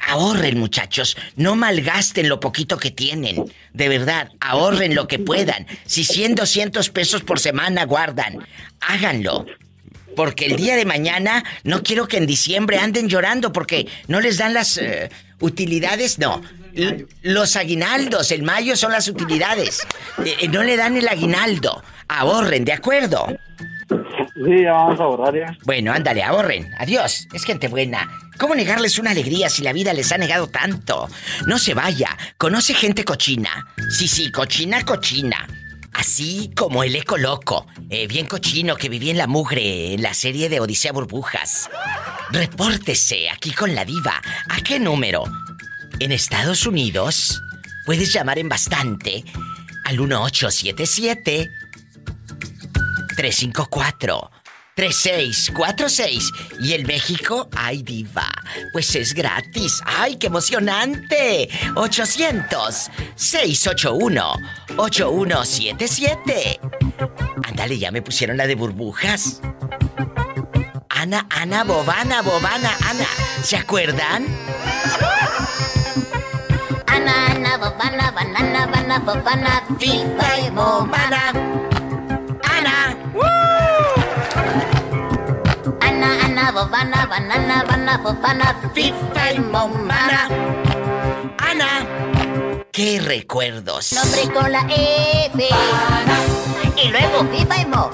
ahorren, 0.08 0.58
muchachos. 0.58 1.16
No 1.36 1.54
malgasten 1.56 2.28
lo 2.28 2.40
poquito 2.40 2.76
que 2.78 2.90
tienen. 2.90 3.44
De 3.72 3.88
verdad, 3.88 4.30
ahorren 4.40 4.94
lo 4.94 5.06
que 5.08 5.18
puedan. 5.18 5.66
Si 5.86 6.04
100, 6.04 6.34
200 6.34 6.90
pesos 6.90 7.22
por 7.22 7.38
semana 7.40 7.84
guardan, 7.84 8.38
háganlo. 8.80 9.46
Porque 10.16 10.44
el 10.46 10.56
día 10.56 10.76
de 10.76 10.84
mañana 10.84 11.42
no 11.64 11.82
quiero 11.82 12.06
que 12.06 12.18
en 12.18 12.26
diciembre 12.26 12.78
anden 12.78 13.08
llorando 13.08 13.52
porque 13.52 13.88
no 14.08 14.20
les 14.20 14.36
dan 14.36 14.52
las 14.52 14.76
eh, 14.76 15.08
utilidades, 15.40 16.18
no. 16.18 16.42
L- 16.74 17.06
los 17.22 17.56
aguinaldos, 17.56 18.30
el 18.30 18.42
mayo 18.42 18.76
son 18.76 18.92
las 18.92 19.08
utilidades. 19.08 19.86
Eh, 20.24 20.34
eh, 20.42 20.48
no 20.48 20.62
le 20.62 20.76
dan 20.76 20.96
el 20.98 21.08
aguinaldo. 21.08 21.82
Ahorren, 22.08 22.64
¿de 22.66 22.72
acuerdo? 22.74 23.26
Sí, 23.88 24.62
ya 24.64 24.72
vamos 24.72 25.00
a 25.00 25.02
ahorrar 25.04 25.34
ya. 25.34 25.56
Bueno, 25.64 25.92
ándale, 25.92 26.22
ahorren. 26.22 26.70
Adiós. 26.78 27.26
Es 27.32 27.44
gente 27.44 27.68
buena. 27.68 28.08
¿Cómo 28.38 28.54
negarles 28.54 28.98
una 28.98 29.10
alegría 29.10 29.48
si 29.48 29.62
la 29.62 29.72
vida 29.72 29.92
les 29.92 30.10
ha 30.12 30.18
negado 30.18 30.48
tanto? 30.48 31.08
No 31.46 31.58
se 31.58 31.74
vaya. 31.74 32.16
Conoce 32.38 32.74
gente 32.74 33.04
cochina. 33.04 33.66
Sí, 33.90 34.08
sí, 34.08 34.30
cochina, 34.30 34.84
cochina. 34.84 35.46
Así 35.92 36.50
como 36.56 36.82
el 36.82 36.96
eco 36.96 37.18
loco, 37.18 37.66
eh, 37.90 38.06
bien 38.06 38.26
cochino 38.26 38.76
que 38.76 38.88
vivía 38.88 39.10
en 39.10 39.18
la 39.18 39.26
mugre 39.26 39.92
en 39.92 40.02
la 40.02 40.14
serie 40.14 40.48
de 40.48 40.58
Odisea 40.58 40.92
Burbujas. 40.92 41.68
Repórtese 42.30 43.28
aquí 43.28 43.52
con 43.52 43.74
la 43.74 43.84
diva. 43.84 44.20
¿A 44.48 44.60
qué 44.62 44.80
número? 44.80 45.24
En 46.00 46.10
Estados 46.10 46.66
Unidos 46.66 47.40
puedes 47.84 48.12
llamar 48.12 48.38
en 48.38 48.48
bastante 48.48 49.22
al 49.84 49.98
1877 49.98 51.50
354 53.14 54.30
3646 54.74 56.30
y 56.60 56.72
el 56.72 56.86
México, 56.86 57.48
ay 57.54 57.82
diva, 57.82 58.28
pues 58.72 58.94
es 58.94 59.12
gratis. 59.12 59.82
Ay, 59.84 60.16
qué 60.16 60.28
emocionante. 60.28 61.48
800 61.76 62.90
681 63.14 64.32
8177. 64.76 66.60
Ándale, 67.44 67.78
ya 67.78 67.90
me 67.90 68.00
pusieron 68.00 68.36
la 68.36 68.46
de 68.46 68.54
burbujas. 68.54 69.40
Ana, 70.88 71.26
Ana, 71.30 71.64
Bobana, 71.64 72.22
Bobana, 72.22 72.70
Ana. 72.88 73.06
¿Se 73.42 73.56
acuerdan? 73.56 74.24
Ana, 76.86 77.26
Ana, 77.26 77.56
Bobana, 77.58 78.10
Banana, 78.12 78.66
Bana, 78.66 78.98
Bobana, 79.00 79.64
FIFA 79.78 80.38
y 80.38 80.50
Momana. 80.50 81.32
Ana, 86.42 86.48
Ana, 86.48 86.60
Bobana, 86.60 87.06
Banana, 87.06 87.64
Bana, 87.64 87.98
Bobana, 87.98 88.56
FIFA 88.74 89.32
y 89.32 89.38
Momana. 89.38 90.28
Ana. 91.38 91.86
¡Qué 92.72 93.00
recuerdos! 93.00 93.92
Nombre 93.92 94.22
con 94.32 94.50
la 94.50 94.66
F. 94.68 95.48
Y 96.76 96.88
luego 96.88 97.24
FIFA 97.30 97.60
y 97.60 97.66
Mo. 97.66 97.90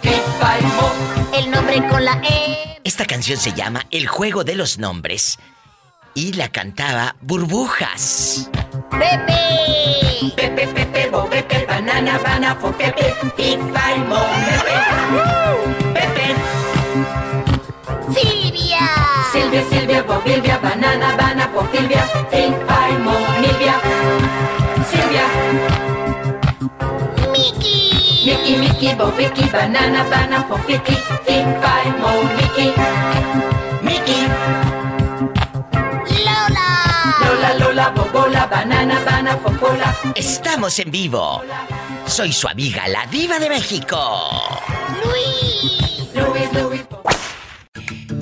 FIFA 0.00 0.58
y 0.60 0.62
Mo. 0.62 0.92
El 1.32 1.50
nombre 1.50 1.88
con 1.88 2.04
la 2.04 2.20
E. 2.22 2.78
Esta 2.84 3.04
canción 3.04 3.36
se 3.36 3.52
llama 3.52 3.84
El 3.90 4.06
juego 4.06 4.44
de 4.44 4.54
los 4.54 4.78
nombres 4.78 5.36
y 6.14 6.34
la 6.34 6.50
cantaba 6.50 7.16
Burbujas. 7.20 8.48
Pepe. 8.92 10.34
Pepe, 10.36 10.68
Pepe, 10.68 11.10
Bo, 11.10 11.28
Pepe, 11.28 11.66
banana, 11.66 12.16
banana, 12.18 12.54
for 12.54 12.72
Pepe, 12.76 13.12
FIFA 13.36 13.94
y 13.96 13.98
Mo. 14.00 14.20
Pepe. 14.46 15.77
Silvia. 18.12 18.80
Silvia, 19.32 19.62
Silvia, 19.70 20.02
Bobivia, 20.02 20.58
banana, 20.58 21.14
banana, 21.16 21.46
Bofilvia, 21.52 22.02
fin, 22.30 22.54
faimo, 22.66 23.12
Milvia. 23.40 23.74
Silvia. 24.88 25.26
Miki. 27.32 28.24
Miki, 28.24 28.56
Miki, 28.56 28.94
Bobiki, 28.94 29.44
banana, 29.52 30.04
banana, 30.04 30.44
Bofiki, 30.48 30.96
fin, 31.26 31.46
faimo, 31.60 32.10
Miki. 32.36 32.72
Miki. 33.82 34.20
Lola. 36.24 36.68
Lola, 37.20 37.50
Lola, 37.58 37.90
Bobola, 37.90 38.46
banana, 38.46 39.00
banana, 39.04 39.36
Fofola. 39.36 39.94
Estamos 40.14 40.78
en 40.78 40.90
vivo. 40.90 41.42
Soy 42.06 42.32
su 42.32 42.48
amiga, 42.48 42.88
la 42.88 43.04
diva 43.06 43.38
de 43.38 43.48
México. 43.50 43.98
Luis. 45.04 46.08
Luis, 46.14 46.52
Luis. 46.54 47.17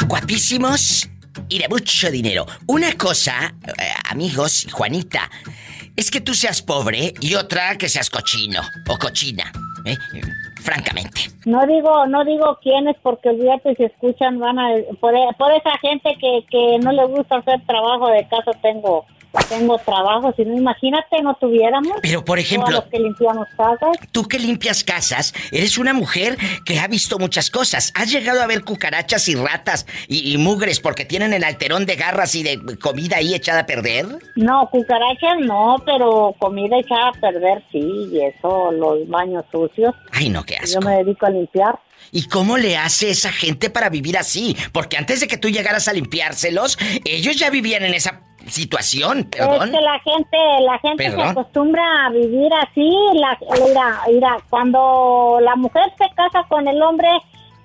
Guapísimos 0.04 1.08
y 1.48 1.58
de 1.58 1.68
mucho 1.68 2.10
dinero. 2.10 2.46
Una 2.66 2.92
cosa, 2.96 3.54
eh, 3.66 3.92
amigos, 4.10 4.66
Juanita, 4.70 5.30
es 5.96 6.10
que 6.10 6.20
tú 6.20 6.34
seas 6.34 6.62
pobre 6.62 7.14
y 7.20 7.34
otra 7.34 7.76
que 7.76 7.88
seas 7.88 8.10
cochino 8.10 8.60
o 8.88 8.98
cochina. 8.98 9.50
¿eh? 9.84 9.96
Francamente. 10.60 11.22
No 11.44 11.66
digo, 11.66 12.06
no 12.06 12.24
digo 12.24 12.58
quiénes 12.62 12.96
porque 13.02 13.30
olvídate 13.30 13.74
si 13.76 13.84
escuchan 13.84 14.38
van 14.38 14.58
a 14.58 14.74
por, 15.00 15.14
por 15.36 15.52
esa 15.52 15.78
gente 15.78 16.16
que, 16.20 16.44
que 16.50 16.78
no 16.82 16.92
le 16.92 17.06
gusta 17.06 17.36
hacer 17.36 17.64
trabajo 17.66 18.08
de 18.08 18.26
casa 18.28 18.52
tengo 18.62 19.06
tengo 19.48 19.78
trabajo, 19.78 20.32
si 20.36 20.44
no 20.44 20.56
imagínate 20.56 21.22
no 21.22 21.34
tuviéramos. 21.34 21.98
Pero 22.02 22.24
por 22.24 22.38
ejemplo, 22.38 22.70
los 22.70 22.84
que 22.84 22.98
limpiamos 22.98 23.46
casas. 23.56 23.96
Tú 24.12 24.24
que 24.24 24.38
limpias 24.38 24.84
casas, 24.84 25.34
eres 25.52 25.78
una 25.78 25.92
mujer 25.92 26.36
que 26.64 26.78
ha 26.78 26.88
visto 26.88 27.18
muchas 27.18 27.50
cosas. 27.50 27.92
¿Has 27.94 28.10
llegado 28.10 28.42
a 28.42 28.46
ver 28.46 28.64
cucarachas 28.64 29.28
y 29.28 29.34
ratas 29.34 29.86
y, 30.08 30.32
y 30.32 30.38
mugres 30.38 30.80
porque 30.80 31.04
tienen 31.04 31.32
el 31.32 31.44
alterón 31.44 31.86
de 31.86 31.96
garras 31.96 32.34
y 32.34 32.42
de 32.42 32.78
comida 32.78 33.18
ahí 33.18 33.34
echada 33.34 33.60
a 33.60 33.66
perder? 33.66 34.06
No, 34.34 34.68
cucarachas 34.70 35.38
no, 35.40 35.76
pero 35.84 36.34
comida 36.38 36.78
echada 36.78 37.08
a 37.08 37.12
perder 37.12 37.62
sí, 37.70 38.08
y 38.12 38.20
eso, 38.20 38.70
los 38.72 39.08
baños 39.08 39.44
sucios. 39.50 39.94
Ay, 40.12 40.28
no, 40.28 40.44
qué 40.44 40.56
asco. 40.56 40.80
Yo 40.80 40.86
me 40.86 40.96
dedico 40.96 41.26
a 41.26 41.30
limpiar. 41.30 41.78
¿Y 42.12 42.28
cómo 42.28 42.56
le 42.56 42.76
hace 42.76 43.10
esa 43.10 43.32
gente 43.32 43.70
para 43.70 43.88
vivir 43.88 44.16
así? 44.16 44.56
Porque 44.72 44.96
antes 44.96 45.20
de 45.20 45.28
que 45.28 45.38
tú 45.38 45.48
llegaras 45.48 45.88
a 45.88 45.92
limpiárselos, 45.92 46.78
ellos 47.04 47.36
ya 47.36 47.50
vivían 47.50 47.84
en 47.84 47.94
esa 47.94 48.22
situación, 48.48 49.24
perdón. 49.30 49.64
Es 49.68 49.70
que 49.76 49.80
la 49.80 49.98
gente, 50.00 50.36
la 50.62 50.78
gente 50.78 51.10
se 51.10 51.22
acostumbra 51.30 52.06
a 52.06 52.10
vivir 52.10 52.50
así. 52.54 52.90
La, 53.14 53.38
mira, 53.66 54.00
mira, 54.08 54.36
cuando 54.50 55.38
la 55.40 55.56
mujer 55.56 55.84
se 55.98 56.12
casa 56.14 56.44
con 56.48 56.66
el 56.68 56.80
hombre, 56.82 57.08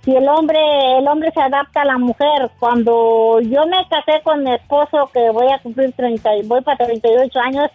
si 0.04 0.16
el 0.16 0.28
hombre, 0.28 0.60
el 0.98 1.08
hombre 1.08 1.32
se 1.34 1.42
adapta 1.42 1.82
a 1.82 1.86
la 1.86 1.98
mujer. 1.98 2.50
Cuando 2.60 3.40
yo 3.42 3.66
me 3.68 3.78
casé 3.90 4.22
con 4.24 4.44
mi 4.44 4.54
esposo, 4.54 5.10
que 5.14 5.30
voy 5.30 5.52
a 5.52 5.60
cumplir 5.60 5.94
30, 5.94 6.36
y- 6.38 6.44
voy 6.48 6.62
para 6.62 6.78
38 6.86 7.40
años, 7.40 7.70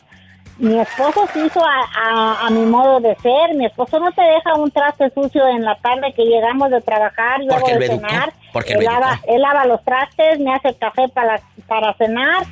mi 0.58 0.78
esposo 0.80 1.26
se 1.34 1.46
hizo 1.46 1.60
a, 1.62 1.82
a- 1.96 2.46
a 2.46 2.50
mi 2.50 2.64
modo 2.64 2.98
de 2.98 3.14
ser. 3.16 3.54
Mi 3.54 3.66
esposo 3.66 4.00
no 4.00 4.10
te 4.12 4.22
deja 4.22 4.54
un 4.54 4.70
traste 4.70 5.10
sucio 5.10 5.46
en 5.48 5.64
la 5.64 5.76
tarde 5.76 6.12
que 6.16 6.24
llegamos 6.24 6.70
de 6.70 6.80
trabajar, 6.80 7.42
yo 7.42 7.54
hago 7.54 7.68
de 7.68 7.86
cenar. 7.86 8.32
porque 8.52 8.72
él, 8.72 8.84
lava, 8.84 9.20
él 9.28 9.42
lava 9.42 9.66
los 9.66 9.84
trastes, 9.84 10.40
me 10.40 10.52
hace 10.54 10.74
café 10.74 11.08
para, 11.10 11.40
para 11.68 11.92
cenar 11.94 12.42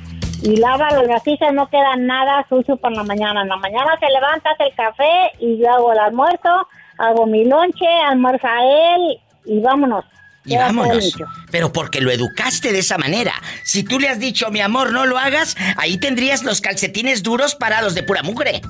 y 0.45 0.57
lava 0.57 0.91
las 0.91 1.07
vasijas, 1.07 1.51
no 1.53 1.67
queda 1.69 1.95
nada 1.97 2.45
sucio 2.47 2.77
para 2.77 2.95
la 2.95 3.03
mañana. 3.03 3.41
En 3.41 3.49
la 3.49 3.57
mañana 3.57 3.97
se 3.99 4.05
levanta, 4.07 4.51
hace 4.51 4.65
el 4.65 4.75
café 4.75 5.31
y 5.39 5.57
yo 5.57 5.71
hago 5.71 5.91
el 5.91 5.99
almuerzo, 5.99 6.67
hago 6.99 7.25
mi 7.25 7.45
lonche, 7.45 7.87
almuerza 8.07 8.49
él 8.61 9.19
y 9.45 9.59
vámonos. 9.59 10.05
Y 10.45 10.55
vámonos. 10.55 11.17
Pero 11.49 11.73
porque 11.73 11.99
lo 11.99 12.11
educaste 12.11 12.71
de 12.71 12.77
esa 12.79 12.99
manera. 12.99 13.33
Si 13.63 13.83
tú 13.83 13.99
le 13.99 14.07
has 14.07 14.19
dicho, 14.19 14.51
mi 14.51 14.61
amor, 14.61 14.91
no 14.91 15.07
lo 15.07 15.17
hagas, 15.17 15.57
ahí 15.77 15.97
tendrías 15.97 16.43
los 16.43 16.61
calcetines 16.61 17.23
duros 17.23 17.55
parados 17.55 17.95
de 17.95 18.03
pura 18.03 18.21
mugre. 18.21 18.61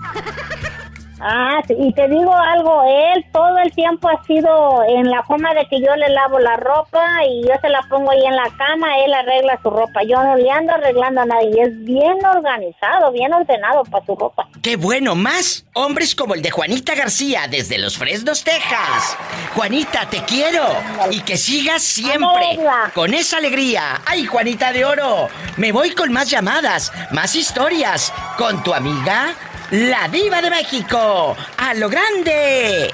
Ah, 1.20 1.62
sí, 1.68 1.76
y 1.78 1.94
te 1.94 2.08
digo 2.08 2.34
algo, 2.34 2.84
él 2.84 3.26
todo 3.32 3.58
el 3.60 3.72
tiempo 3.72 4.10
ha 4.10 4.22
sido 4.26 4.84
en 4.84 5.10
la 5.10 5.24
forma 5.24 5.54
de 5.54 5.66
que 5.68 5.80
yo 5.80 5.96
le 5.96 6.10
lavo 6.10 6.40
la 6.40 6.58
ropa 6.58 7.06
y 7.28 7.42
yo 7.48 7.54
se 7.62 7.70
la 7.70 7.82
pongo 7.90 8.12
ahí 8.12 8.26
en 8.26 8.36
la 8.36 8.50
cama, 8.58 8.88
él 9.06 9.14
arregla 9.14 9.60
su 9.62 9.70
ropa. 9.70 10.04
Yo 10.04 10.22
no 10.22 10.36
le 10.36 10.50
ando 10.52 10.74
arreglando 10.74 11.22
a 11.22 11.26
nadie, 11.26 11.62
es 11.62 11.84
bien 11.84 12.18
organizado, 12.26 13.12
bien 13.12 13.34
ordenado 13.34 13.84
para 13.84 14.06
su 14.06 14.16
ropa. 14.16 14.48
¡Qué 14.62 14.76
bueno! 14.76 15.16
Más 15.16 15.66
hombres 15.74 16.16
como 16.16 16.34
el 16.34 16.42
de 16.42 16.52
Juanita 16.52 16.96
García 16.96 17.48
desde 17.50 17.78
Los 17.78 17.98
Fresnos, 17.98 18.44
Texas. 18.44 19.18
Juanita, 19.54 20.08
te 20.10 20.24
quiero. 20.24 20.66
Y 21.12 21.22
que 21.22 21.38
sigas 21.38 21.84
siempre 21.84 22.60
con 22.94 23.14
esa 23.14 23.38
alegría. 23.38 24.02
¡Ay, 24.06 24.26
Juanita 24.26 24.74
de 24.74 24.86
Oro! 24.86 25.30
Me 25.58 25.72
voy 25.72 25.92
con 25.92 26.12
más 26.12 26.30
llamadas, 26.30 26.92
más 27.12 27.36
historias. 27.36 28.14
Con 28.38 28.64
tu 28.64 28.74
amiga, 28.74 29.36
la 29.72 30.08
Diva 30.08 30.42
de 30.42 30.50
México. 30.50 31.36
¡A 31.58 31.74
lo 31.74 31.90
grande! 31.90 32.90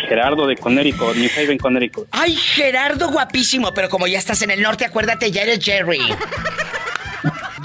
Gerardo 0.09 0.47
de 0.47 0.55
Connecticut, 0.57 1.15
New 1.15 1.29
Haven, 1.37 1.57
Connecticut. 1.59 2.07
¡Ay, 2.11 2.35
Gerardo 2.35 3.09
guapísimo! 3.09 3.71
Pero 3.73 3.89
como 3.89 4.07
ya 4.07 4.17
estás 4.17 4.41
en 4.41 4.49
el 4.49 4.61
norte, 4.61 4.83
acuérdate, 4.83 5.31
ya 5.31 5.43
eres 5.43 5.63
Jerry. 5.63 5.99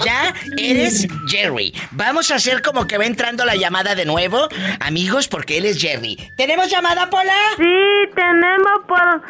Ya 0.05 0.33
eres 0.57 1.07
Jerry. 1.27 1.73
Vamos 1.91 2.29
a 2.31 2.35
hacer 2.35 2.61
como 2.61 2.85
que 2.85 2.99
va 2.99 3.05
entrando 3.05 3.43
la 3.43 3.55
llamada 3.55 3.95
de 3.95 4.05
nuevo, 4.05 4.47
amigos, 4.79 5.27
porque 5.27 5.57
él 5.57 5.65
es 5.65 5.81
Jerry. 5.81 6.17
¿Tenemos 6.37 6.69
llamada, 6.69 7.09
Pola? 7.09 7.33
Sí, 7.57 8.09
tenemos 8.15 8.81
por 8.87 9.21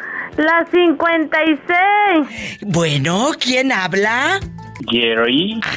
la 0.44 0.66
56. 0.70 2.58
Bueno, 2.62 3.30
¿quién 3.40 3.72
habla? 3.72 4.38
Jerry. 4.90 5.60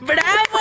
¡Bravo! 0.00 0.58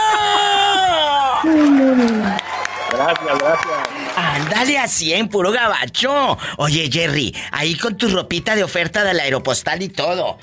Gracias, 2.91 3.39
gracias. 3.39 3.95
Ándale 4.15 4.78
a 4.78 4.88
100, 4.88 5.28
puro 5.30 5.51
gabacho. 5.51 6.38
Oye, 6.57 6.89
Jerry, 6.91 7.36
ahí 7.51 7.76
con 7.76 7.97
tu 7.97 8.07
ropita 8.07 8.55
de 8.55 8.63
oferta 8.63 9.03
del 9.03 9.19
aeropostal 9.19 9.82
y 9.82 9.89
todo. 9.89 10.38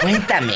Cuéntame. 0.00 0.54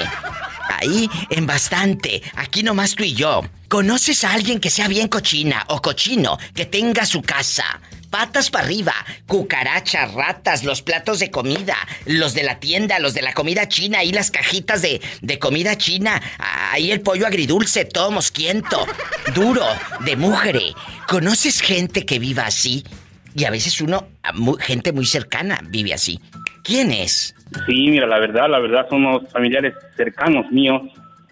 Ahí 0.69 1.09
en 1.31 1.47
bastante. 1.47 2.23
Aquí 2.35 2.63
nomás 2.63 2.95
tú 2.95 3.05
y 3.05 3.15
yo. 3.15 3.43
¿Conoces 3.69 4.25
a 4.25 4.33
alguien 4.33 4.61
que 4.61 4.71
sea 4.71 4.89
bien 4.89 5.09
cochina 5.09 5.65
o 5.69 5.81
cochino, 5.81 6.39
que 6.55 6.67
tenga 6.67 7.05
su 7.07 7.23
casa? 7.23 7.81
Patas 8.11 8.51
para 8.51 8.65
arriba, 8.65 8.95
cucarachas, 9.27 10.15
ratas, 10.15 10.65
los 10.65 10.83
platos 10.83 11.19
de 11.19 11.31
comida, 11.31 11.77
los 12.07 12.35
de 12.35 12.43
la 12.43 12.61
tienda, 12.61 12.99
los 12.99 13.15
de 13.15 13.23
la 13.23 13.33
comida 13.33 13.69
china, 13.69 13.99
ahí 13.99 14.13
las 14.13 14.31
cajitas 14.31 14.83
de, 14.83 15.01
de 15.21 15.39
comida 15.39 15.77
china, 15.77 16.21
ahí 16.39 16.91
el 16.91 17.01
pollo 17.01 17.27
agridulce, 17.27 17.85
todo 17.85 18.11
mosquiento, 18.11 18.87
duro, 19.35 19.67
de 20.05 20.17
mugre. 20.17 20.73
¿Conoces 21.09 21.61
gente 21.61 22.07
que 22.07 22.19
viva 22.19 22.47
así? 22.47 22.85
Y 23.35 23.45
a 23.45 23.51
veces 23.51 23.81
uno, 23.81 24.09
gente 24.61 24.93
muy 24.93 25.05
cercana, 25.05 25.61
vive 25.69 25.93
así. 25.93 26.21
¿Quién 26.63 26.91
es? 26.91 27.35
Sí, 27.67 27.91
mira, 27.91 28.07
la 28.07 28.19
verdad, 28.19 28.49
la 28.51 28.59
verdad, 28.59 28.87
somos 28.89 29.31
familiares 29.31 29.75
cercanos 29.97 30.51
míos 30.51 30.83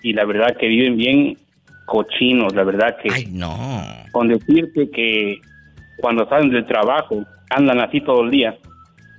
y 0.02 0.12
la 0.12 0.24
verdad 0.24 0.56
que 0.58 0.68
viven 0.68 0.96
bien 0.96 1.38
cochinos, 1.86 2.54
la 2.54 2.62
verdad 2.62 2.96
que... 3.02 3.10
Ay, 3.10 3.26
no. 3.30 3.84
Con 4.12 4.28
decirte 4.28 4.90
que 4.90 5.40
cuando 6.00 6.28
salen 6.28 6.50
del 6.50 6.66
trabajo 6.66 7.24
andan 7.50 7.80
así 7.80 8.00
todo 8.00 8.22
el 8.22 8.30
día. 8.30 8.56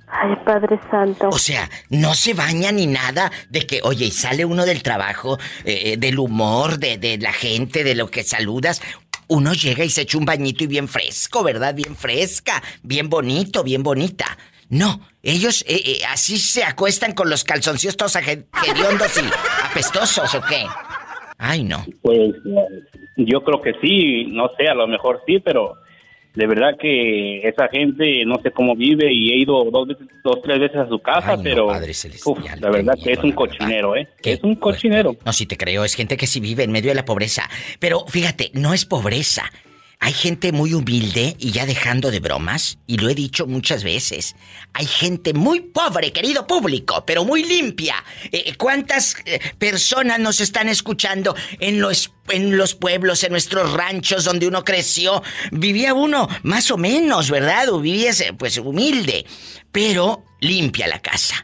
Ay, 0.08 0.36
Padre 0.44 0.78
Santo. 0.90 1.28
O 1.30 1.38
sea, 1.38 1.68
no 1.90 2.14
se 2.14 2.32
baña 2.32 2.70
ni 2.70 2.86
nada 2.86 3.30
de 3.50 3.66
que, 3.66 3.80
oye, 3.82 4.06
y 4.06 4.10
sale 4.12 4.44
uno 4.44 4.64
del 4.64 4.82
trabajo, 4.82 5.36
eh, 5.64 5.96
del 5.96 6.18
humor, 6.18 6.78
de, 6.78 6.96
de 6.96 7.18
la 7.18 7.32
gente, 7.32 7.82
de 7.82 7.96
lo 7.96 8.08
que 8.08 8.22
saludas. 8.22 8.80
Uno 9.28 9.52
llega 9.52 9.84
y 9.84 9.90
se 9.90 10.02
echa 10.02 10.18
un 10.18 10.24
bañito 10.24 10.62
y 10.62 10.68
bien 10.68 10.86
fresco, 10.86 11.42
¿verdad? 11.42 11.74
Bien 11.74 11.96
fresca, 11.96 12.62
bien 12.82 13.10
bonito, 13.10 13.64
bien 13.64 13.82
bonita. 13.82 14.38
No, 14.68 15.00
ellos 15.22 15.64
eh, 15.68 15.80
eh, 15.84 15.98
así 16.08 16.38
se 16.38 16.64
acuestan 16.64 17.12
con 17.12 17.30
los 17.30 17.44
calzoncillos 17.44 17.96
todos 17.96 18.16
hediondos 18.16 19.16
y 19.16 19.70
apestosos, 19.70 20.34
¿o 20.34 20.40
qué? 20.42 20.64
Ay, 21.38 21.62
no. 21.62 21.84
Pues 22.02 22.34
yo 23.16 23.44
creo 23.44 23.62
que 23.62 23.74
sí, 23.80 24.26
no 24.26 24.50
sé, 24.56 24.68
a 24.68 24.74
lo 24.74 24.86
mejor 24.88 25.22
sí, 25.26 25.38
pero 25.38 25.74
de 26.36 26.46
verdad 26.46 26.76
que 26.78 27.40
esa 27.48 27.66
gente 27.68 28.24
no 28.26 28.38
sé 28.42 28.50
cómo 28.50 28.76
vive 28.76 29.12
y 29.12 29.30
he 29.30 29.38
ido 29.38 29.64
dos, 29.70 29.88
veces, 29.88 30.06
dos 30.22 30.40
tres 30.42 30.60
veces 30.60 30.76
a 30.76 30.88
su 30.88 30.98
casa, 30.98 31.32
Ay, 31.32 31.36
no, 31.38 31.42
pero 31.42 31.66
Padre 31.66 31.92
uf, 32.24 32.38
la 32.60 32.70
verdad 32.70 32.94
que 33.02 33.12
es 33.12 33.18
un 33.24 33.32
cochinero, 33.32 33.96
¿eh? 33.96 34.06
Es 34.22 34.42
un 34.42 34.54
cochinero. 34.56 35.16
No, 35.24 35.32
sí 35.32 35.46
te 35.46 35.56
creo, 35.56 35.84
es 35.84 35.94
gente 35.94 36.16
que 36.16 36.26
sí 36.26 36.38
vive 36.40 36.62
en 36.64 36.72
medio 36.72 36.90
de 36.90 36.94
la 36.94 37.04
pobreza. 37.04 37.48
Pero 37.80 38.04
fíjate, 38.06 38.50
no 38.52 38.74
es 38.74 38.84
pobreza. 38.84 39.50
Hay 40.06 40.12
gente 40.12 40.52
muy 40.52 40.72
humilde 40.72 41.34
y 41.40 41.50
ya 41.50 41.66
dejando 41.66 42.12
de 42.12 42.20
bromas, 42.20 42.78
y 42.86 42.96
lo 42.96 43.08
he 43.08 43.14
dicho 43.16 43.48
muchas 43.48 43.82
veces, 43.82 44.36
hay 44.72 44.86
gente 44.86 45.34
muy 45.34 45.58
pobre, 45.58 46.12
querido 46.12 46.46
público, 46.46 47.04
pero 47.04 47.24
muy 47.24 47.42
limpia. 47.42 48.04
Eh, 48.30 48.54
¿Cuántas 48.56 49.16
eh, 49.24 49.40
personas 49.58 50.20
nos 50.20 50.40
están 50.40 50.68
escuchando 50.68 51.34
en 51.58 51.80
los, 51.80 52.12
en 52.28 52.56
los 52.56 52.76
pueblos, 52.76 53.24
en 53.24 53.32
nuestros 53.32 53.72
ranchos 53.72 54.22
donde 54.22 54.46
uno 54.46 54.62
creció? 54.62 55.24
Vivía 55.50 55.92
uno 55.92 56.28
más 56.44 56.70
o 56.70 56.76
menos, 56.76 57.28
¿verdad? 57.28 57.70
O 57.70 57.82
pues 58.38 58.58
humilde, 58.58 59.26
pero 59.72 60.24
limpia 60.38 60.86
la 60.86 61.02
casa. 61.02 61.42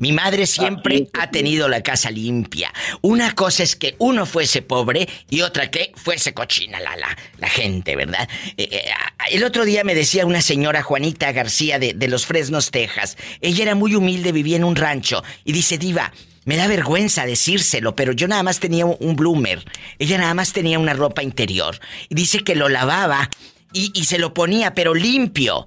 Mi 0.00 0.12
madre 0.12 0.46
siempre 0.46 1.08
ha 1.12 1.30
tenido 1.30 1.68
la 1.68 1.82
casa 1.82 2.10
limpia. 2.10 2.72
Una 3.02 3.34
cosa 3.34 3.62
es 3.62 3.76
que 3.76 3.96
uno 3.98 4.24
fuese 4.24 4.62
pobre 4.62 5.06
y 5.28 5.42
otra 5.42 5.70
que 5.70 5.92
fuese 5.94 6.32
cochina 6.32 6.80
la, 6.80 6.96
la, 6.96 7.16
la 7.36 7.48
gente, 7.48 7.96
¿verdad? 7.96 8.26
Eh, 8.56 8.68
eh, 8.72 8.84
el 9.30 9.44
otro 9.44 9.66
día 9.66 9.84
me 9.84 9.94
decía 9.94 10.24
una 10.24 10.40
señora 10.40 10.82
Juanita 10.82 11.30
García 11.32 11.78
de, 11.78 11.92
de 11.92 12.08
Los 12.08 12.24
Fresnos, 12.24 12.70
Texas. 12.70 13.18
Ella 13.42 13.62
era 13.62 13.74
muy 13.74 13.94
humilde, 13.94 14.32
vivía 14.32 14.56
en 14.56 14.64
un 14.64 14.74
rancho. 14.74 15.22
Y 15.44 15.52
dice, 15.52 15.76
Diva, 15.76 16.14
me 16.46 16.56
da 16.56 16.66
vergüenza 16.66 17.26
decírselo, 17.26 17.94
pero 17.94 18.12
yo 18.12 18.26
nada 18.26 18.42
más 18.42 18.58
tenía 18.58 18.86
un 18.86 19.16
bloomer. 19.16 19.62
Ella 19.98 20.16
nada 20.16 20.32
más 20.32 20.54
tenía 20.54 20.78
una 20.78 20.94
ropa 20.94 21.22
interior. 21.22 21.78
Y 22.08 22.14
dice 22.14 22.42
que 22.42 22.54
lo 22.54 22.70
lavaba 22.70 23.28
y, 23.74 23.90
y 23.94 24.04
se 24.06 24.18
lo 24.18 24.32
ponía, 24.32 24.72
pero 24.72 24.94
limpio. 24.94 25.66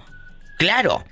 Claro, 0.57 1.05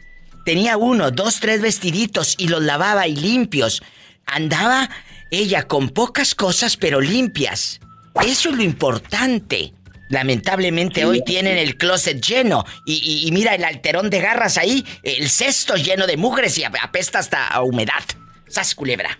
tenía 0.45 0.77
uno, 0.77 1.11
dos, 1.11 1.39
tres 1.39 1.61
vestiditos 1.61 2.35
y 2.37 2.47
los 2.47 2.61
lavaba 2.61 3.07
y 3.07 3.15
limpios. 3.15 3.81
Andaba 4.25 4.89
ella 5.29 5.63
con 5.63 5.89
pocas 5.89 6.35
cosas 6.35 6.77
pero 6.77 7.01
limpias. 7.01 7.79
Eso 8.25 8.49
es 8.49 8.55
lo 8.55 8.63
importante. 8.63 9.73
Lamentablemente 10.09 11.05
hoy 11.05 11.23
tienen 11.23 11.57
el 11.57 11.77
closet 11.77 12.21
lleno 12.21 12.65
y, 12.85 13.25
y 13.25 13.31
mira 13.31 13.55
el 13.55 13.63
alterón 13.63 14.09
de 14.09 14.19
garras 14.19 14.57
ahí, 14.57 14.85
el 15.03 15.29
cesto 15.29 15.75
lleno 15.75 16.05
de 16.05 16.17
mugres 16.17 16.57
y 16.57 16.65
apesta 16.65 17.19
hasta 17.19 17.47
a 17.47 17.61
humedad. 17.61 18.03
Sas 18.47 18.75
culebra. 18.75 19.17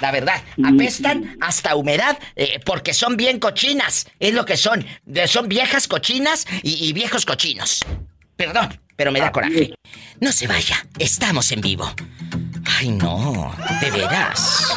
La 0.00 0.10
verdad, 0.10 0.42
apestan 0.64 1.36
hasta 1.40 1.76
humedad 1.76 2.18
eh, 2.34 2.58
porque 2.64 2.92
son 2.92 3.16
bien 3.16 3.38
cochinas. 3.38 4.08
Es 4.18 4.34
lo 4.34 4.44
que 4.44 4.56
son. 4.56 4.84
Son 5.26 5.48
viejas 5.48 5.86
cochinas 5.86 6.46
y, 6.64 6.88
y 6.88 6.92
viejos 6.92 7.24
cochinos. 7.24 7.84
Perdón, 8.34 8.80
pero 8.96 9.12
me 9.12 9.20
da 9.20 9.32
coraje. 9.32 9.74
No 10.20 10.32
se 10.32 10.46
vaya, 10.46 10.76
estamos 10.98 11.50
en 11.52 11.60
vivo. 11.60 11.90
Ay, 12.78 12.90
no, 12.90 13.54
de 13.80 13.90
veras. 13.90 14.76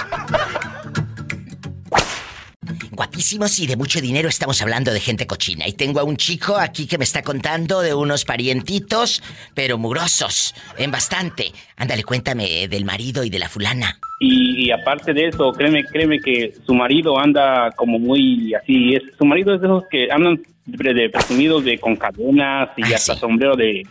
Guapísimos 2.91 3.59
y 3.59 3.67
de 3.67 3.75
mucho 3.75 3.99
dinero 3.99 4.29
estamos 4.29 4.61
hablando 4.61 4.93
de 4.93 4.99
gente 5.01 5.27
cochina. 5.27 5.67
Y 5.67 5.73
tengo 5.73 5.99
a 5.99 6.03
un 6.03 6.15
chico 6.15 6.55
aquí 6.55 6.87
que 6.87 6.97
me 6.97 7.03
está 7.03 7.23
contando 7.23 7.81
de 7.81 7.93
unos 7.93 8.23
parientitos, 8.23 9.21
pero 9.53 9.77
mugrosos, 9.77 10.55
en 10.77 10.91
bastante. 10.91 11.51
Ándale, 11.75 12.03
cuéntame 12.03 12.67
del 12.69 12.85
marido 12.85 13.23
y 13.25 13.29
de 13.29 13.39
la 13.39 13.49
fulana. 13.49 13.99
Y, 14.19 14.65
y 14.65 14.71
aparte 14.71 15.13
de 15.13 15.27
eso, 15.27 15.51
créeme, 15.51 15.83
créeme 15.83 16.19
que 16.19 16.53
su 16.65 16.73
marido 16.73 17.19
anda 17.19 17.69
como 17.75 17.99
muy 17.99 18.53
así. 18.53 18.95
Es, 18.95 19.03
su 19.17 19.25
marido 19.25 19.53
es 19.55 19.61
de 19.61 19.67
esos 19.67 19.83
que 19.91 20.07
andan 20.09 20.41
de, 20.65 20.93
de 20.93 21.09
presumidos 21.09 21.65
de 21.65 21.77
con 21.77 21.97
cadenas 21.97 22.69
y 22.77 22.93
hasta 22.93 23.15
sombrero 23.15 23.55
de 23.55 23.83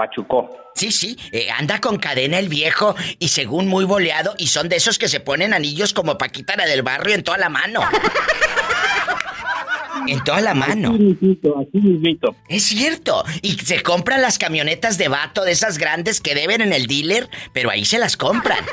pachucó. 0.00 0.50
Sí, 0.74 0.90
sí, 0.92 1.18
eh, 1.30 1.50
anda 1.50 1.78
con 1.78 1.98
cadena 1.98 2.38
el 2.38 2.48
viejo 2.48 2.94
y 3.18 3.28
según 3.28 3.68
muy 3.68 3.84
boleado 3.84 4.34
y 4.38 4.46
son 4.46 4.70
de 4.70 4.76
esos 4.76 4.98
que 4.98 5.08
se 5.08 5.20
ponen 5.20 5.52
anillos 5.52 5.92
como 5.92 6.16
Paquita 6.16 6.56
la 6.56 6.64
del 6.64 6.82
barrio 6.82 7.14
en 7.14 7.22
toda 7.22 7.36
la 7.36 7.50
mano. 7.50 7.80
En 10.06 10.22
toda 10.24 10.40
la 10.40 10.54
mano. 10.54 10.96
Es 12.48 12.64
cierto. 12.64 13.24
Y 13.42 13.52
se 13.52 13.82
compran 13.82 14.22
las 14.22 14.38
camionetas 14.38 14.98
de 14.98 15.08
vato 15.08 15.44
de 15.44 15.52
esas 15.52 15.78
grandes 15.78 16.20
que 16.20 16.34
deben 16.34 16.60
en 16.60 16.72
el 16.72 16.86
dealer, 16.86 17.28
pero 17.52 17.70
ahí 17.70 17.84
se 17.84 17.98
las 17.98 18.16
compran. 18.16 18.64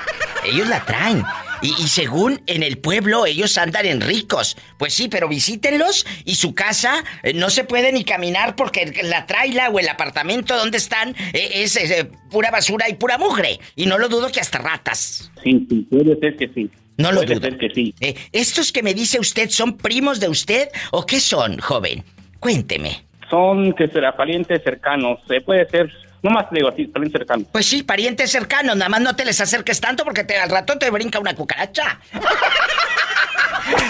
Ellos 0.45 0.67
la 0.67 0.85
traen. 0.85 1.23
Y, 1.61 1.69
y 1.69 1.87
según 1.87 2.39
en 2.45 2.61
el 2.61 2.77
pueblo 2.77 3.25
ellos 3.25 3.57
andan 3.57 3.85
en 3.85 4.01
ricos. 4.01 4.57
Pues 4.77 4.93
sí, 4.93 5.07
pero 5.07 5.27
visítenlos 5.27 6.05
y 6.25 6.35
su 6.35 6.53
casa 6.53 7.03
eh, 7.23 7.33
no 7.33 7.49
se 7.49 7.63
puede 7.63 7.91
ni 7.91 8.03
caminar 8.03 8.55
porque 8.55 8.93
la 9.03 9.25
traila 9.25 9.69
o 9.69 9.79
el 9.79 9.89
apartamento 9.89 10.55
donde 10.55 10.77
están 10.77 11.15
eh, 11.33 11.49
es, 11.55 11.75
eh, 11.75 12.09
pura 12.29 12.51
basura 12.51 12.89
y 12.89 12.95
pura 12.95 13.17
mugre. 13.17 13.59
Y 13.75 13.85
no 13.85 13.97
lo 13.97 14.09
dudo 14.09 14.31
que 14.31 14.39
hasta 14.39 14.59
ratas. 14.59 15.31
Sí, 15.43 15.65
sí, 15.69 15.87
puede 15.89 16.19
ser 16.19 16.35
que 16.37 16.47
sí. 16.53 16.69
No 16.97 17.11
lo 17.11 17.21
puede 17.21 17.35
dudo. 17.35 17.49
ser 17.49 17.57
que 17.57 17.69
sí. 17.69 17.93
Eh, 17.99 18.15
¿Estos 18.31 18.71
que 18.71 18.81
me 18.83 18.93
dice 18.93 19.19
usted 19.19 19.49
son 19.49 19.77
primos 19.77 20.19
de 20.19 20.29
usted 20.29 20.69
o 20.91 21.05
qué 21.05 21.19
son, 21.19 21.57
joven? 21.59 22.03
Cuénteme. 22.39 23.05
Son 23.29 23.73
que 23.73 23.87
será 23.87 24.15
parientes 24.15 24.63
cercanos. 24.63 25.19
Se 25.27 25.41
puede 25.41 25.67
ser, 25.69 25.91
no 26.23 26.31
más 26.31 26.45
digo 26.51 26.69
así, 26.69 26.85
parientes 26.85 27.19
cercanos. 27.19 27.47
Pues 27.51 27.65
sí, 27.65 27.83
parientes 27.83 28.31
cercanos, 28.31 28.75
nada 28.77 28.89
más 28.89 29.01
no 29.01 29.15
te 29.15 29.25
les 29.25 29.39
acerques 29.41 29.79
tanto 29.81 30.03
porque 30.03 30.23
te, 30.23 30.37
al 30.37 30.49
rato 30.49 30.77
te 30.77 30.89
brinca 30.89 31.19
una 31.19 31.35
cucaracha. 31.35 31.99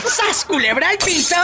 ¡Sas, 0.05 0.43
culebra 0.45 0.89
al 0.89 0.97
piso! 0.97 1.35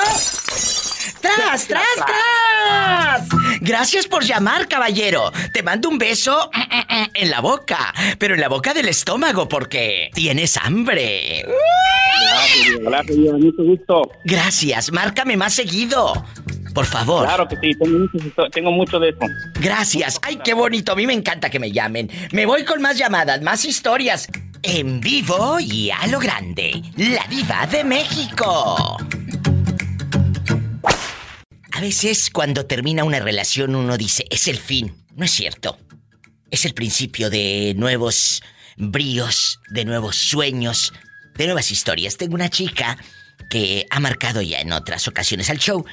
¡Tras, 1.24 1.68
tras, 1.68 1.86
tras! 1.96 3.28
Gracias 3.62 4.08
por 4.08 4.26
llamar, 4.26 4.68
caballero. 4.68 5.32
Te 5.54 5.64
mando 5.64 5.88
un 5.88 5.98
beso 5.98 6.52
en 7.14 7.30
la 7.32 7.40
boca, 7.40 7.94
pero 8.20 8.34
en 8.34 8.42
la 8.42 8.50
boca 8.50 8.74
del 8.74 8.90
estómago 8.90 9.48
porque 9.48 10.12
tienes 10.14 10.58
hambre. 10.58 11.46
Hola, 12.86 13.04
señor, 13.08 13.40
mucho 13.40 13.64
gusto. 13.64 14.12
Gracias, 14.26 14.92
márcame 14.92 15.38
más 15.38 15.54
seguido. 15.54 16.26
Por 16.74 16.86
favor. 16.86 17.26
Claro 17.26 17.48
que 17.48 17.56
sí, 17.62 17.72
tengo 17.80 18.00
mucho, 18.00 18.50
tengo 18.52 18.72
mucho 18.72 19.00
de 19.00 19.10
eso. 19.10 19.20
Gracias. 19.62 20.20
Ay, 20.24 20.40
qué 20.44 20.54
bonito. 20.54 20.92
A 20.92 20.96
mí 20.96 21.08
me 21.08 21.14
encanta 21.14 21.50
que 21.50 21.60
me 21.60 21.72
llamen. 21.72 22.10
Me 22.32 22.46
voy 22.46 22.66
con 22.66 22.82
más 22.82 22.98
llamadas, 22.98 23.42
más 23.42 23.64
historias. 23.64 24.28
En 24.62 25.00
vivo 25.00 25.58
y 25.60 25.92
a 25.92 26.08
lo 26.08 26.20
grande. 26.20 26.82
La 26.98 27.26
diva 27.30 27.66
de 27.68 27.84
México. 27.84 28.98
A 31.74 31.82
veces 31.82 32.30
cuando 32.30 32.68
termina 32.68 33.04
una 33.04 33.20
relación 33.20 33.76
uno 33.76 33.98
dice, 33.98 34.28
es 34.30 34.48
el 34.48 34.60
fin. 34.60 34.96
No 35.16 35.26
es 35.26 35.32
cierto. 35.32 35.80
Es 36.52 36.66
el 36.66 36.76
principio 36.76 37.32
de 37.32 37.74
nuevos 37.76 38.44
bríos, 38.78 39.60
de 39.72 39.84
nuevos 39.84 40.16
sueños, 40.16 40.94
de 41.36 41.46
nuevas 41.46 41.72
historias. 41.72 42.18
Tengo 42.18 42.36
una 42.36 42.52
chica 42.52 42.96
que 43.50 43.88
ha 43.90 44.00
marcado 44.00 44.44
ya 44.44 44.60
en 44.60 44.72
otras 44.72 45.08
ocasiones 45.08 45.50
al 45.50 45.58
show. 45.58 45.84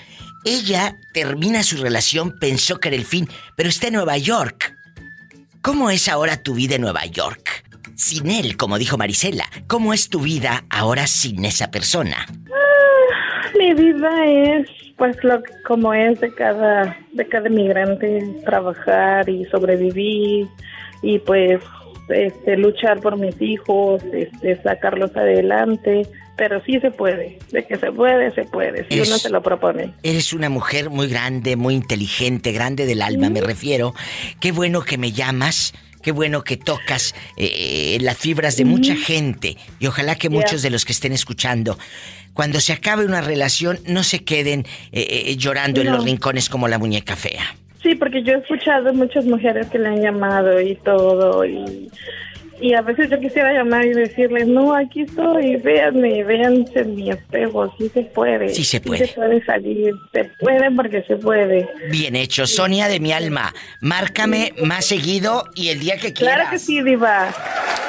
Ella 0.45 0.99
termina 1.15 1.63
su 1.63 1.79
relación, 1.79 2.39
pensó 2.39 2.79
que 2.79 2.89
era 2.89 2.97
el 2.99 3.07
fin, 3.07 3.27
pero 3.57 3.71
está 3.71 3.87
en 3.87 3.95
Nueva 3.95 4.19
York. 4.19 4.77
¿Cómo 5.63 5.91
es 5.91 6.09
ahora 6.09 6.43
tu 6.43 6.53
vida 6.53 6.75
en 6.75 6.83
Nueva 6.83 7.07
York? 7.07 7.65
Sin 7.97 8.31
él, 8.31 8.59
como 8.59 8.77
dijo 8.77 8.99
Marisela. 8.99 9.49
¿Cómo 9.67 9.95
es 9.95 10.11
tu 10.11 10.21
vida 10.21 10.67
ahora 10.69 11.07
sin 11.07 11.47
esa 11.47 11.71
persona? 11.71 12.27
Mi 13.61 13.75
vida 13.75 14.11
es 14.27 14.67
pues 14.97 15.17
lo 15.23 15.43
que- 15.43 15.53
como 15.67 15.93
es 15.93 16.19
de 16.21 16.35
cada 16.35 16.97
de 17.13 17.27
cada 17.29 17.49
inmigrante 17.49 18.23
trabajar 18.45 19.29
y 19.29 19.45
sobrevivir 19.47 20.47
y 21.03 21.19
pues 21.21 21.61
este 22.09 22.57
luchar 22.57 23.01
por 23.01 23.17
mis 23.19 23.41
hijos, 23.41 24.03
este 24.13 24.61
sacarlos 24.63 25.15
adelante, 25.17 26.07
pero 26.37 26.61
sí 26.65 26.81
se 26.81 26.91
puede, 26.91 27.39
de 27.53 27.67
que 27.67 27.77
se 27.77 27.93
puede, 27.93 28.31
se 28.35 28.45
puede, 28.45 28.87
si 28.89 29.01
uno 29.01 29.19
se 29.19 29.29
lo 29.31 29.43
propone. 29.43 29.93
Eres 30.03 30.33
una 30.33 30.49
mujer 30.49 30.91
muy 30.91 31.07
grande, 31.09 31.55
muy 31.57 31.75
inteligente, 31.75 32.53
grande 32.53 32.87
del 32.87 33.03
alma, 33.03 33.29
me 33.31 33.41
refiero. 33.43 33.95
Qué 34.41 34.53
bueno 34.53 34.81
que 34.83 34.97
me 34.99 35.13
llamas. 35.13 35.75
Qué 36.03 36.13
bueno 36.13 36.45
que 36.45 36.57
tocas 36.57 37.15
eh, 37.37 37.99
las 38.01 38.17
fibras 38.17 38.57
de 38.57 38.65
mucha 38.65 38.97
gente. 38.97 39.59
Y 39.81 39.87
ojalá 39.87 40.15
que 40.15 40.31
muchos 40.31 40.63
de 40.63 40.71
los 40.71 40.87
que 40.87 40.93
estén 40.93 41.13
escuchando, 41.13 41.79
cuando 42.41 42.59
se 42.59 42.73
acabe 42.73 43.05
una 43.05 43.21
relación, 43.21 43.81
no 43.87 44.03
se 44.03 44.25
queden 44.25 44.61
eh, 44.93 45.27
eh, 45.27 45.37
llorando 45.37 45.83
en 45.83 45.93
los 45.93 46.03
rincones 46.03 46.49
como 46.49 46.69
la 46.69 46.79
muñeca 46.79 47.15
fea. 47.15 47.55
Sí, 47.83 47.95
porque 47.97 48.23
yo 48.23 48.33
he 48.33 48.39
escuchado 48.39 48.95
muchas 48.95 49.27
mujeres 49.27 49.67
que 49.67 49.79
le 49.79 49.89
han 49.89 50.01
llamado 50.01 50.59
y 50.59 50.75
todo 50.77 51.45
y 51.45 51.91
y 52.61 52.75
a 52.75 52.83
veces 52.83 53.09
yo 53.11 53.19
quisiera 53.19 53.53
llamar 53.53 53.87
y 53.87 53.91
decirles, 53.93 54.47
no, 54.47 54.75
aquí 54.75 55.03
estoy, 55.03 55.57
véanme, 55.57 56.23
véanse 56.25 56.81
en 56.81 56.95
mi 56.95 57.11
espejo, 57.11 57.73
sí 57.79 57.89
se 57.93 58.03
puede. 58.03 58.49
Sí 58.51 58.65
se 58.65 58.81
puede. 58.81 59.07
se 59.07 59.15
puede 59.15 59.45
salir, 59.45 59.95
se 60.13 60.25
puede 60.41 60.71
porque 60.73 61.03
se 61.05 61.17
puede. 61.17 61.69
Bien 61.91 62.17
hecho, 62.17 62.47
Sonia 62.47 62.89
de 62.89 63.01
mi 63.01 63.13
alma. 63.13 63.53
Márcame 63.81 64.53
más 64.63 64.85
seguido 64.85 65.45
y 65.55 65.69
el 65.69 65.81
día 65.81 65.97
que 65.97 66.13
quieras. 66.13 66.35
Claro 66.37 66.51
que 66.51 66.59
sí, 66.59 66.83
Diva. 66.83 67.35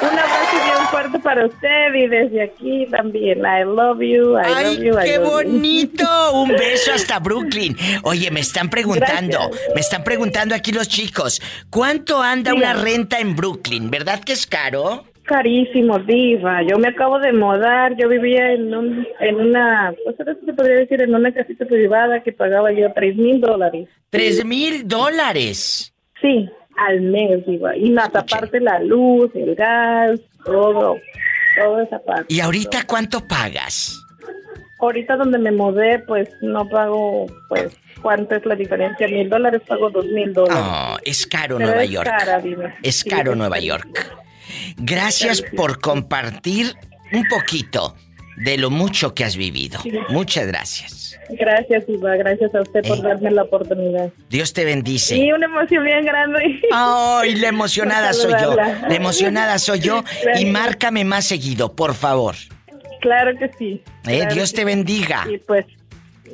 Un 0.00 0.08
abrazo 0.08 0.56
bien 0.64 0.86
fuerte 0.90 1.18
para 1.20 1.46
usted 1.46 1.94
y 1.94 2.06
desde 2.08 2.42
aquí 2.42 2.86
también. 2.90 3.38
I 3.40 3.64
love 3.64 4.00
you, 4.00 4.36
I 4.38 4.42
¡Ay, 4.44 4.64
love 4.76 4.84
you, 4.84 4.98
I 4.98 5.04
qué 5.04 5.18
love 5.18 5.26
you. 5.26 5.30
bonito! 5.52 6.32
Un 6.42 6.48
beso 6.48 6.92
hasta 6.92 7.18
Brooklyn. 7.20 7.76
Oye, 8.02 8.30
me 8.30 8.40
están 8.40 8.68
preguntando, 8.68 9.38
Gracias. 9.38 9.74
me 9.74 9.80
están 9.80 10.02
preguntando 10.02 10.54
aquí 10.54 10.72
los 10.72 10.88
chicos, 10.88 11.40
¿cuánto 11.70 12.20
anda 12.20 12.52
una 12.54 12.72
renta 12.72 13.18
en 13.20 13.36
Brooklyn? 13.36 13.90
¿Verdad 13.90 14.20
que 14.24 14.32
es 14.32 14.46
caro? 14.46 14.61
Carísimo, 15.24 15.98
diva. 15.98 16.62
Yo 16.62 16.78
me 16.78 16.88
acabo 16.88 17.18
de 17.18 17.32
mudar, 17.32 17.96
yo 17.96 18.08
vivía 18.08 18.52
en, 18.52 18.74
un, 18.74 19.06
en 19.20 19.34
una, 19.36 19.94
pues 20.04 20.18
ahora 20.18 20.36
se 20.44 20.52
podría 20.52 20.76
decir, 20.76 21.00
en 21.00 21.14
una 21.14 21.32
casita 21.32 21.64
privada 21.64 22.22
que 22.22 22.32
pagaba 22.32 22.72
yo 22.72 22.92
tres 22.94 23.16
mil 23.16 23.40
dólares. 23.40 23.88
¡Tres 24.10 24.44
mil 24.44 24.86
dólares! 24.86 25.94
Sí, 26.20 26.48
al 26.76 27.00
mes, 27.00 27.46
diva. 27.46 27.76
Y 27.76 27.90
más 27.90 28.14
aparte 28.14 28.60
la 28.60 28.80
luz, 28.80 29.30
el 29.34 29.54
gas, 29.54 30.20
todo, 30.44 30.96
toda 31.56 31.84
esa 31.84 31.98
parte. 32.00 32.26
¿Y 32.28 32.40
ahorita 32.40 32.84
cuánto 32.86 33.26
pagas? 33.26 33.98
Ahorita 34.80 35.16
donde 35.16 35.38
me 35.38 35.52
mudé, 35.52 36.00
pues 36.00 36.28
no 36.42 36.68
pago, 36.68 37.26
pues, 37.48 37.76
¿cuánto 38.02 38.34
es 38.34 38.44
la 38.44 38.56
diferencia? 38.56 39.06
Mil 39.06 39.30
dólares, 39.30 39.62
pago 39.66 39.90
dos 39.90 40.06
mil 40.06 40.32
dólares. 40.32 40.60
Oh, 40.60 40.96
es 41.04 41.24
caro 41.26 41.56
Pero 41.58 41.68
Nueva 41.70 41.84
es 41.84 41.90
York. 41.90 42.08
cara, 42.18 42.40
diva. 42.40 42.74
Es 42.82 43.04
caro 43.04 43.34
Nueva. 43.36 43.60
York. 43.60 44.21
Gracias 44.76 45.42
por 45.56 45.80
compartir 45.80 46.74
un 47.12 47.26
poquito 47.28 47.94
de 48.36 48.56
lo 48.56 48.70
mucho 48.70 49.14
que 49.14 49.24
has 49.24 49.36
vivido. 49.36 49.80
Sí. 49.82 49.92
Muchas 50.08 50.46
gracias. 50.46 51.18
Gracias, 51.30 51.86
Diva, 51.86 52.16
gracias 52.16 52.54
a 52.54 52.60
usted 52.62 52.82
por 52.86 52.98
Eh. 52.98 53.02
darme 53.02 53.30
la 53.30 53.42
oportunidad. 53.42 54.10
Dios 54.28 54.52
te 54.52 54.64
bendice. 54.64 55.16
Y 55.16 55.32
una 55.32 55.46
emoción 55.46 55.84
bien 55.84 56.04
grande. 56.04 56.60
Ay, 56.72 57.36
la 57.36 57.48
emocionada 57.56 58.12
soy 58.12 58.32
yo. 58.42 58.54
La 58.56 58.94
emocionada 58.94 59.58
soy 59.58 59.80
yo. 59.80 60.02
Y 60.38 60.46
márcame 60.46 61.04
más 61.04 61.26
seguido, 61.26 61.74
por 61.76 61.94
favor. 61.94 62.34
Claro 63.00 63.32
que 63.38 63.50
sí. 63.58 63.82
Eh, 64.06 64.18
Claro 64.18 64.34
Dios 64.34 64.50
que 64.50 64.56
te 64.56 64.62
sí. 64.62 64.66
bendiga. 64.66 65.26
Y 65.32 65.38
pues, 65.38 65.64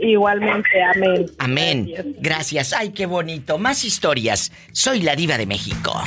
igualmente, 0.00 0.68
amén. 0.94 1.26
Amén. 1.38 1.92
Gracias. 2.20 2.72
Ay, 2.72 2.90
qué 2.90 3.06
bonito. 3.06 3.58
Más 3.58 3.84
historias. 3.84 4.52
Soy 4.72 5.00
la 5.02 5.14
diva 5.16 5.36
de 5.38 5.46
México. 5.46 6.02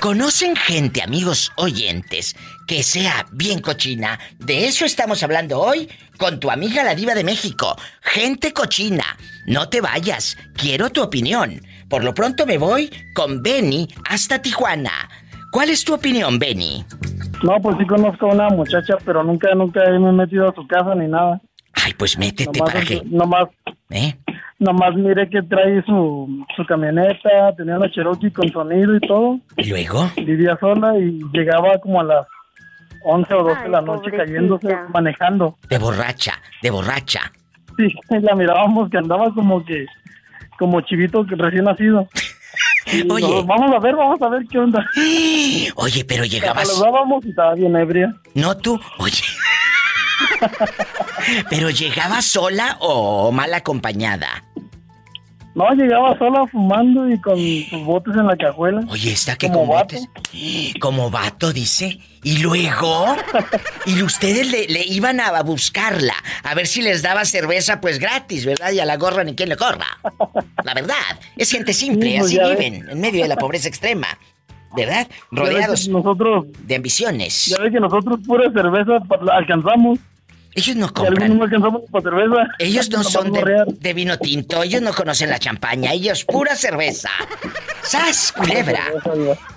¿Conocen 0.00 0.56
gente, 0.56 1.02
amigos 1.02 1.52
oyentes, 1.56 2.34
que 2.66 2.82
sea 2.82 3.26
bien 3.32 3.60
cochina? 3.60 4.18
De 4.38 4.66
eso 4.66 4.86
estamos 4.86 5.22
hablando 5.22 5.60
hoy 5.60 5.90
con 6.16 6.40
tu 6.40 6.50
amiga 6.50 6.82
la 6.82 6.94
diva 6.94 7.14
de 7.14 7.22
México. 7.22 7.76
Gente 8.00 8.54
cochina. 8.54 9.04
No 9.46 9.68
te 9.68 9.82
vayas. 9.82 10.38
Quiero 10.56 10.88
tu 10.88 11.02
opinión. 11.02 11.60
Por 11.90 12.02
lo 12.02 12.14
pronto 12.14 12.46
me 12.46 12.56
voy 12.56 12.90
con 13.14 13.42
Benny 13.42 13.88
hasta 14.08 14.40
Tijuana. 14.40 15.10
¿Cuál 15.52 15.68
es 15.68 15.84
tu 15.84 15.92
opinión, 15.92 16.38
Benny? 16.38 16.82
No, 17.42 17.60
pues 17.60 17.76
sí 17.78 17.86
conozco 17.86 18.30
a 18.30 18.34
una 18.34 18.48
muchacha, 18.48 18.96
pero 19.04 19.22
nunca, 19.22 19.54
nunca 19.54 19.82
me 19.90 20.08
he 20.08 20.12
metido 20.12 20.48
a 20.48 20.54
su 20.54 20.66
casa 20.66 20.94
ni 20.94 21.08
nada. 21.08 21.42
Ay, 21.74 21.92
pues 21.92 22.16
métete 22.16 22.58
Nomás, 22.58 22.72
para 22.72 22.86
que... 22.86 23.02
nomás, 23.04 23.48
¿Eh? 23.90 24.14
Nomás 24.60 24.94
miré 24.94 25.28
que 25.28 25.42
trae 25.42 25.82
su, 25.84 26.46
su 26.54 26.64
camioneta, 26.66 27.54
tenía 27.56 27.76
una 27.76 27.90
Cherokee 27.90 28.30
con 28.30 28.48
sonido 28.50 28.94
y 28.94 29.00
todo. 29.00 29.40
¿Y 29.56 29.64
luego? 29.70 30.10
Vivía 30.16 30.56
sola 30.60 30.96
y 30.98 31.18
llegaba 31.32 31.78
como 31.82 32.00
a 32.00 32.04
las 32.04 32.26
11 33.04 33.34
o 33.34 33.42
12 33.42 33.62
de 33.62 33.68
la 33.70 33.80
noche 33.80 34.10
cayéndose, 34.10 34.68
manejando. 34.92 35.56
De 35.68 35.78
borracha, 35.78 36.34
de 36.62 36.70
borracha. 36.70 37.32
Sí, 37.76 37.88
la 38.20 38.34
mirábamos 38.34 38.90
que 38.90 38.98
andaba 38.98 39.32
como 39.34 39.64
que, 39.64 39.86
como 40.58 40.80
chivito 40.82 41.26
que 41.26 41.34
recién 41.34 41.64
nacido. 41.64 42.06
Y 42.86 43.08
Oye. 43.12 43.28
no, 43.28 43.44
vamos 43.44 43.72
a 43.72 43.78
ver, 43.78 43.94
vamos 43.94 44.20
a 44.22 44.28
ver 44.30 44.42
qué 44.50 44.58
onda. 44.58 44.84
Oye, 45.76 46.04
pero 46.04 46.24
llegabas... 46.24 46.66
Saludábamos 46.66 47.24
y 47.24 47.28
estaba 47.28 47.54
bien 47.54 47.76
ebria. 47.76 48.12
No 48.34 48.56
tú, 48.56 48.80
oye. 48.98 49.22
Pero 51.50 51.70
llegaba 51.70 52.22
sola 52.22 52.76
o 52.80 53.30
mal 53.32 53.52
acompañada. 53.54 54.44
No, 55.54 55.68
llegaba 55.74 56.16
sola 56.16 56.46
fumando 56.46 57.10
y 57.10 57.20
con 57.20 57.36
sus 57.36 57.84
botes 57.84 58.14
en 58.14 58.26
la 58.26 58.36
cajuela. 58.36 58.82
Oye, 58.88 59.12
está 59.12 59.34
que 59.36 59.48
Como 59.48 59.60
con 59.66 59.68
vato. 59.70 59.96
botes. 59.96 60.08
Como 60.80 61.10
vato, 61.10 61.52
dice. 61.52 61.98
Y 62.22 62.38
luego. 62.38 63.16
Y 63.86 64.02
ustedes 64.02 64.50
le, 64.52 64.66
le 64.68 64.84
iban 64.84 65.18
a 65.20 65.42
buscarla. 65.42 66.12
A 66.44 66.54
ver 66.54 66.66
si 66.66 66.82
les 66.82 67.02
daba 67.02 67.24
cerveza, 67.24 67.80
pues 67.80 67.98
gratis, 67.98 68.44
¿verdad? 68.46 68.70
Y 68.72 68.78
a 68.78 68.84
la 68.84 68.96
gorra 68.96 69.24
ni 69.24 69.34
quien 69.34 69.48
le 69.48 69.56
corra. 69.56 69.86
La 70.62 70.74
verdad. 70.74 70.94
Es 71.36 71.50
gente 71.50 71.72
simple, 71.72 72.10
Sí, 72.12 72.18
pues 72.18 72.26
así 72.26 72.38
ves. 72.38 72.58
viven, 72.58 72.88
en 72.90 73.00
medio 73.00 73.22
de 73.22 73.28
la 73.28 73.36
pobreza 73.36 73.66
extrema. 73.68 74.06
¿Verdad? 74.76 75.08
Rodeados 75.32 75.88
Nosotros, 75.88 76.44
de 76.60 76.76
ambiciones. 76.76 77.46
ya 77.46 77.58
ves 77.60 77.72
que 77.72 77.80
nosotros 77.80 78.20
pura 78.24 78.44
cerveza 78.52 78.92
alcanzamos. 79.32 79.98
Ellos 80.54 80.76
no 80.76 80.92
compran. 80.92 81.38
cerveza. 82.02 82.48
Ellos 82.58 82.90
no 82.90 83.04
son 83.04 83.32
de, 83.32 83.94
vino 83.94 84.18
tinto, 84.18 84.62
ellos 84.62 84.82
no 84.82 84.92
conocen 84.92 85.30
la 85.30 85.38
champaña, 85.38 85.92
ellos 85.92 86.24
pura 86.24 86.56
cerveza. 86.56 87.10
¡Sas, 87.82 88.32
culebra! 88.32 88.82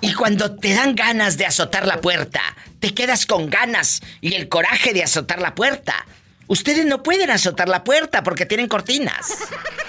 Y 0.00 0.14
cuando 0.14 0.54
te 0.54 0.74
dan 0.74 0.94
ganas 0.94 1.36
de 1.36 1.46
azotar 1.46 1.86
la 1.86 2.00
puerta, 2.00 2.40
te 2.80 2.94
quedas 2.94 3.26
con 3.26 3.50
ganas 3.50 4.00
y 4.20 4.34
el 4.34 4.48
coraje 4.48 4.92
de 4.92 5.02
azotar 5.02 5.40
la 5.40 5.54
puerta. 5.54 5.94
Ustedes 6.46 6.84
no 6.84 7.02
pueden 7.02 7.30
azotar 7.30 7.68
la 7.68 7.82
puerta 7.84 8.22
porque 8.22 8.44
tienen 8.44 8.68
cortinas. 8.68 9.38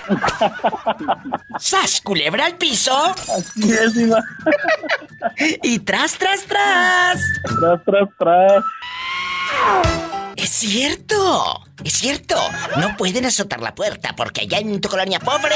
¡Sas, 1.60 2.00
culebra 2.02 2.46
al 2.46 2.56
piso! 2.56 2.96
Así 3.38 3.72
es, 3.72 3.96
Iba. 3.96 4.24
Y 5.64 5.80
tras, 5.80 6.18
tras, 6.18 6.46
tras. 6.46 7.20
Tras, 7.60 7.84
tras, 7.84 8.10
tras. 8.18 8.64
Es 10.36 10.50
cierto, 10.50 11.64
es 11.84 11.94
cierto. 11.94 12.36
No 12.78 12.96
pueden 12.98 13.26
azotar 13.26 13.62
la 13.62 13.74
puerta 13.74 14.14
porque 14.16 14.42
allá 14.42 14.60
en 14.60 14.80
tu 14.82 14.90
colonia 14.90 15.20
pobre 15.20 15.56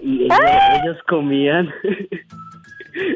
y 0.01 0.23
ellos, 0.23 0.39
ellos 0.83 0.97
comían 1.07 1.71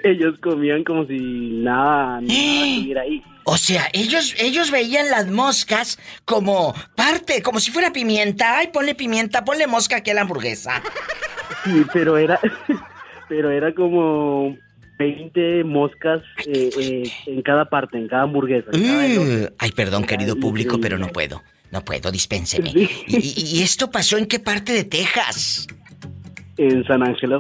ellos 0.04 0.40
comían 0.42 0.84
como 0.84 1.06
si 1.06 1.18
nada, 1.18 2.22
nada 2.22 2.66
estuviera 2.68 3.02
ahí. 3.02 3.22
O 3.46 3.58
sea, 3.58 3.90
ellos, 3.94 4.36
ellos 4.40 4.70
veían 4.72 5.10
las 5.10 5.28
moscas 5.28 5.98
como 6.26 6.76
parte, 6.96 7.42
como 7.42 7.60
si 7.60 7.72
fuera 7.72 7.92
pimienta. 7.92 8.58
Ay, 8.58 8.68
ponle 8.68 8.94
pimienta, 8.96 9.44
ponle 9.44 9.66
mosca 9.66 9.98
aquí 9.98 10.12
a 10.12 10.14
la 10.14 10.22
hamburguesa. 10.22 10.84
Sí, 11.64 11.84
pero 11.92 12.18
era, 12.18 12.40
pero 13.30 13.50
era 13.50 13.74
como 13.74 14.56
20 15.00 15.64
moscas 15.64 16.22
eh, 16.46 16.70
eh, 16.80 17.12
en 17.26 17.42
cada 17.42 17.66
parte, 17.70 17.98
en 17.98 18.08
cada 18.08 18.24
hamburguesa. 18.24 18.70
en 18.74 18.84
cada 18.84 19.06
elote. 19.08 19.46
Uh, 19.46 19.54
ay, 19.58 19.72
perdón, 19.72 20.04
querido 20.04 20.36
público, 20.36 20.80
pero 20.80 20.98
no 21.00 21.08
puedo. 21.08 21.42
No 21.72 21.84
puedo, 21.86 22.12
dispénseme. 22.12 22.72
¿Y, 22.76 22.90
y- 23.08 23.58
y 23.60 23.62
esto 23.64 23.90
pasó 23.92 24.18
en 24.18 24.26
qué 24.26 24.40
parte 24.40 24.74
de 24.74 24.84
Texas? 24.84 25.68
En 26.58 26.84
San 26.86 27.02
Ángelo. 27.08 27.38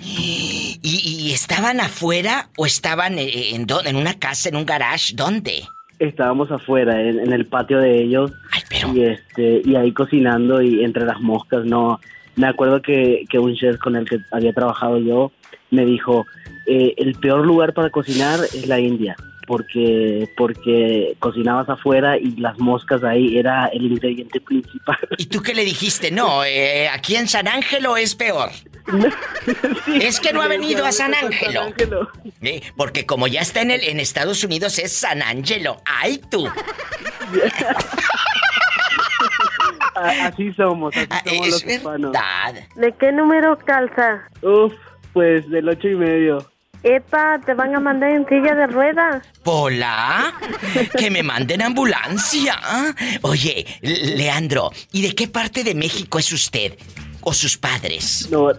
¿Y, 0.00 0.78
y 0.82 1.32
estaban 1.32 1.80
afuera 1.80 2.48
o 2.56 2.66
estaban 2.66 3.18
eh, 3.18 3.54
en, 3.54 3.66
dónde? 3.66 3.90
en 3.90 3.96
una 3.96 4.14
casa, 4.14 4.48
en 4.48 4.56
un 4.56 4.64
garage? 4.64 5.14
¿Dónde? 5.14 5.64
Estábamos 5.98 6.50
afuera, 6.52 7.00
en, 7.00 7.18
en 7.18 7.32
el 7.32 7.46
patio 7.46 7.78
de 7.80 8.02
ellos. 8.02 8.30
Y, 8.94 9.02
este, 9.02 9.62
y 9.64 9.74
ahí 9.74 9.92
cocinando 9.92 10.62
y 10.62 10.84
entre 10.84 11.04
las 11.04 11.20
moscas, 11.20 11.64
no. 11.64 11.98
Me 12.36 12.46
acuerdo 12.46 12.80
que, 12.80 13.24
que 13.28 13.38
un 13.38 13.54
chef 13.56 13.78
con 13.78 13.96
el 13.96 14.08
que 14.08 14.18
había 14.30 14.52
trabajado 14.52 14.98
yo 14.98 15.32
me 15.70 15.84
dijo, 15.84 16.24
eh, 16.66 16.94
el 16.96 17.14
peor 17.16 17.44
lugar 17.44 17.74
para 17.74 17.90
cocinar 17.90 18.38
es 18.44 18.66
la 18.68 18.78
India. 18.78 19.16
porque 19.48 20.28
porque 20.36 21.16
cocinabas 21.18 21.68
afuera 21.70 22.18
y 22.18 22.36
las 22.36 22.58
moscas 22.58 23.02
ahí 23.02 23.38
era 23.38 23.66
el 23.72 23.86
ingrediente 23.86 24.40
principal. 24.40 24.98
¿Y 25.16 25.26
tú 25.26 25.42
qué 25.42 25.54
le 25.54 25.64
dijiste? 25.64 26.10
No, 26.10 26.44
eh, 26.44 26.86
aquí 26.88 27.16
en 27.16 27.26
San 27.26 27.48
Ángelo 27.48 27.96
es 27.96 28.14
peor. 28.14 28.50
Es 30.00 30.20
que 30.20 30.32
no 30.32 30.42
ha 30.42 30.48
venido 30.48 30.84
a 30.86 30.92
San 30.92 31.14
Ángelo. 31.14 31.72
Eh, 32.42 32.62
porque 32.76 33.06
como 33.06 33.26
ya 33.26 33.40
está 33.40 33.62
en 33.62 33.70
el 33.70 33.82
en 33.84 34.00
Estados 34.00 34.42
Unidos 34.44 34.78
es 34.78 34.92
San 34.92 35.22
Ángelo. 35.22 35.80
¡Ay 35.84 36.20
tú! 36.30 36.48
Así 39.94 40.52
somos, 40.52 40.94
así 40.96 41.06
Ah, 41.10 41.22
somos 41.26 41.48
los 41.48 41.64
hispanos. 41.64 42.12
¿De 42.76 42.92
qué 43.00 43.10
número 43.12 43.58
calza? 43.58 44.22
Uf, 44.42 44.72
pues 45.12 45.48
del 45.50 45.68
ocho 45.68 45.88
y 45.88 45.96
medio. 45.96 46.48
Epa, 46.84 47.40
te 47.44 47.54
van 47.54 47.74
a 47.74 47.80
mandar 47.80 48.10
en 48.10 48.24
silla 48.28 48.54
de 48.54 48.68
ruedas. 48.68 49.26
¿Pola? 49.42 50.32
Que 50.96 51.10
me 51.10 51.24
manden 51.24 51.62
ambulancia. 51.62 52.56
Oye, 53.22 53.66
Le- 53.80 54.16
Leandro, 54.16 54.70
¿y 54.92 55.02
de 55.02 55.14
qué 55.16 55.26
parte 55.26 55.64
de 55.64 55.74
México 55.74 56.20
es 56.20 56.30
usted? 56.30 56.78
¿O 57.22 57.32
sus 57.32 57.56
padres? 57.56 58.28
No, 58.30 58.50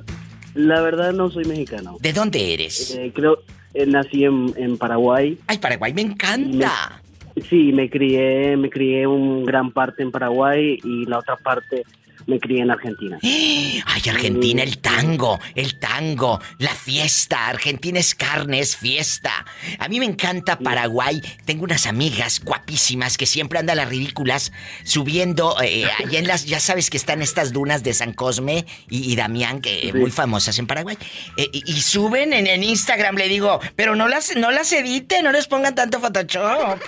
la 0.55 0.81
verdad 0.81 1.13
no 1.13 1.29
soy 1.29 1.45
mexicano. 1.45 1.97
¿De 2.01 2.13
dónde 2.13 2.53
eres? 2.53 2.91
Eh, 2.95 3.11
creo, 3.13 3.39
eh, 3.73 3.85
nací 3.85 4.25
en, 4.25 4.53
en 4.57 4.77
Paraguay. 4.77 5.37
Ay, 5.47 5.57
Paraguay 5.57 5.93
me 5.93 6.01
encanta. 6.01 7.01
sí, 7.49 7.71
me 7.73 7.89
crié, 7.89 8.57
me 8.57 8.69
crié 8.69 9.07
un 9.07 9.45
gran 9.45 9.71
parte 9.71 10.03
en 10.03 10.11
Paraguay 10.11 10.77
y 10.83 11.05
la 11.05 11.19
otra 11.19 11.37
parte 11.37 11.83
me 12.25 12.39
crié 12.39 12.61
en 12.61 12.71
Argentina. 12.71 13.17
Ay, 13.23 14.01
Argentina, 14.09 14.63
el 14.63 14.79
tango, 14.79 15.39
el 15.55 15.79
tango, 15.79 16.39
la 16.57 16.73
fiesta. 16.73 17.47
Argentina 17.47 17.99
es 17.99 18.15
carne, 18.15 18.59
es 18.59 18.75
fiesta. 18.75 19.45
A 19.79 19.87
mí 19.87 19.99
me 19.99 20.05
encanta 20.05 20.59
Paraguay. 20.59 21.21
Tengo 21.45 21.63
unas 21.63 21.85
amigas 21.85 22.41
guapísimas 22.43 23.17
que 23.17 23.25
siempre 23.25 23.59
andan 23.59 23.77
las 23.77 23.89
ridículas 23.89 24.51
subiendo 24.83 25.55
eh, 25.61 25.85
allá 25.97 26.19
en 26.19 26.27
las, 26.27 26.45
ya 26.45 26.59
sabes 26.59 26.89
que 26.89 26.97
están 26.97 27.21
estas 27.21 27.53
dunas 27.53 27.83
de 27.83 27.93
San 27.93 28.13
Cosme 28.13 28.65
y, 28.89 29.11
y 29.11 29.15
Damián, 29.15 29.61
que 29.61 29.89
eh, 29.89 29.93
muy 29.93 30.11
famosas 30.11 30.59
en 30.59 30.67
Paraguay. 30.67 30.97
Eh, 31.37 31.49
y, 31.51 31.71
y 31.71 31.81
suben 31.81 32.33
en, 32.33 32.47
en 32.47 32.63
Instagram, 32.63 33.15
le 33.15 33.27
digo, 33.27 33.59
pero 33.75 33.95
no 33.95 34.07
las, 34.07 34.35
no 34.35 34.51
las 34.51 34.71
editen, 34.71 35.23
no 35.23 35.31
les 35.31 35.47
pongan 35.47 35.75
tanto 35.75 35.99
Photoshop. 35.99 36.79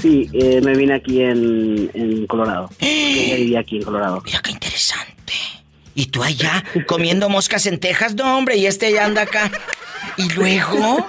Sí, 0.00 0.28
eh, 0.32 0.60
me 0.62 0.76
vine 0.76 0.94
aquí 0.94 1.22
en, 1.22 1.90
en 1.94 2.26
Colorado. 2.26 2.68
Ella 2.80 3.36
vivía 3.36 3.60
aquí 3.60 3.76
en 3.76 3.82
Colorado. 3.82 4.20
Mira 4.24 4.40
qué 4.42 4.50
interesante. 4.50 5.32
¿Y 5.94 6.06
tú 6.06 6.22
allá 6.22 6.62
comiendo 6.86 7.28
moscas 7.28 7.64
en 7.66 7.78
Texas? 7.80 8.14
No, 8.14 8.36
hombre, 8.36 8.56
y 8.56 8.66
este 8.66 8.92
ya 8.92 9.06
anda 9.06 9.22
acá. 9.22 9.50
¿Y 10.18 10.28
luego? 10.34 11.08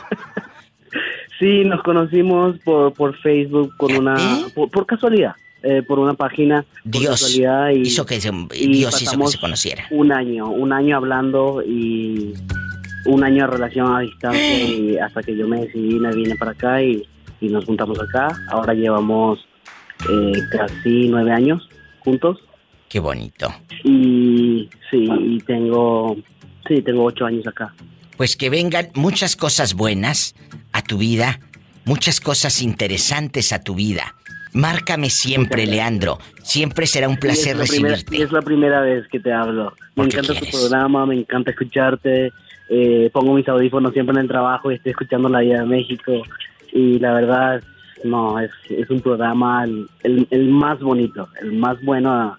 Sí, 1.39 1.63
nos 1.65 1.83
conocimos 1.83 2.57
por, 2.59 2.93
por 2.93 3.15
Facebook 3.17 3.75
con 3.77 3.95
una 3.95 4.15
por, 4.55 4.69
por 4.71 4.85
casualidad, 4.85 5.35
eh, 5.61 5.83
por 5.87 5.99
una 5.99 6.13
página. 6.13 6.65
por 6.83 6.91
Dios 7.01 7.21
casualidad 7.21 7.69
y, 7.69 7.81
hizo 7.81 8.05
que 8.05 8.19
se, 8.19 8.31
y 8.55 8.67
Dios 8.73 9.01
hizo 9.01 9.19
que 9.19 9.27
se 9.27 9.39
conociera. 9.39 9.85
Un 9.91 10.11
año, 10.11 10.49
un 10.49 10.73
año 10.73 10.97
hablando 10.97 11.61
y 11.63 12.33
un 13.05 13.23
año 13.23 13.45
de 13.45 13.51
relación 13.51 13.95
a 13.95 13.99
distancia 13.99 14.63
y 14.63 14.97
hasta 14.97 15.21
que 15.21 15.35
yo 15.35 15.47
me 15.47 15.61
decidí 15.61 15.99
me 15.99 16.13
vine 16.13 16.35
para 16.35 16.51
acá 16.51 16.81
y, 16.81 17.07
y 17.39 17.49
nos 17.49 17.65
juntamos 17.65 17.99
acá. 17.99 18.27
Ahora 18.49 18.73
llevamos 18.73 19.39
eh, 20.09 20.33
casi 20.51 21.07
nueve 21.09 21.31
años 21.31 21.67
juntos 21.99 22.39
Qué 22.89 22.99
bonito. 22.99 23.53
y 23.83 24.69
sí, 24.89 25.09
y 25.19 25.39
tengo 25.39 26.15
sí 26.67 26.81
tengo 26.81 27.03
ocho 27.03 27.25
años 27.25 27.45
acá. 27.45 27.73
Pues 28.17 28.35
que 28.35 28.49
vengan 28.49 28.87
muchas 28.95 29.35
cosas 29.35 29.73
buenas 29.75 30.35
a 30.73 30.81
tu 30.81 30.97
vida, 30.97 31.39
muchas 31.85 32.19
cosas 32.19 32.61
interesantes 32.61 33.53
a 33.53 33.63
tu 33.63 33.75
vida. 33.75 34.15
Márcame 34.53 35.09
siempre, 35.11 35.67
Leandro. 35.67 36.17
Siempre 36.41 36.87
será 36.87 37.07
un 37.09 37.17
placer 37.17 37.59
es 37.61 37.69
primera- 37.69 37.93
recibirte. 37.95 38.17
y 38.17 38.21
es 38.23 38.31
la 38.31 38.41
primera 38.41 38.81
vez 38.81 39.07
que 39.09 39.19
te 39.19 39.31
hablo. 39.31 39.73
Me 39.95 40.05
encanta 40.05 40.33
quieres. 40.33 40.49
tu 40.51 40.57
programa, 40.57 41.05
me 41.05 41.15
encanta 41.15 41.51
escucharte. 41.51 42.31
eh, 42.69 43.09
pongo 43.13 43.33
mis 43.33 43.47
audífonos 43.47 43.93
siempre 43.93 44.13
en 44.15 44.23
el 44.23 44.27
trabajo 44.27 44.69
y 44.71 44.75
estoy 44.75 44.89
escuchando 44.91 45.29
La 45.29 45.39
Vida 45.39 45.59
de 45.61 45.65
México. 45.67 46.11
Y 46.73 46.99
la 46.99 47.13
verdad, 47.13 47.61
no, 48.03 48.39
es, 48.41 48.51
es 48.69 48.89
un 48.89 48.99
programa 48.99 49.63
el, 49.63 49.87
el- 50.03 50.27
el 50.31 50.49
más 50.49 50.77
bonito, 50.81 51.29
el 51.41 51.53
más 51.53 51.81
bueno 51.81 52.35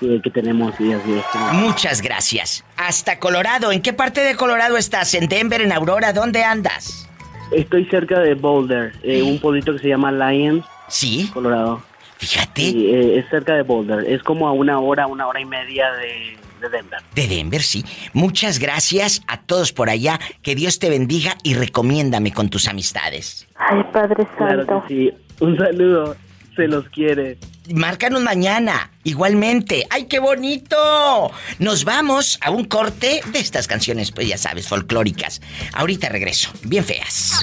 que, 0.00 0.20
que 0.22 0.30
tenemos 0.30 0.76
día 0.78 0.96
a 0.96 1.00
día. 1.00 1.24
Muchas 1.52 2.02
gracias. 2.02 2.64
Hasta 2.76 3.18
Colorado. 3.18 3.72
¿En 3.72 3.82
qué 3.82 3.92
parte 3.92 4.20
de 4.22 4.36
Colorado 4.36 4.76
estás? 4.76 5.14
¿En 5.14 5.28
Denver, 5.28 5.60
en 5.60 5.72
Aurora? 5.72 6.12
¿Dónde 6.12 6.44
andas? 6.44 7.08
Estoy 7.52 7.84
cerca 7.86 8.20
de 8.20 8.34
Boulder, 8.34 8.92
eh, 9.02 9.22
un 9.22 9.38
pueblito 9.38 9.72
que 9.74 9.78
se 9.78 9.88
llama 9.88 10.10
Lions. 10.10 10.64
Sí. 10.88 11.30
Colorado. 11.32 11.82
Fíjate. 12.18 13.18
es 13.18 13.28
cerca 13.28 13.54
de 13.54 13.62
Boulder. 13.62 14.04
Es 14.10 14.22
como 14.22 14.48
a 14.48 14.52
una 14.52 14.78
hora, 14.80 15.06
una 15.06 15.26
hora 15.26 15.40
y 15.40 15.44
media 15.44 15.92
de, 15.92 16.36
de 16.60 16.68
Denver. 16.70 17.00
De 17.14 17.26
Denver, 17.28 17.62
sí. 17.62 17.84
Muchas 18.12 18.58
gracias 18.58 19.22
a 19.26 19.40
todos 19.42 19.72
por 19.72 19.90
allá. 19.90 20.18
Que 20.42 20.54
Dios 20.54 20.78
te 20.78 20.88
bendiga 20.88 21.36
y 21.42 21.54
recomiéndame 21.54 22.32
con 22.32 22.48
tus 22.48 22.66
amistades. 22.66 23.46
Ay, 23.56 23.82
Padre 23.92 24.26
Claro 24.38 24.64
Santo. 24.64 24.84
que 24.88 24.94
sí. 24.94 25.12
Un 25.40 25.56
saludo. 25.58 26.16
Se 26.56 26.66
los 26.66 26.88
quiere. 26.88 27.36
Márcanos 27.72 28.20
mañana, 28.20 28.90
igualmente. 29.04 29.86
¡Ay, 29.88 30.04
qué 30.04 30.18
bonito! 30.18 31.30
Nos 31.58 31.86
vamos 31.86 32.38
a 32.42 32.50
un 32.50 32.64
corte 32.64 33.22
de 33.32 33.38
estas 33.38 33.66
canciones, 33.66 34.12
pues 34.12 34.28
ya 34.28 34.36
sabes, 34.36 34.68
folclóricas. 34.68 35.40
Ahorita 35.72 36.10
regreso, 36.10 36.50
bien 36.64 36.84
feas. 36.84 37.42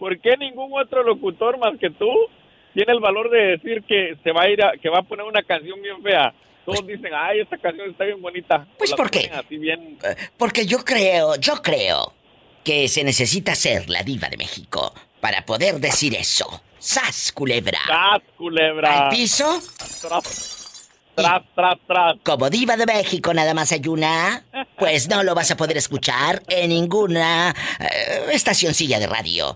¿Por 0.00 0.20
qué 0.20 0.36
ningún 0.36 0.72
otro 0.72 1.04
locutor 1.04 1.58
más 1.58 1.78
que 1.78 1.90
tú 1.90 2.10
tiene 2.74 2.92
el 2.92 3.00
valor 3.00 3.30
de 3.30 3.56
decir 3.56 3.84
que 3.86 4.16
se 4.24 4.32
va 4.32 4.42
a 4.42 4.50
ir 4.50 4.60
a, 4.64 4.72
que 4.72 4.88
va 4.88 4.98
a 4.98 5.02
poner 5.02 5.24
una 5.26 5.42
canción 5.44 5.80
bien 5.80 6.02
fea? 6.02 6.34
Todos 6.66 6.84
dicen, 6.86 7.12
ay, 7.14 7.40
esta 7.40 7.56
canción 7.58 7.90
está 7.90 8.04
bien 8.04 8.20
bonita. 8.20 8.66
Pues, 8.78 8.92
¿por 8.94 9.10
qué? 9.10 9.30
Así 9.32 9.58
bien. 9.58 9.96
Porque 10.36 10.66
yo 10.66 10.78
creo, 10.84 11.36
yo 11.36 11.62
creo 11.62 12.14
que 12.64 12.88
se 12.88 13.04
necesita 13.04 13.54
ser 13.54 13.88
la 13.88 14.02
diva 14.02 14.28
de 14.28 14.36
México 14.36 14.92
para 15.20 15.44
poder 15.44 15.80
decir 15.80 16.14
eso. 16.14 16.62
¡Sas, 16.78 17.32
culebra! 17.32 17.78
¡Sas, 17.86 18.22
culebra! 18.36 19.04
¿Al 19.04 19.08
piso? 19.10 19.60
Tras, 20.00 20.88
tras, 21.14 21.42
tras, 21.54 21.78
tras. 21.86 22.16
Como 22.24 22.48
diva 22.48 22.76
de 22.76 22.86
México 22.86 23.34
nada 23.34 23.52
más 23.52 23.72
hay 23.72 23.86
una, 23.86 24.44
pues 24.78 25.08
no 25.08 25.22
lo 25.22 25.34
vas 25.34 25.50
a 25.50 25.56
poder 25.56 25.76
escuchar 25.76 26.42
en 26.48 26.70
ninguna 26.70 27.54
eh, 27.78 28.26
estacioncilla 28.32 28.98
de 28.98 29.06
radio. 29.06 29.54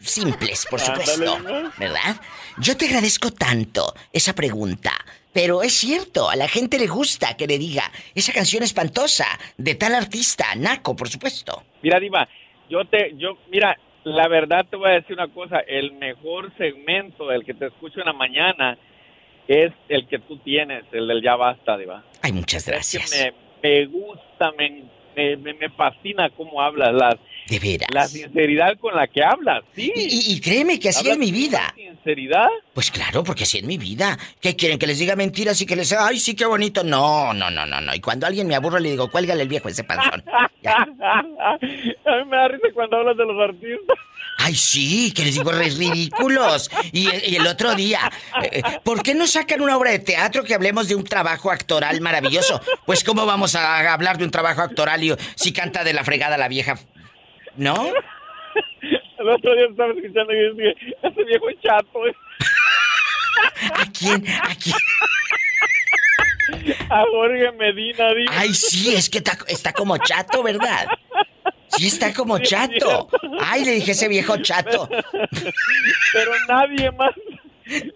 Simples, 0.00 0.66
por 0.70 0.80
supuesto. 0.80 1.38
¿Verdad? 1.76 2.16
Yo 2.58 2.76
te 2.76 2.86
agradezco 2.86 3.30
tanto 3.30 3.94
esa 4.12 4.34
pregunta. 4.34 4.92
Pero 5.32 5.62
es 5.62 5.74
cierto, 5.74 6.30
a 6.30 6.36
la 6.36 6.48
gente 6.48 6.78
le 6.78 6.86
gusta 6.86 7.36
que 7.36 7.46
le 7.46 7.58
diga 7.58 7.92
esa 8.14 8.32
canción 8.32 8.62
espantosa 8.62 9.26
de 9.56 9.74
tal 9.74 9.94
artista, 9.94 10.54
Naco, 10.56 10.96
por 10.96 11.08
supuesto. 11.08 11.62
Mira, 11.82 12.00
Diva, 12.00 12.26
yo 12.68 12.84
te, 12.86 13.14
yo, 13.16 13.36
mira, 13.50 13.78
la 14.16 14.28
verdad 14.28 14.66
te 14.68 14.76
voy 14.76 14.90
a 14.90 14.94
decir 14.94 15.14
una 15.14 15.28
cosa, 15.28 15.60
el 15.60 15.92
mejor 15.92 16.52
segmento, 16.56 17.30
el 17.32 17.44
que 17.44 17.54
te 17.54 17.66
escucho 17.66 18.00
en 18.00 18.06
la 18.06 18.12
mañana, 18.12 18.78
es 19.46 19.72
el 19.88 20.06
que 20.08 20.18
tú 20.18 20.36
tienes, 20.38 20.84
el 20.92 21.08
del 21.08 21.22
ya 21.22 21.36
basta, 21.36 21.76
Diva. 21.78 22.04
Ay, 22.22 22.32
muchas 22.32 22.66
gracias. 22.66 23.12
Es 23.12 23.24
que 23.24 23.32
me, 23.62 23.68
me 23.80 23.86
gusta, 23.86 24.52
me, 24.58 24.84
me, 25.36 25.54
me- 25.54 25.68
fascina 25.70 26.28
cómo 26.30 26.60
hablas, 26.60 26.92
la, 26.92 27.18
De 27.48 27.58
veras. 27.58 27.88
la 27.92 28.04
sinceridad 28.06 28.78
con 28.78 28.94
la 28.94 29.06
que 29.06 29.22
hablas, 29.22 29.62
sí. 29.74 29.90
Y, 29.94 30.34
y 30.34 30.40
créeme 30.40 30.78
que 30.78 30.90
así 30.90 31.08
Hablas 31.08 31.12
es 31.14 31.18
mi 31.18 31.32
vida. 31.32 31.74
una 31.76 31.87
sinceridad. 31.98 32.48
Pues 32.74 32.90
claro, 32.90 33.24
porque 33.24 33.44
así 33.44 33.58
es 33.58 33.64
mi 33.64 33.78
vida. 33.78 34.18
¿Qué 34.40 34.56
quieren? 34.56 34.78
¿Que 34.78 34.86
les 34.86 34.98
diga 34.98 35.16
mentiras 35.16 35.60
y 35.60 35.66
que 35.66 35.76
les 35.76 35.92
ay, 35.92 36.18
sí, 36.18 36.34
qué 36.34 36.46
bonito? 36.46 36.84
No, 36.84 37.32
no, 37.34 37.50
no, 37.50 37.66
no, 37.66 37.80
no. 37.80 37.94
Y 37.94 38.00
cuando 38.00 38.26
alguien 38.26 38.46
me 38.46 38.54
aburre 38.54 38.80
le 38.80 38.90
digo, 38.90 39.10
cuélgale 39.10 39.42
el 39.42 39.48
viejo 39.48 39.68
ese 39.68 39.84
panzón. 39.84 40.24
A 40.28 40.48
mí 41.60 42.24
me 42.30 42.36
da 42.36 42.48
risa 42.48 42.68
cuando 42.74 42.96
hablas 42.98 43.16
de 43.16 43.24
los 43.24 43.40
artistas. 43.40 43.98
Ay, 44.40 44.54
sí, 44.54 45.12
que 45.12 45.24
les 45.24 45.34
digo 45.34 45.50
re 45.50 45.68
ridículos. 45.68 46.70
Y, 46.92 47.08
y 47.28 47.36
el 47.36 47.46
otro 47.46 47.74
día, 47.74 48.00
eh, 48.42 48.62
¿por 48.84 49.02
qué 49.02 49.14
no 49.14 49.26
sacan 49.26 49.60
una 49.60 49.76
obra 49.76 49.90
de 49.90 49.98
teatro 49.98 50.44
que 50.44 50.54
hablemos 50.54 50.88
de 50.88 50.94
un 50.94 51.04
trabajo 51.04 51.50
actoral 51.50 52.00
maravilloso? 52.00 52.60
Pues, 52.86 53.02
¿cómo 53.02 53.26
vamos 53.26 53.56
a 53.56 53.92
hablar 53.92 54.16
de 54.16 54.24
un 54.24 54.30
trabajo 54.30 54.62
actoral 54.62 55.02
y, 55.02 55.14
si 55.34 55.52
canta 55.52 55.82
de 55.82 55.92
la 55.92 56.04
fregada 56.04 56.38
la 56.38 56.48
vieja? 56.48 56.78
¿No? 57.56 57.74
El 59.20 59.28
otro 59.28 59.54
día 59.54 59.66
estaba 59.68 59.92
escuchando 59.92 60.32
y 60.32 60.54
dije, 60.54 60.96
ese 61.02 61.24
viejo 61.24 61.46
chato. 61.62 62.06
¿eh? 62.06 62.14
¿A 63.74 63.84
quién? 63.86 64.24
¿A 64.28 64.54
quién? 64.54 64.76
A 66.88 67.04
Jorge 67.10 67.52
Medina, 67.52 68.14
digo. 68.14 68.32
Ay, 68.34 68.54
sí, 68.54 68.94
es 68.94 69.10
que 69.10 69.18
está, 69.18 69.36
está 69.48 69.72
como 69.72 69.98
chato, 69.98 70.42
¿verdad? 70.42 70.86
Sí, 71.68 71.88
está 71.88 72.14
como 72.14 72.38
chato. 72.38 73.08
Ay, 73.40 73.64
le 73.64 73.72
dije 73.72 73.92
ese 73.92 74.08
viejo 74.08 74.36
chato. 74.38 74.88
Pero 76.12 76.32
nadie 76.48 76.90
más, 76.92 77.12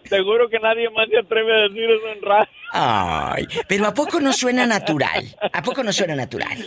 seguro 0.04 0.48
que 0.48 0.58
nadie 0.58 0.88
más 0.90 1.08
se 1.08 1.18
atreve 1.18 1.52
a 1.52 1.68
decir 1.68 1.84
eso 1.90 2.08
en 2.08 2.22
radio. 2.22 2.48
Ay, 2.72 3.46
pero 3.68 3.86
¿a 3.86 3.94
poco 3.94 4.20
no 4.20 4.32
suena 4.32 4.66
natural? 4.66 5.24
¿A 5.52 5.62
poco 5.62 5.82
no 5.82 5.92
suena 5.92 6.14
natural? 6.14 6.58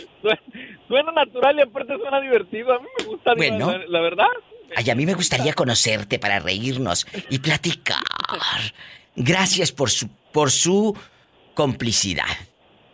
Suena 0.88 1.12
natural 1.12 1.58
y 1.58 1.62
aparte 1.62 1.96
suena 1.96 2.20
divertido. 2.20 2.72
A 2.74 2.78
mí 2.80 2.86
me 2.98 3.04
gusta, 3.06 3.34
Bueno. 3.36 3.72
la, 3.72 3.86
la 3.86 4.00
verdad. 4.00 4.26
Ay, 4.76 4.90
a 4.90 4.94
mí 4.94 5.06
me 5.06 5.14
gustaría 5.14 5.52
conocerte 5.52 6.18
para 6.18 6.38
reírnos 6.40 7.06
y 7.30 7.38
platicar. 7.38 7.98
Gracias 9.14 9.72
por 9.72 9.90
su, 9.90 10.08
por 10.32 10.50
su 10.50 10.96
complicidad. 11.54 12.24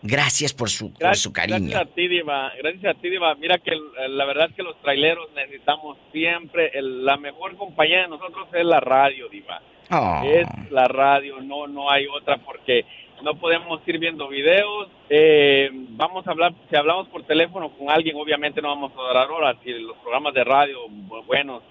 Gracias 0.05 0.53
por 0.53 0.69
su, 0.69 0.93
por 0.95 1.17
su 1.17 1.33
cariño. 1.33 1.71
Gracias 1.71 1.81
a 1.83 1.95
ti, 1.95 2.09
Diva. 2.09 2.53
Gracias 2.59 2.97
a 2.97 3.01
ti, 3.01 3.09
Diva. 3.09 3.35
Mira 3.37 3.59
que 3.59 3.71
el- 3.71 4.17
la 4.19 4.25
verdad 4.25 4.49
es 4.51 4.57
que 4.57 4.63
los 4.65 4.81
traileros 4.83 5.29
necesitamos 5.35 5.97
siempre, 6.13 6.71
el- 6.77 7.05
la 7.05 7.17
mejor 7.17 7.57
compañía 7.57 8.03
de 8.03 8.09
nosotros 8.09 8.49
es 8.53 8.65
la 8.65 8.81
radio, 8.81 9.29
Diva. 9.29 9.63
Oh. 9.93 10.22
Es 10.24 10.47
la 10.70 10.88
radio, 10.88 11.40
no 11.40 11.66
no 11.66 11.90
hay 11.90 12.07
otra 12.07 12.38
porque 12.38 12.84
no 13.22 13.34
podemos 13.36 13.80
ir 13.86 13.99
viendo 13.99 14.26
videos. 14.28 14.88
eh, 15.09 15.70
vamos 15.90 16.26
a 16.26 16.30
hablar, 16.32 16.53
si 16.70 16.76
hablamos 16.76 17.07
por 17.09 17.22
teléfono 17.24 17.68
con 17.70 17.90
alguien, 17.90 18.16
obviamente 18.16 18.61
no 18.62 18.68
vamos 18.68 18.90
a 18.93 19.03
durar 19.09 19.30
horas. 19.30 19.57
Y 19.64 19.72
los 19.74 19.97
programas 19.99 20.34
de 20.34 20.43
radio, 20.45 20.88
bu- 20.88 21.24
buenos, 21.26 21.62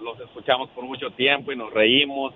los 0.00 0.20
escuchamos 0.20 0.68
por 0.70 0.84
mucho 0.84 1.10
tiempo 1.12 1.50
y 1.52 1.56
nos 1.56 1.72
reímos. 1.72 2.34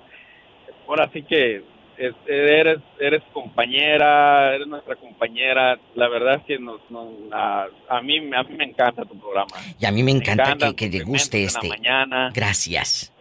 Ahora 0.89 1.09
sí 1.13 1.23
que 1.23 1.63
es- 1.99 2.15
eres 2.27 2.79
eres 2.99 3.23
compañera, 3.33 4.55
eres 4.55 4.67
nuestra 4.67 4.97
compañera. 4.97 5.79
La 5.95 6.09
verdad 6.09 6.37
es 6.37 6.43
que 6.45 6.59
nos, 6.59 6.81
nos- 6.91 7.09
a, 7.33 7.67
a 7.89 8.01
mí 8.03 8.19
a 8.35 8.43
mí 8.43 8.55
me 8.57 8.65
encanta 8.65 9.05
tu 9.05 9.19
programa. 9.19 9.55
Y 9.79 9.87
a 9.87 9.93
mí 9.93 10.03
me 10.03 10.11
encanta, 10.13 10.45
encanta 10.45 10.75
que, 10.75 10.89
te 10.89 11.01
guste 11.05 11.45
este. 11.45 11.69
mañana. 11.69 12.31
Gracias. 12.35 13.13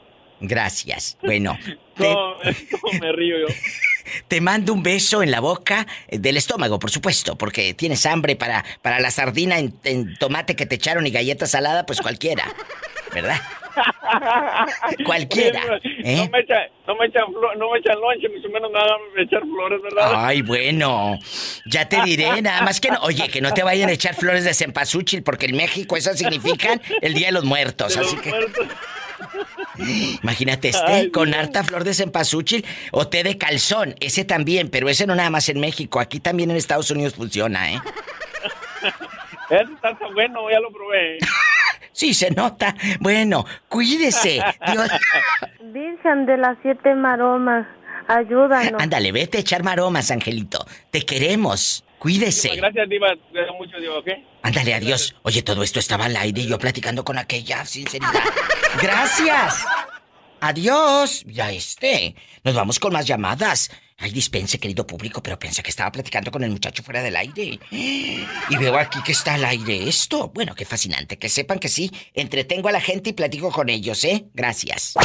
Gracias. 0.48 1.18
Bueno, 1.22 1.58
te, 1.96 2.04
¿Cómo, 2.04 2.36
cómo 2.82 3.00
me 3.00 3.12
río 3.12 3.40
yo? 3.40 3.48
te 4.28 4.42
mando 4.42 4.74
un 4.74 4.84
beso 4.84 5.24
en 5.24 5.32
la 5.32 5.40
boca 5.40 5.88
eh, 6.08 6.20
del 6.20 6.38
estómago, 6.38 6.80
por 6.80 6.92
supuesto, 6.92 7.38
porque 7.38 7.74
tienes 7.74 8.06
hambre 8.06 8.36
para, 8.36 8.64
para 8.82 9.00
la 9.00 9.12
sardina 9.12 9.60
en, 9.60 9.74
en 9.84 10.16
tomate 10.18 10.56
que 10.56 10.66
te 10.66 10.76
echaron 10.76 11.06
y 11.08 11.12
galleta 11.12 11.48
salada, 11.48 11.86
pues 11.86 12.02
cualquiera. 12.02 12.54
¿Verdad? 13.14 13.40
Cualquiera, 15.06 15.62
¿eh? 15.84 16.16
No 16.18 16.30
me 16.30 16.40
echan, 16.40 16.68
no 16.88 16.96
me 16.96 17.06
echan, 17.08 17.24
no 17.58 17.72
me 17.72 17.80
echan 17.80 18.00
lonche, 18.00 18.30
mucho 18.30 18.50
menos 18.50 18.72
nada 18.72 18.98
me 19.16 19.24
echar 19.24 19.42
flores, 19.42 19.82
¿verdad? 19.82 20.12
Ay, 20.16 20.42
bueno, 20.42 21.18
ya 21.66 21.88
te 21.88 22.02
diré, 22.04 22.42
nada 22.42 22.62
más 22.62 22.80
que 22.80 22.90
no. 22.90 23.00
Oye, 23.02 23.28
que 23.30 23.42
no 23.42 23.54
te 23.54 23.64
vayan 23.64 23.90
a 23.90 23.94
echar 23.94 24.16
flores 24.16 24.44
de 24.44 24.54
cempasúchil, 24.54 25.24
porque 25.24 25.48
en 25.48 25.56
México 25.56 25.98
esas 25.98 26.18
significan 26.18 26.82
el 27.02 27.14
Día 27.14 27.28
de 27.28 27.34
los 27.34 27.44
Muertos. 27.44 27.96
De 27.96 28.02
los 28.02 28.14
así 28.14 28.22
que 28.22 28.30
muertos. 28.30 28.68
imagínate 30.24 30.70
este 30.70 30.92
Ay, 30.92 31.12
con 31.12 31.32
Dios. 31.32 31.38
harta 31.38 31.64
flor 31.64 31.84
de 31.84 31.94
cempasúchil 31.94 32.66
o 32.92 33.08
té 33.08 33.24
de 33.24 33.38
calzón. 33.38 33.96
Ese 34.00 34.26
también, 34.26 34.70
pero 34.70 34.90
ese 34.90 35.06
no 35.08 35.16
nada 35.16 35.30
más 35.30 35.50
en 35.50 35.60
México. 35.60 36.00
Aquí 36.00 36.20
también 36.20 36.52
en 36.52 36.58
Estados 36.58 36.92
Unidos 36.92 37.16
funciona, 37.16 37.74
¿eh? 37.74 37.80
Ese 39.50 39.74
está 39.74 39.96
tan 39.96 40.14
bueno, 40.16 40.50
ya 40.50 40.60
lo 40.60 40.72
probé. 40.72 41.20
Sí, 41.96 42.14
se 42.14 42.30
nota. 42.30 42.76
Bueno, 43.00 43.46
cuídese. 43.70 44.42
Dios. 44.70 44.90
Virgen 45.64 46.26
de 46.26 46.36
las 46.36 46.58
siete 46.62 46.94
maromas, 46.94 47.66
ayúdanos. 48.10 48.82
Ándale, 48.84 49.14
vete 49.14 49.38
a 49.38 49.42
echar 49.42 49.64
maromas, 49.64 50.12
Angelito. 50.12 50.66
Te 50.92 51.04
queremos. 51.04 51.86
Cuídese. 51.98 52.54
Gracias, 52.58 52.90
Diva. 52.90 53.08
Gracias 53.32 53.56
mucho, 53.58 53.78
Diva, 53.78 53.98
¿ok? 54.00 54.10
Ándale, 54.44 54.74
adiós. 54.74 55.16
Oye, 55.22 55.42
todo 55.42 55.64
esto 55.64 55.80
estaba 55.80 56.06
al 56.06 56.18
aire 56.18 56.42
y 56.42 56.48
yo 56.48 56.60
platicando 56.60 57.06
con 57.06 57.18
aquella 57.18 57.64
sinceridad. 57.64 58.12
Gracias. 58.82 59.66
Adiós. 60.42 61.24
Ya 61.26 61.50
este. 61.54 62.14
Nos 62.44 62.56
vamos 62.56 62.78
con 62.78 62.92
más 62.92 63.08
llamadas. 63.08 63.72
Ay, 63.98 64.12
dispense, 64.12 64.60
querido 64.60 64.86
público, 64.86 65.24
pero 65.24 65.40
pensé 65.40 65.64
que 65.64 65.70
estaba 65.70 65.90
platicando 65.92 66.30
con 66.30 66.44
el 66.44 66.52
muchacho 66.52 66.84
fuera 66.84 67.02
del 67.02 67.16
aire. 67.16 67.60
Y 67.72 68.58
veo 68.60 68.78
aquí 68.78 69.00
que 69.04 69.14
está 69.14 69.36
al 69.36 69.46
aire 69.46 69.88
esto. 69.88 70.32
Bueno, 70.34 70.54
qué 70.54 70.66
fascinante. 70.66 71.18
Que 71.18 71.30
sepan 71.30 71.60
que 71.60 71.70
sí, 71.70 71.90
entretengo 72.14 72.68
a 72.68 72.74
la 72.74 72.82
gente 72.82 73.12
y 73.12 73.14
platico 73.14 73.52
con 73.52 73.70
ellos, 73.70 74.04
¿eh? 74.04 74.26
Gracias. 74.34 74.96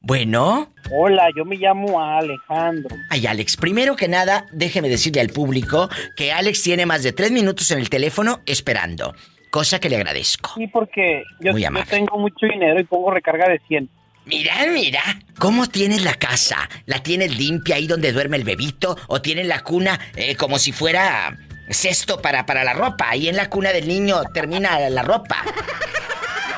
Bueno. 0.00 0.72
Hola, 0.92 1.28
yo 1.36 1.44
me 1.46 1.56
llamo 1.56 2.00
Alejandro. 2.02 2.94
Ay, 3.10 3.26
Alex, 3.26 3.56
primero 3.56 3.96
que 3.96 4.08
nada, 4.08 4.46
déjeme 4.52 4.88
decirle 4.90 5.20
al 5.22 5.28
público 5.30 5.88
que 6.16 6.30
Alex 6.32 6.62
tiene 6.62 6.84
más 6.84 7.02
de 7.02 7.12
tres 7.12 7.30
minutos 7.32 7.70
en 7.70 7.78
el 7.78 7.88
teléfono 7.88 8.40
esperando. 8.44 9.14
Cosa 9.50 9.80
que 9.80 9.88
le 9.88 9.96
agradezco. 9.96 10.52
Sí, 10.56 10.66
porque 10.68 11.22
yo, 11.40 11.52
Muy 11.52 11.62
yo 11.62 11.68
amable. 11.68 11.90
tengo 11.90 12.18
mucho 12.18 12.46
dinero 12.46 12.78
y 12.80 12.84
pongo 12.84 13.10
recarga 13.10 13.48
de 13.48 13.58
100. 13.66 13.90
Mira, 14.30 14.54
mira. 14.72 15.02
¿Cómo 15.38 15.66
tienes 15.66 16.04
la 16.04 16.14
casa? 16.14 16.56
¿La 16.86 17.02
tienes 17.02 17.36
limpia 17.36 17.76
ahí 17.76 17.86
donde 17.86 18.12
duerme 18.12 18.36
el 18.36 18.44
bebito? 18.44 18.96
¿O 19.08 19.20
tienes 19.20 19.46
la 19.46 19.60
cuna 19.60 19.98
eh, 20.16 20.36
como 20.36 20.58
si 20.58 20.70
fuera 20.72 21.36
cesto 21.68 22.20
para, 22.22 22.46
para 22.46 22.62
la 22.62 22.72
ropa? 22.72 23.10
Ahí 23.10 23.28
en 23.28 23.36
la 23.36 23.48
cuna 23.50 23.72
del 23.72 23.88
niño 23.88 24.16
termina 24.32 24.78
la 24.90 25.02
ropa. 25.02 25.36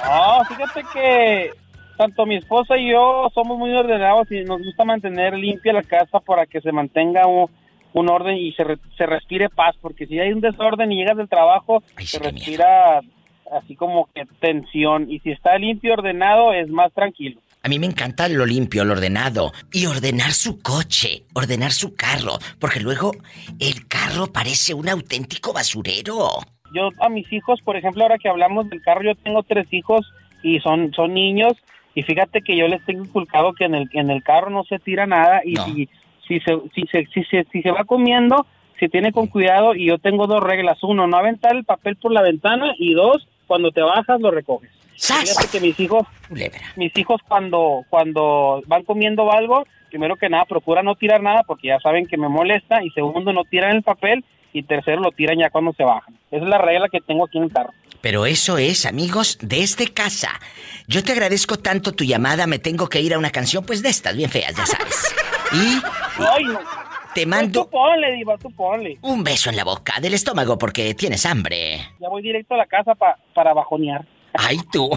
No, 0.05 0.45
fíjate 0.45 0.83
que 0.93 1.51
tanto 1.97 2.27
mi 2.27 2.37
esposa 2.37 2.77
y 2.77 2.91
yo 2.91 3.31
somos 3.33 3.57
muy 3.57 3.73
ordenados 3.73 4.31
y 4.33 4.43
nos 4.45 4.59
gusta 4.61 4.85
mantener 4.85 5.35
limpia 5.35 5.73
la 5.73 5.83
casa 5.83 6.21
para 6.21 6.45
que 6.47 6.61
se 6.61 6.73
mantenga 6.73 7.27
un, 7.27 7.49
un 7.93 8.11
orden 8.11 8.37
y 8.37 8.53
se, 8.53 8.65
re- 8.65 8.79
se 8.99 9.07
respire 9.07 9.49
paz, 9.49 9.77
porque 9.81 10.07
si 10.07 10.19
hay 10.19 10.33
un 10.33 10.41
desorden 10.41 10.91
y 10.91 10.97
llegas 10.97 11.17
del 11.17 11.29
trabajo, 11.29 11.83
se 12.05 12.19
respira 12.19 13.01
así 13.57 13.77
como 13.77 14.09
que 14.13 14.25
tensión 14.41 15.09
y 15.11 15.21
si 15.21 15.31
está 15.31 15.57
limpio 15.57 15.91
y 15.91 15.93
ordenado 15.93 16.53
es 16.53 16.69
más 16.69 16.93
tranquilo. 16.93 17.41
A 17.65 17.69
mí 17.69 17.79
me 17.79 17.87
encanta 17.87 18.29
lo 18.29 18.45
limpio, 18.45 18.85
lo 18.85 18.95
ordenado. 18.95 19.53
Y 19.73 19.87
ordenar 19.87 20.33
su 20.33 20.61
coche, 20.61 21.23
ordenar 21.33 21.71
su 21.71 21.95
carro. 21.95 22.39
Porque 22.59 22.81
luego 22.81 23.13
el 23.61 23.87
carro 23.87 24.27
parece 24.33 24.75
un 24.75 24.89
auténtico 24.89 25.53
basurero. 25.53 26.41
Yo 26.75 26.89
a 26.99 27.09
mis 27.09 27.33
hijos, 27.33 27.61
por 27.63 27.77
ejemplo, 27.77 28.03
ahora 28.03 28.19
que 28.19 28.29
hablamos 28.29 28.69
del 28.69 28.83
carro, 28.83 29.05
yo 29.05 29.15
tengo 29.15 29.45
tres 29.45 29.73
hijos 29.73 30.13
y 30.43 30.59
son, 30.59 30.93
son 30.93 31.15
niños 31.15 31.53
y 31.95 32.03
fíjate 32.03 32.41
que 32.43 32.57
yo 32.57 32.67
les 32.67 32.85
tengo 32.85 33.05
inculcado 33.05 33.53
que 33.53 33.67
en 33.67 33.77
el, 33.77 33.89
en 33.93 34.11
el 34.11 34.25
carro 34.25 34.51
no 34.51 34.65
se 34.65 34.81
tira 34.81 35.07
nada 35.07 35.43
y 35.45 35.57
si, 35.57 35.89
si, 36.27 36.41
se, 36.41 36.59
si, 36.75 36.83
se, 36.91 37.07
si, 37.15 37.23
se, 37.25 37.45
si 37.53 37.63
se 37.63 37.71
va 37.71 37.85
comiendo, 37.85 38.45
se 38.81 38.89
tiene 38.89 39.13
con 39.13 39.29
cuidado 39.29 39.77
y 39.77 39.87
yo 39.87 39.99
tengo 39.99 40.27
dos 40.27 40.43
reglas. 40.43 40.83
Uno, 40.83 41.07
no 41.07 41.17
aventar 41.17 41.55
el 41.55 41.65
papel 41.65 41.95
por 41.95 42.11
la 42.11 42.23
ventana 42.23 42.75
y 42.77 42.95
dos, 42.95 43.29
cuando 43.47 43.71
te 43.71 43.83
bajas 43.83 44.21
lo 44.21 44.33
recoges. 44.33 44.82
Fíjate 44.99 45.49
que 45.51 45.61
mis 45.61 45.79
hijos, 45.81 46.07
mis 46.77 46.97
hijos 46.97 47.21
cuando, 47.27 47.85
cuando 47.91 48.63
van 48.67 48.85
comiendo 48.85 49.31
algo, 49.33 49.65
primero 49.91 50.17
que 50.17 50.29
nada 50.29 50.45
procura 50.45 50.83
no 50.83 50.95
tirar 50.95 51.23
nada 51.23 51.43
porque 51.45 51.69
ya 51.69 51.81
saben 51.81 52.07
que 52.07 52.17
me 52.17 52.29
molesta 52.29 52.83
y 52.83 52.91
segundo 52.91 53.33
no 53.33 53.45
tiran 53.45 53.77
el 53.77 53.83
papel 53.83 54.25
y 54.53 54.63
tercero 54.63 55.01
lo 55.01 55.11
tiran 55.13 55.39
ya 55.39 55.51
cuando 55.51 55.73
se 55.73 55.83
bajan. 55.85 56.15
Esa 56.31 56.45
es 56.45 56.49
la 56.51 56.59
regla 56.59 56.89
que 56.91 57.01
tengo 57.01 57.25
aquí 57.25 57.39
en 57.39 57.45
el 57.45 57.53
carro. 57.53 57.73
Pero 58.01 58.27
eso 58.27 58.59
es, 58.59 58.85
amigos, 58.85 59.39
desde 59.41 59.87
casa. 59.93 60.31
Yo 60.89 61.05
te 61.05 61.13
agradezco 61.13 61.57
tanto 61.59 61.93
tu 61.93 62.05
llamada, 62.05 62.47
me 62.49 62.59
tengo 62.59 62.89
que 62.89 63.01
ir 63.01 63.15
a 63.15 63.19
una 63.19 63.31
canción, 63.31 63.65
pues 63.65 63.83
de 63.83 63.91
estas, 63.91 64.17
bien 64.17 64.29
feas, 64.31 64.55
ya 64.57 64.67
sabes. 64.67 65.15
Y 65.55 65.83
Ay, 66.19 66.45
no. 66.45 66.59
te 67.15 67.27
mando 67.27 67.65
Tú 67.65 67.71
ponle, 67.71 68.11
Diva, 68.13 68.39
tú 68.39 68.51
ponle. 68.53 68.97
un 69.03 69.23
beso 69.23 69.51
en 69.51 69.57
la 69.57 69.65
boca 69.65 70.01
del 70.01 70.15
estómago 70.15 70.57
porque 70.57 70.95
tienes 70.95 71.27
hambre. 71.27 71.77
Ya 72.01 72.09
voy 72.09 72.23
directo 72.23 72.55
a 72.55 72.57
la 72.57 72.65
casa 72.67 72.95
pa- 72.95 73.19
para 73.35 73.53
bajonear. 73.53 74.03
Ay, 74.35 74.61
tú. 74.73 74.91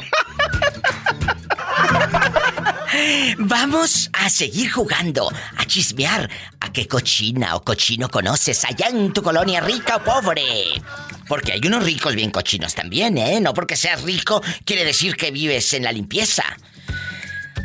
Vamos 3.37 4.09
a 4.13 4.29
seguir 4.29 4.71
jugando, 4.71 5.31
a 5.57 5.65
chismear. 5.65 6.29
¿A 6.59 6.71
qué 6.71 6.87
cochina 6.87 7.55
o 7.55 7.63
cochino 7.63 8.09
conoces 8.09 8.63
allá 8.65 8.87
en 8.87 9.13
tu 9.13 9.21
colonia 9.21 9.61
rica 9.61 9.97
o 9.97 10.03
pobre? 10.03 10.81
Porque 11.27 11.53
hay 11.53 11.61
unos 11.65 11.83
ricos 11.83 12.15
bien 12.15 12.31
cochinos 12.31 12.73
también, 12.73 13.17
¿eh? 13.17 13.39
No 13.41 13.53
porque 13.53 13.75
seas 13.75 14.01
rico 14.03 14.41
quiere 14.63 14.85
decir 14.85 15.15
que 15.15 15.31
vives 15.31 15.73
en 15.73 15.83
la 15.83 15.91
limpieza. 15.91 16.43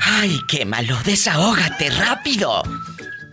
Ay, 0.01 0.41
qué 0.49 0.65
malo, 0.65 0.99
desahógate 1.05 1.91
rápido. 1.91 2.63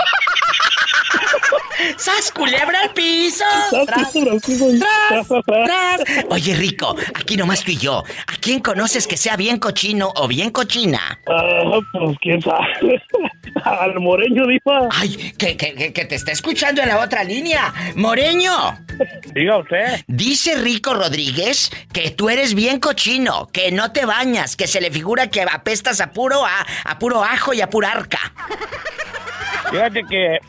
¡Sas 1.97 2.31
culebra 2.31 2.81
al 2.81 2.91
piso! 2.91 3.43
¡Sas 3.71 3.85
¡Tras, 3.85 4.11
tras, 4.11 5.27
¡Tras! 5.45 6.25
Oye, 6.29 6.55
Rico, 6.55 6.95
aquí 7.15 7.37
nomás 7.37 7.63
tú 7.63 7.71
y 7.71 7.77
yo. 7.77 8.03
¿A 8.27 8.35
quién 8.39 8.59
conoces 8.59 9.07
que 9.07 9.17
sea 9.17 9.35
bien 9.35 9.57
cochino 9.57 10.11
o 10.15 10.27
bien 10.27 10.51
cochina? 10.51 11.19
Ah, 11.27 11.79
pues 11.91 12.17
quién 12.21 12.41
sabe. 12.41 13.01
Al 13.63 13.99
moreño, 13.99 14.43
Diva. 14.45 14.89
Ay, 14.91 15.33
que, 15.37 15.57
que, 15.57 15.73
que, 15.73 15.93
que 15.93 16.05
te 16.05 16.15
está 16.15 16.31
escuchando 16.31 16.81
en 16.81 16.89
la 16.89 16.99
otra 16.99 17.23
línea. 17.23 17.73
Moreño. 17.95 18.53
Diga 19.33 19.57
usted. 19.57 20.01
Dice 20.07 20.55
Rico 20.55 20.93
Rodríguez 20.93 21.71
que 21.93 22.11
tú 22.11 22.29
eres 22.29 22.53
bien 22.53 22.79
cochino, 22.79 23.47
que 23.47 23.71
no 23.71 23.91
te 23.91 24.05
bañas, 24.05 24.55
que 24.55 24.67
se 24.67 24.81
le 24.81 24.91
figura 24.91 25.29
que 25.29 25.41
apestas 25.41 26.01
a 26.01 26.11
puro, 26.11 26.45
a, 26.45 26.65
a 26.83 26.99
puro 26.99 27.23
ajo 27.23 27.53
y 27.53 27.61
a 27.61 27.69
pura 27.69 27.91
arca. 27.91 28.19
Fíjate 29.71 30.03
que 30.03 30.39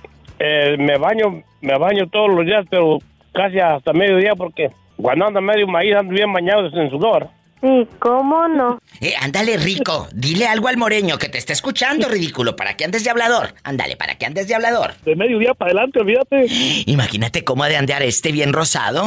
eh, 0.41 0.77
me 0.79 0.97
baño, 0.99 1.43
me 1.61 1.79
baño 1.79 2.09
todos 2.09 2.31
los 2.35 2.45
días, 2.45 2.67
pero 2.69 2.99
casi 3.33 3.61
hasta 3.61 3.93
mediodía 3.93 4.35
porque 4.35 4.71
cuando 4.97 5.27
ando 5.27 5.41
medio 5.41 5.67
maíz 5.69 5.95
ando 5.95 6.12
bien 6.12 6.33
bañado 6.33 6.67
en 6.67 6.91
sudor. 6.91 7.29
Sí, 7.62 7.87
¿cómo 7.99 8.49
no? 8.49 8.81
Eh, 9.03 9.12
ándale, 9.21 9.59
Rico, 9.59 10.09
dile 10.15 10.47
algo 10.47 10.69
al 10.69 10.79
moreño 10.79 11.19
que 11.19 11.29
te 11.29 11.37
está 11.37 11.53
escuchando, 11.53 12.09
ridículo, 12.09 12.57
para 12.57 12.75
que 12.75 12.87
andes 12.87 13.05
de 13.05 13.11
hablador. 13.11 13.53
Ándale, 13.65 13.97
para 13.97 14.15
que 14.15 14.25
andes 14.25 14.49
de 14.49 14.55
hablador. 14.55 14.95
De 15.05 15.15
mediodía 15.15 15.53
para 15.53 15.73
adelante, 15.73 16.01
olvídate. 16.01 16.47
Imagínate 16.87 17.45
cómo 17.45 17.62
ha 17.65 17.69
de 17.69 17.77
andear 17.77 18.03
este 18.03 18.33
bien 18.33 18.55
rosado. 18.55 19.05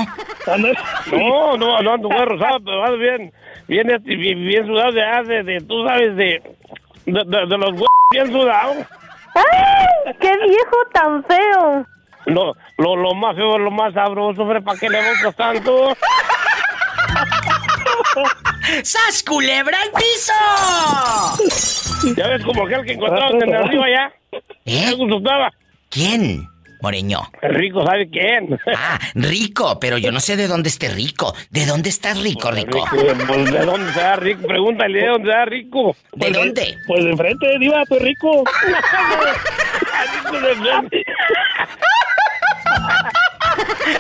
No, 1.12 1.58
no, 1.58 1.82
no 1.82 1.94
ando 1.94 2.10
muy 2.10 2.26
rosado, 2.26 2.60
pero 2.64 2.84
ando 2.86 2.98
bien, 3.00 3.34
bien, 3.68 3.90
este, 3.90 4.16
bien, 4.16 4.46
bien 4.46 4.68
sudado 4.68 4.92
de, 4.92 5.34
de, 5.34 5.44
de, 5.44 5.62
tú 5.62 5.84
sabes, 5.88 6.16
de, 6.16 6.42
de, 7.08 7.24
de- 7.26 7.46
de 7.48 7.58
los 7.58 7.72
huevos 7.72 7.88
bien 8.12 8.28
sudados. 8.32 8.78
¡Ay! 9.36 10.14
¡Qué 10.20 10.38
viejo 10.38 10.78
tan 10.94 11.24
feo! 11.26 11.86
No, 12.26 12.54
lo, 12.78 12.96
lo 12.96 13.14
más 13.14 13.36
feo, 13.36 13.58
lo 13.58 13.72
más 13.72 13.94
sabroso, 13.94 14.48
¿para 14.48 14.80
qué 14.80 14.90
le 14.90 15.00
buscas 15.10 15.36
tanto? 15.36 15.96
¡Sas 18.84 19.24
culebra 19.24 19.78
al 19.82 19.92
piso! 19.92 20.34
Ya 22.16 22.28
ves 22.28 22.44
como 22.44 22.66
aquel 22.66 22.86
que 22.86 22.94
encontraron 22.94 23.44
en 23.44 23.56
arriba 23.56 23.86
ya. 23.90 24.14
¿Eh? 24.66 24.96
¿Quién? 25.90 26.48
Moreño. 26.84 27.22
Rico, 27.42 27.86
¿sabe 27.86 28.10
quién? 28.10 28.60
Ah, 28.76 29.00
rico, 29.16 29.80
pero 29.80 29.98
yo 29.98 30.12
no 30.12 30.20
sé 30.20 30.36
de 30.36 30.48
dónde 30.48 30.68
esté 30.68 30.90
rico. 30.90 31.34
¿De 31.50 31.66
dónde 31.66 31.88
estás 31.88 32.22
rico, 32.22 32.52
rico? 32.52 32.86
Pues, 33.26 33.52
¿de 33.52 33.66
dónde 33.66 33.94
se 33.94 34.02
da 34.02 34.18
rico? 34.18 34.46
Pregúntale, 34.46 35.00
¿de 35.00 35.08
dónde 35.08 35.32
se 35.32 35.38
da 35.38 35.46
rico? 35.46 35.96
¿De 36.12 36.32
dónde? 36.32 36.76
Pues 36.86 37.06
de 37.06 37.12
enfrente, 37.12 37.58
diva, 37.58 37.84
pues 37.88 38.02
rico. 38.02 38.44
Rico 40.26 40.40
de 40.42 40.52
enfrente. 40.52 41.06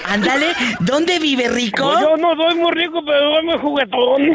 Ándale, 0.09 0.47
¿dónde 0.81 1.19
vive 1.19 1.47
rico? 1.47 1.89
Pues 1.89 2.01
yo 2.01 2.17
no 2.17 2.35
soy 2.35 2.55
muy 2.55 2.71
rico, 2.73 3.01
pero 3.05 3.35
soy 3.35 3.45
muy 3.45 3.57
juguetón. 3.59 4.33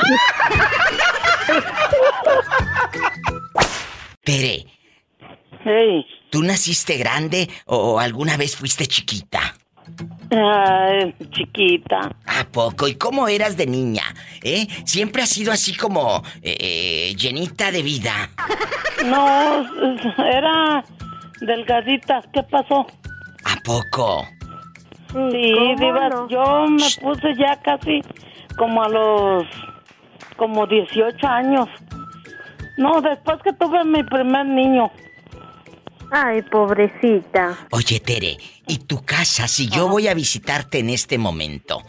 Tere. 4.24 4.64
¿Tú 6.30 6.42
naciste 6.42 6.96
grande 6.96 7.48
o 7.66 7.98
alguna 7.98 8.36
vez 8.36 8.56
fuiste 8.56 8.86
chiquita? 8.86 9.54
Ay, 10.30 11.14
chiquita. 11.30 12.14
¿A 12.26 12.44
poco? 12.44 12.86
¿Y 12.86 12.94
cómo 12.96 13.28
eras 13.28 13.56
de 13.56 13.66
niña? 13.66 14.02
¿Eh? 14.42 14.66
Siempre 14.84 15.22
has 15.22 15.30
sido 15.30 15.52
así 15.52 15.74
como 15.74 16.22
eh, 16.42 17.14
llenita 17.16 17.72
de 17.72 17.82
vida. 17.82 18.30
No, 19.06 19.64
era 20.18 20.84
delgadita. 21.40 22.22
¿Qué 22.32 22.42
pasó? 22.42 22.86
¿A 23.44 23.56
poco? 23.64 24.26
Sí, 25.12 25.52
¿cómo 25.54 25.76
Diva, 25.78 26.08
no? 26.10 26.28
yo 26.28 26.66
me 26.68 26.86
puse 27.00 27.34
ya 27.38 27.58
casi 27.62 28.02
como 28.58 28.82
a 28.82 28.88
los 28.88 29.44
como 30.36 30.66
18 30.66 31.26
años. 31.26 31.68
No, 32.76 33.00
después 33.00 33.38
que 33.42 33.52
tuve 33.54 33.82
mi 33.84 34.02
primer 34.04 34.44
niño. 34.46 34.90
Ay, 36.10 36.42
pobrecita. 36.42 37.56
Oye, 37.70 38.00
Tere, 38.00 38.36
¿y 38.66 38.78
tu 38.78 39.04
casa, 39.04 39.46
si 39.48 39.68
yo 39.68 39.88
voy 39.88 40.08
a 40.08 40.14
visitarte 40.14 40.78
en 40.78 40.88
este 40.90 41.18
momento, 41.18 41.82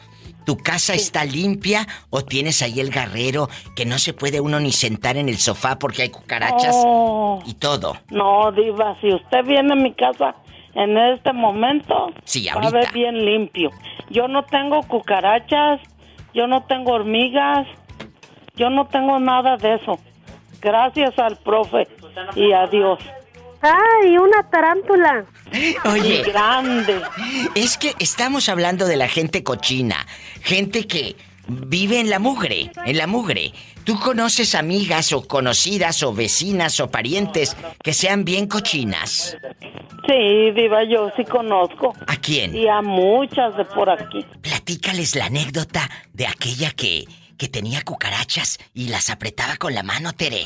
¿tu 0.46 0.58
casa 0.58 0.94
está 0.94 1.24
limpia 1.24 1.88
o 2.10 2.22
tienes 2.24 2.62
ahí 2.62 2.80
el 2.80 2.90
garrero 2.90 3.50
que 3.76 3.86
no 3.86 3.98
se 3.98 4.14
puede 4.14 4.42
uno 4.42 4.60
ni 4.60 4.72
sentar 4.72 5.16
en 5.18 5.30
el 5.30 5.38
sofá 5.38 5.80
porque 5.80 6.02
hay 6.04 6.10
cucarachas 6.10 6.76
Oh, 6.86 7.42
y 7.46 7.54
todo? 7.54 7.96
no, 8.10 8.52
Diva, 8.52 8.98
si 9.00 9.14
usted 9.14 9.44
viene 9.46 9.74
a 9.74 9.76
mi 9.76 9.94
casa 9.94 10.36
en 10.76 10.98
este 10.98 11.32
momento, 11.34 12.12
Sí, 12.26 12.48
va 12.56 12.68
a 12.68 12.70
ver 12.72 12.92
bien 12.94 13.26
limpio. 13.26 13.70
Yo 14.10 14.28
no 14.28 14.44
tengo 14.44 14.82
cucarachas, 14.84 15.80
yo 16.34 16.46
no 16.48 16.64
tengo 16.64 16.92
hormigas, 16.94 17.68
yo 18.56 18.70
no 18.70 18.86
tengo 18.88 19.20
nada 19.20 19.56
de 19.58 19.76
eso. 19.76 19.98
Gracias 20.62 21.18
al 21.18 21.38
profe 21.38 21.88
y 22.36 22.52
a 22.52 22.68
Dios. 22.68 23.00
¡Ay, 23.62 24.18
una 24.18 24.50
tarántula! 24.50 25.26
Oye, 25.86 26.24
grande. 26.24 27.02
Es 27.56 27.78
que 27.78 27.94
estamos 28.00 28.50
hablando 28.50 28.86
de 28.86 28.96
la 28.96 29.08
gente 29.08 29.44
cochina, 29.44 30.06
gente 30.42 30.88
que 30.88 31.16
vive 31.48 32.00
en 32.00 32.10
la 32.10 32.20
mugre, 32.20 32.72
en 32.86 32.98
la 32.98 33.08
mugre. 33.08 33.54
¿Tú 33.84 34.00
conoces 34.00 34.56
amigas 34.56 35.14
o 35.14 35.28
conocidas 35.28 36.04
o 36.04 36.14
vecinas 36.14 36.80
o 36.80 36.92
parientes 36.92 37.58
que 37.84 37.94
sean 37.94 38.24
bien 38.24 38.48
cochinas? 38.48 39.36
Sí, 40.08 40.52
Diva, 40.52 40.84
yo 40.84 41.12
sí 41.16 41.24
conozco. 41.24 41.94
¿A 42.08 42.16
quién? 42.18 42.56
Y 42.56 42.68
a 42.68 42.82
muchas 42.82 43.58
de 43.58 43.66
por 43.66 43.90
aquí. 43.90 44.26
Platícales 44.42 45.16
la 45.16 45.26
anécdota 45.26 45.90
de 46.14 46.28
aquella 46.28 46.72
que, 46.72 47.06
que 47.38 47.48
tenía 47.48 47.82
cucarachas 47.82 48.60
y 48.74 48.90
las 48.90 49.10
apretaba 49.10 49.58
con 49.58 49.74
la 49.74 49.84
mano, 49.84 50.14
Tere. 50.14 50.46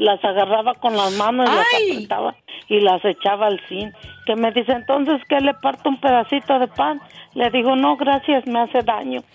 Las 0.00 0.22
agarraba 0.24 0.74
con 0.74 0.96
las 0.96 1.12
manos 1.12 1.48
y 1.48 1.54
las 1.54 1.66
apretaba 1.94 2.34
y 2.68 2.80
las 2.80 3.04
echaba 3.04 3.46
al 3.46 3.60
zinc. 3.68 3.94
Que 4.26 4.34
me 4.36 4.50
dice, 4.52 4.72
entonces, 4.72 5.20
¿qué 5.28 5.40
le 5.40 5.54
parto 5.54 5.88
un 5.88 6.00
pedacito 6.00 6.58
de 6.58 6.68
pan? 6.68 7.00
Le 7.34 7.50
digo, 7.50 7.76
no, 7.76 7.96
gracias, 7.96 8.46
me 8.46 8.60
hace 8.60 8.80
daño. 8.82 9.22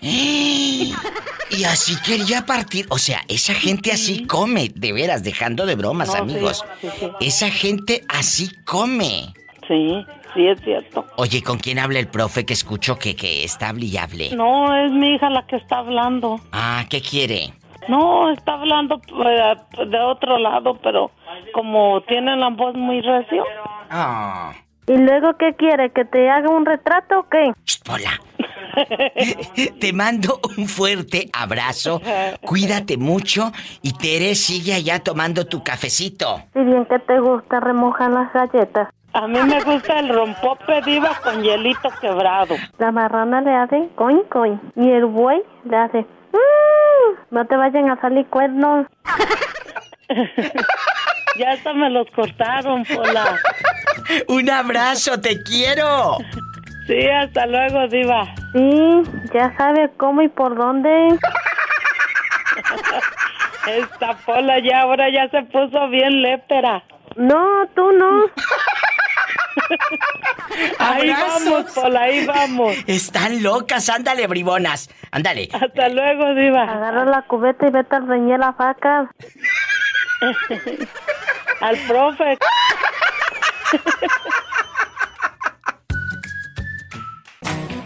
Y 1.48 1.62
así 1.64 1.94
quería 2.04 2.44
partir. 2.44 2.86
O 2.90 2.98
sea, 2.98 3.20
esa 3.28 3.54
gente 3.54 3.92
así 3.92 4.26
come, 4.26 4.68
de 4.74 4.92
veras, 4.92 5.22
dejando 5.22 5.64
de 5.64 5.76
bromas, 5.76 6.08
No, 6.08 6.14
sí, 6.14 6.18
amigos. 6.20 6.64
sí, 6.80 6.88
sí. 6.98 7.08
Esa 7.20 7.50
gente 7.50 8.02
así 8.08 8.50
come. 8.64 9.32
Sí, 9.68 10.04
sí, 10.34 10.46
es 10.48 10.60
cierto. 10.62 11.06
Oye, 11.16 11.42
¿con 11.42 11.58
quién 11.58 11.78
habla 11.78 12.00
el 12.00 12.08
profe 12.08 12.44
que 12.44 12.52
escucho 12.52 12.98
que, 12.98 13.14
que 13.14 13.44
está 13.44 13.68
hable 13.68 13.86
y 13.86 13.96
hable? 13.96 14.30
No, 14.34 14.76
es 14.76 14.90
mi 14.90 15.14
hija 15.14 15.30
la 15.30 15.46
que 15.46 15.54
está 15.56 15.78
hablando. 15.78 16.40
Ah, 16.50 16.84
¿qué 16.90 17.00
quiere? 17.00 17.52
No, 17.88 18.30
está 18.30 18.54
hablando 18.54 19.00
eh, 19.24 19.54
de 19.86 20.00
otro 20.00 20.38
lado, 20.38 20.78
pero 20.82 21.10
como 21.52 22.00
tiene 22.02 22.36
la 22.36 22.50
voz 22.50 22.74
muy 22.74 23.00
recio. 23.00 23.44
Ah. 23.90 24.52
¿Y 24.86 24.96
luego 24.96 25.36
qué 25.36 25.54
quiere? 25.54 25.90
¿Que 25.90 26.04
te 26.04 26.30
haga 26.30 26.48
un 26.48 26.64
retrato 26.64 27.20
o 27.20 27.28
qué? 27.28 27.52
Hola. 27.90 28.20
Te 29.80 29.92
mando 29.92 30.40
un 30.56 30.68
fuerte 30.68 31.30
abrazo. 31.32 32.00
Cuídate 32.42 32.96
mucho 32.96 33.52
y 33.82 33.92
Tere 33.94 34.34
sigue 34.34 34.74
allá 34.74 35.00
tomando 35.00 35.46
tu 35.46 35.64
cafecito. 35.64 36.42
Si 36.52 36.60
bien 36.60 36.84
que 36.84 36.98
te 36.98 37.18
gusta 37.18 37.60
remojar 37.60 38.10
las 38.10 38.32
galletas. 38.32 38.88
A 39.12 39.26
mí 39.26 39.38
me 39.42 39.62
gusta 39.62 39.98
el 39.98 40.10
rompope 40.10 40.82
diva 40.82 41.10
con 41.24 41.42
hielito 41.42 41.88
quebrado. 42.00 42.54
La 42.78 42.92
marrana 42.92 43.40
le 43.40 43.54
hace 43.54 43.88
coin 43.94 44.22
coin 44.30 44.60
y 44.76 44.90
el 44.90 45.06
buey 45.06 45.42
le 45.64 45.76
hace. 45.76 46.06
No 47.30 47.46
te 47.46 47.56
vayan 47.56 47.90
a 47.90 48.00
salir 48.00 48.26
cuernos. 48.26 48.86
Ya 51.38 51.50
hasta 51.50 51.74
me 51.74 51.90
los 51.90 52.10
cortaron, 52.12 52.84
Pola. 52.84 53.38
Un 54.28 54.48
abrazo, 54.48 55.20
te 55.20 55.42
quiero. 55.42 56.16
Sí, 56.86 57.08
hasta 57.08 57.46
luego, 57.46 57.86
diva. 57.88 58.24
Sí, 58.52 59.02
ya 59.34 59.54
sabe 59.58 59.90
cómo 59.98 60.22
y 60.22 60.28
por 60.28 60.56
dónde. 60.56 61.08
Esta 63.66 64.16
Pola 64.24 64.60
ya 64.60 64.82
ahora 64.82 65.10
ya 65.10 65.28
se 65.28 65.42
puso 65.42 65.88
bien 65.88 66.22
lépera. 66.22 66.82
No, 67.16 67.66
tú 67.74 67.92
no. 67.92 68.24
Ahí 70.78 71.10
vamos, 71.10 71.72
Pola, 71.72 72.02
ahí 72.02 72.26
vamos. 72.26 72.76
Están 72.86 73.42
locas, 73.42 73.88
ándale, 73.88 74.26
bribonas. 74.26 74.88
Ándale. 75.10 75.48
Hasta 75.52 75.88
luego, 75.88 76.34
diva. 76.34 76.62
Agarra 76.62 77.04
la 77.04 77.22
cubeta 77.22 77.66
y 77.66 77.70
vete 77.70 77.96
a 77.96 78.00
reñir 78.00 78.38
las 78.38 78.56
vacas. 78.56 79.08
Al 81.60 81.76
profe. 81.86 82.38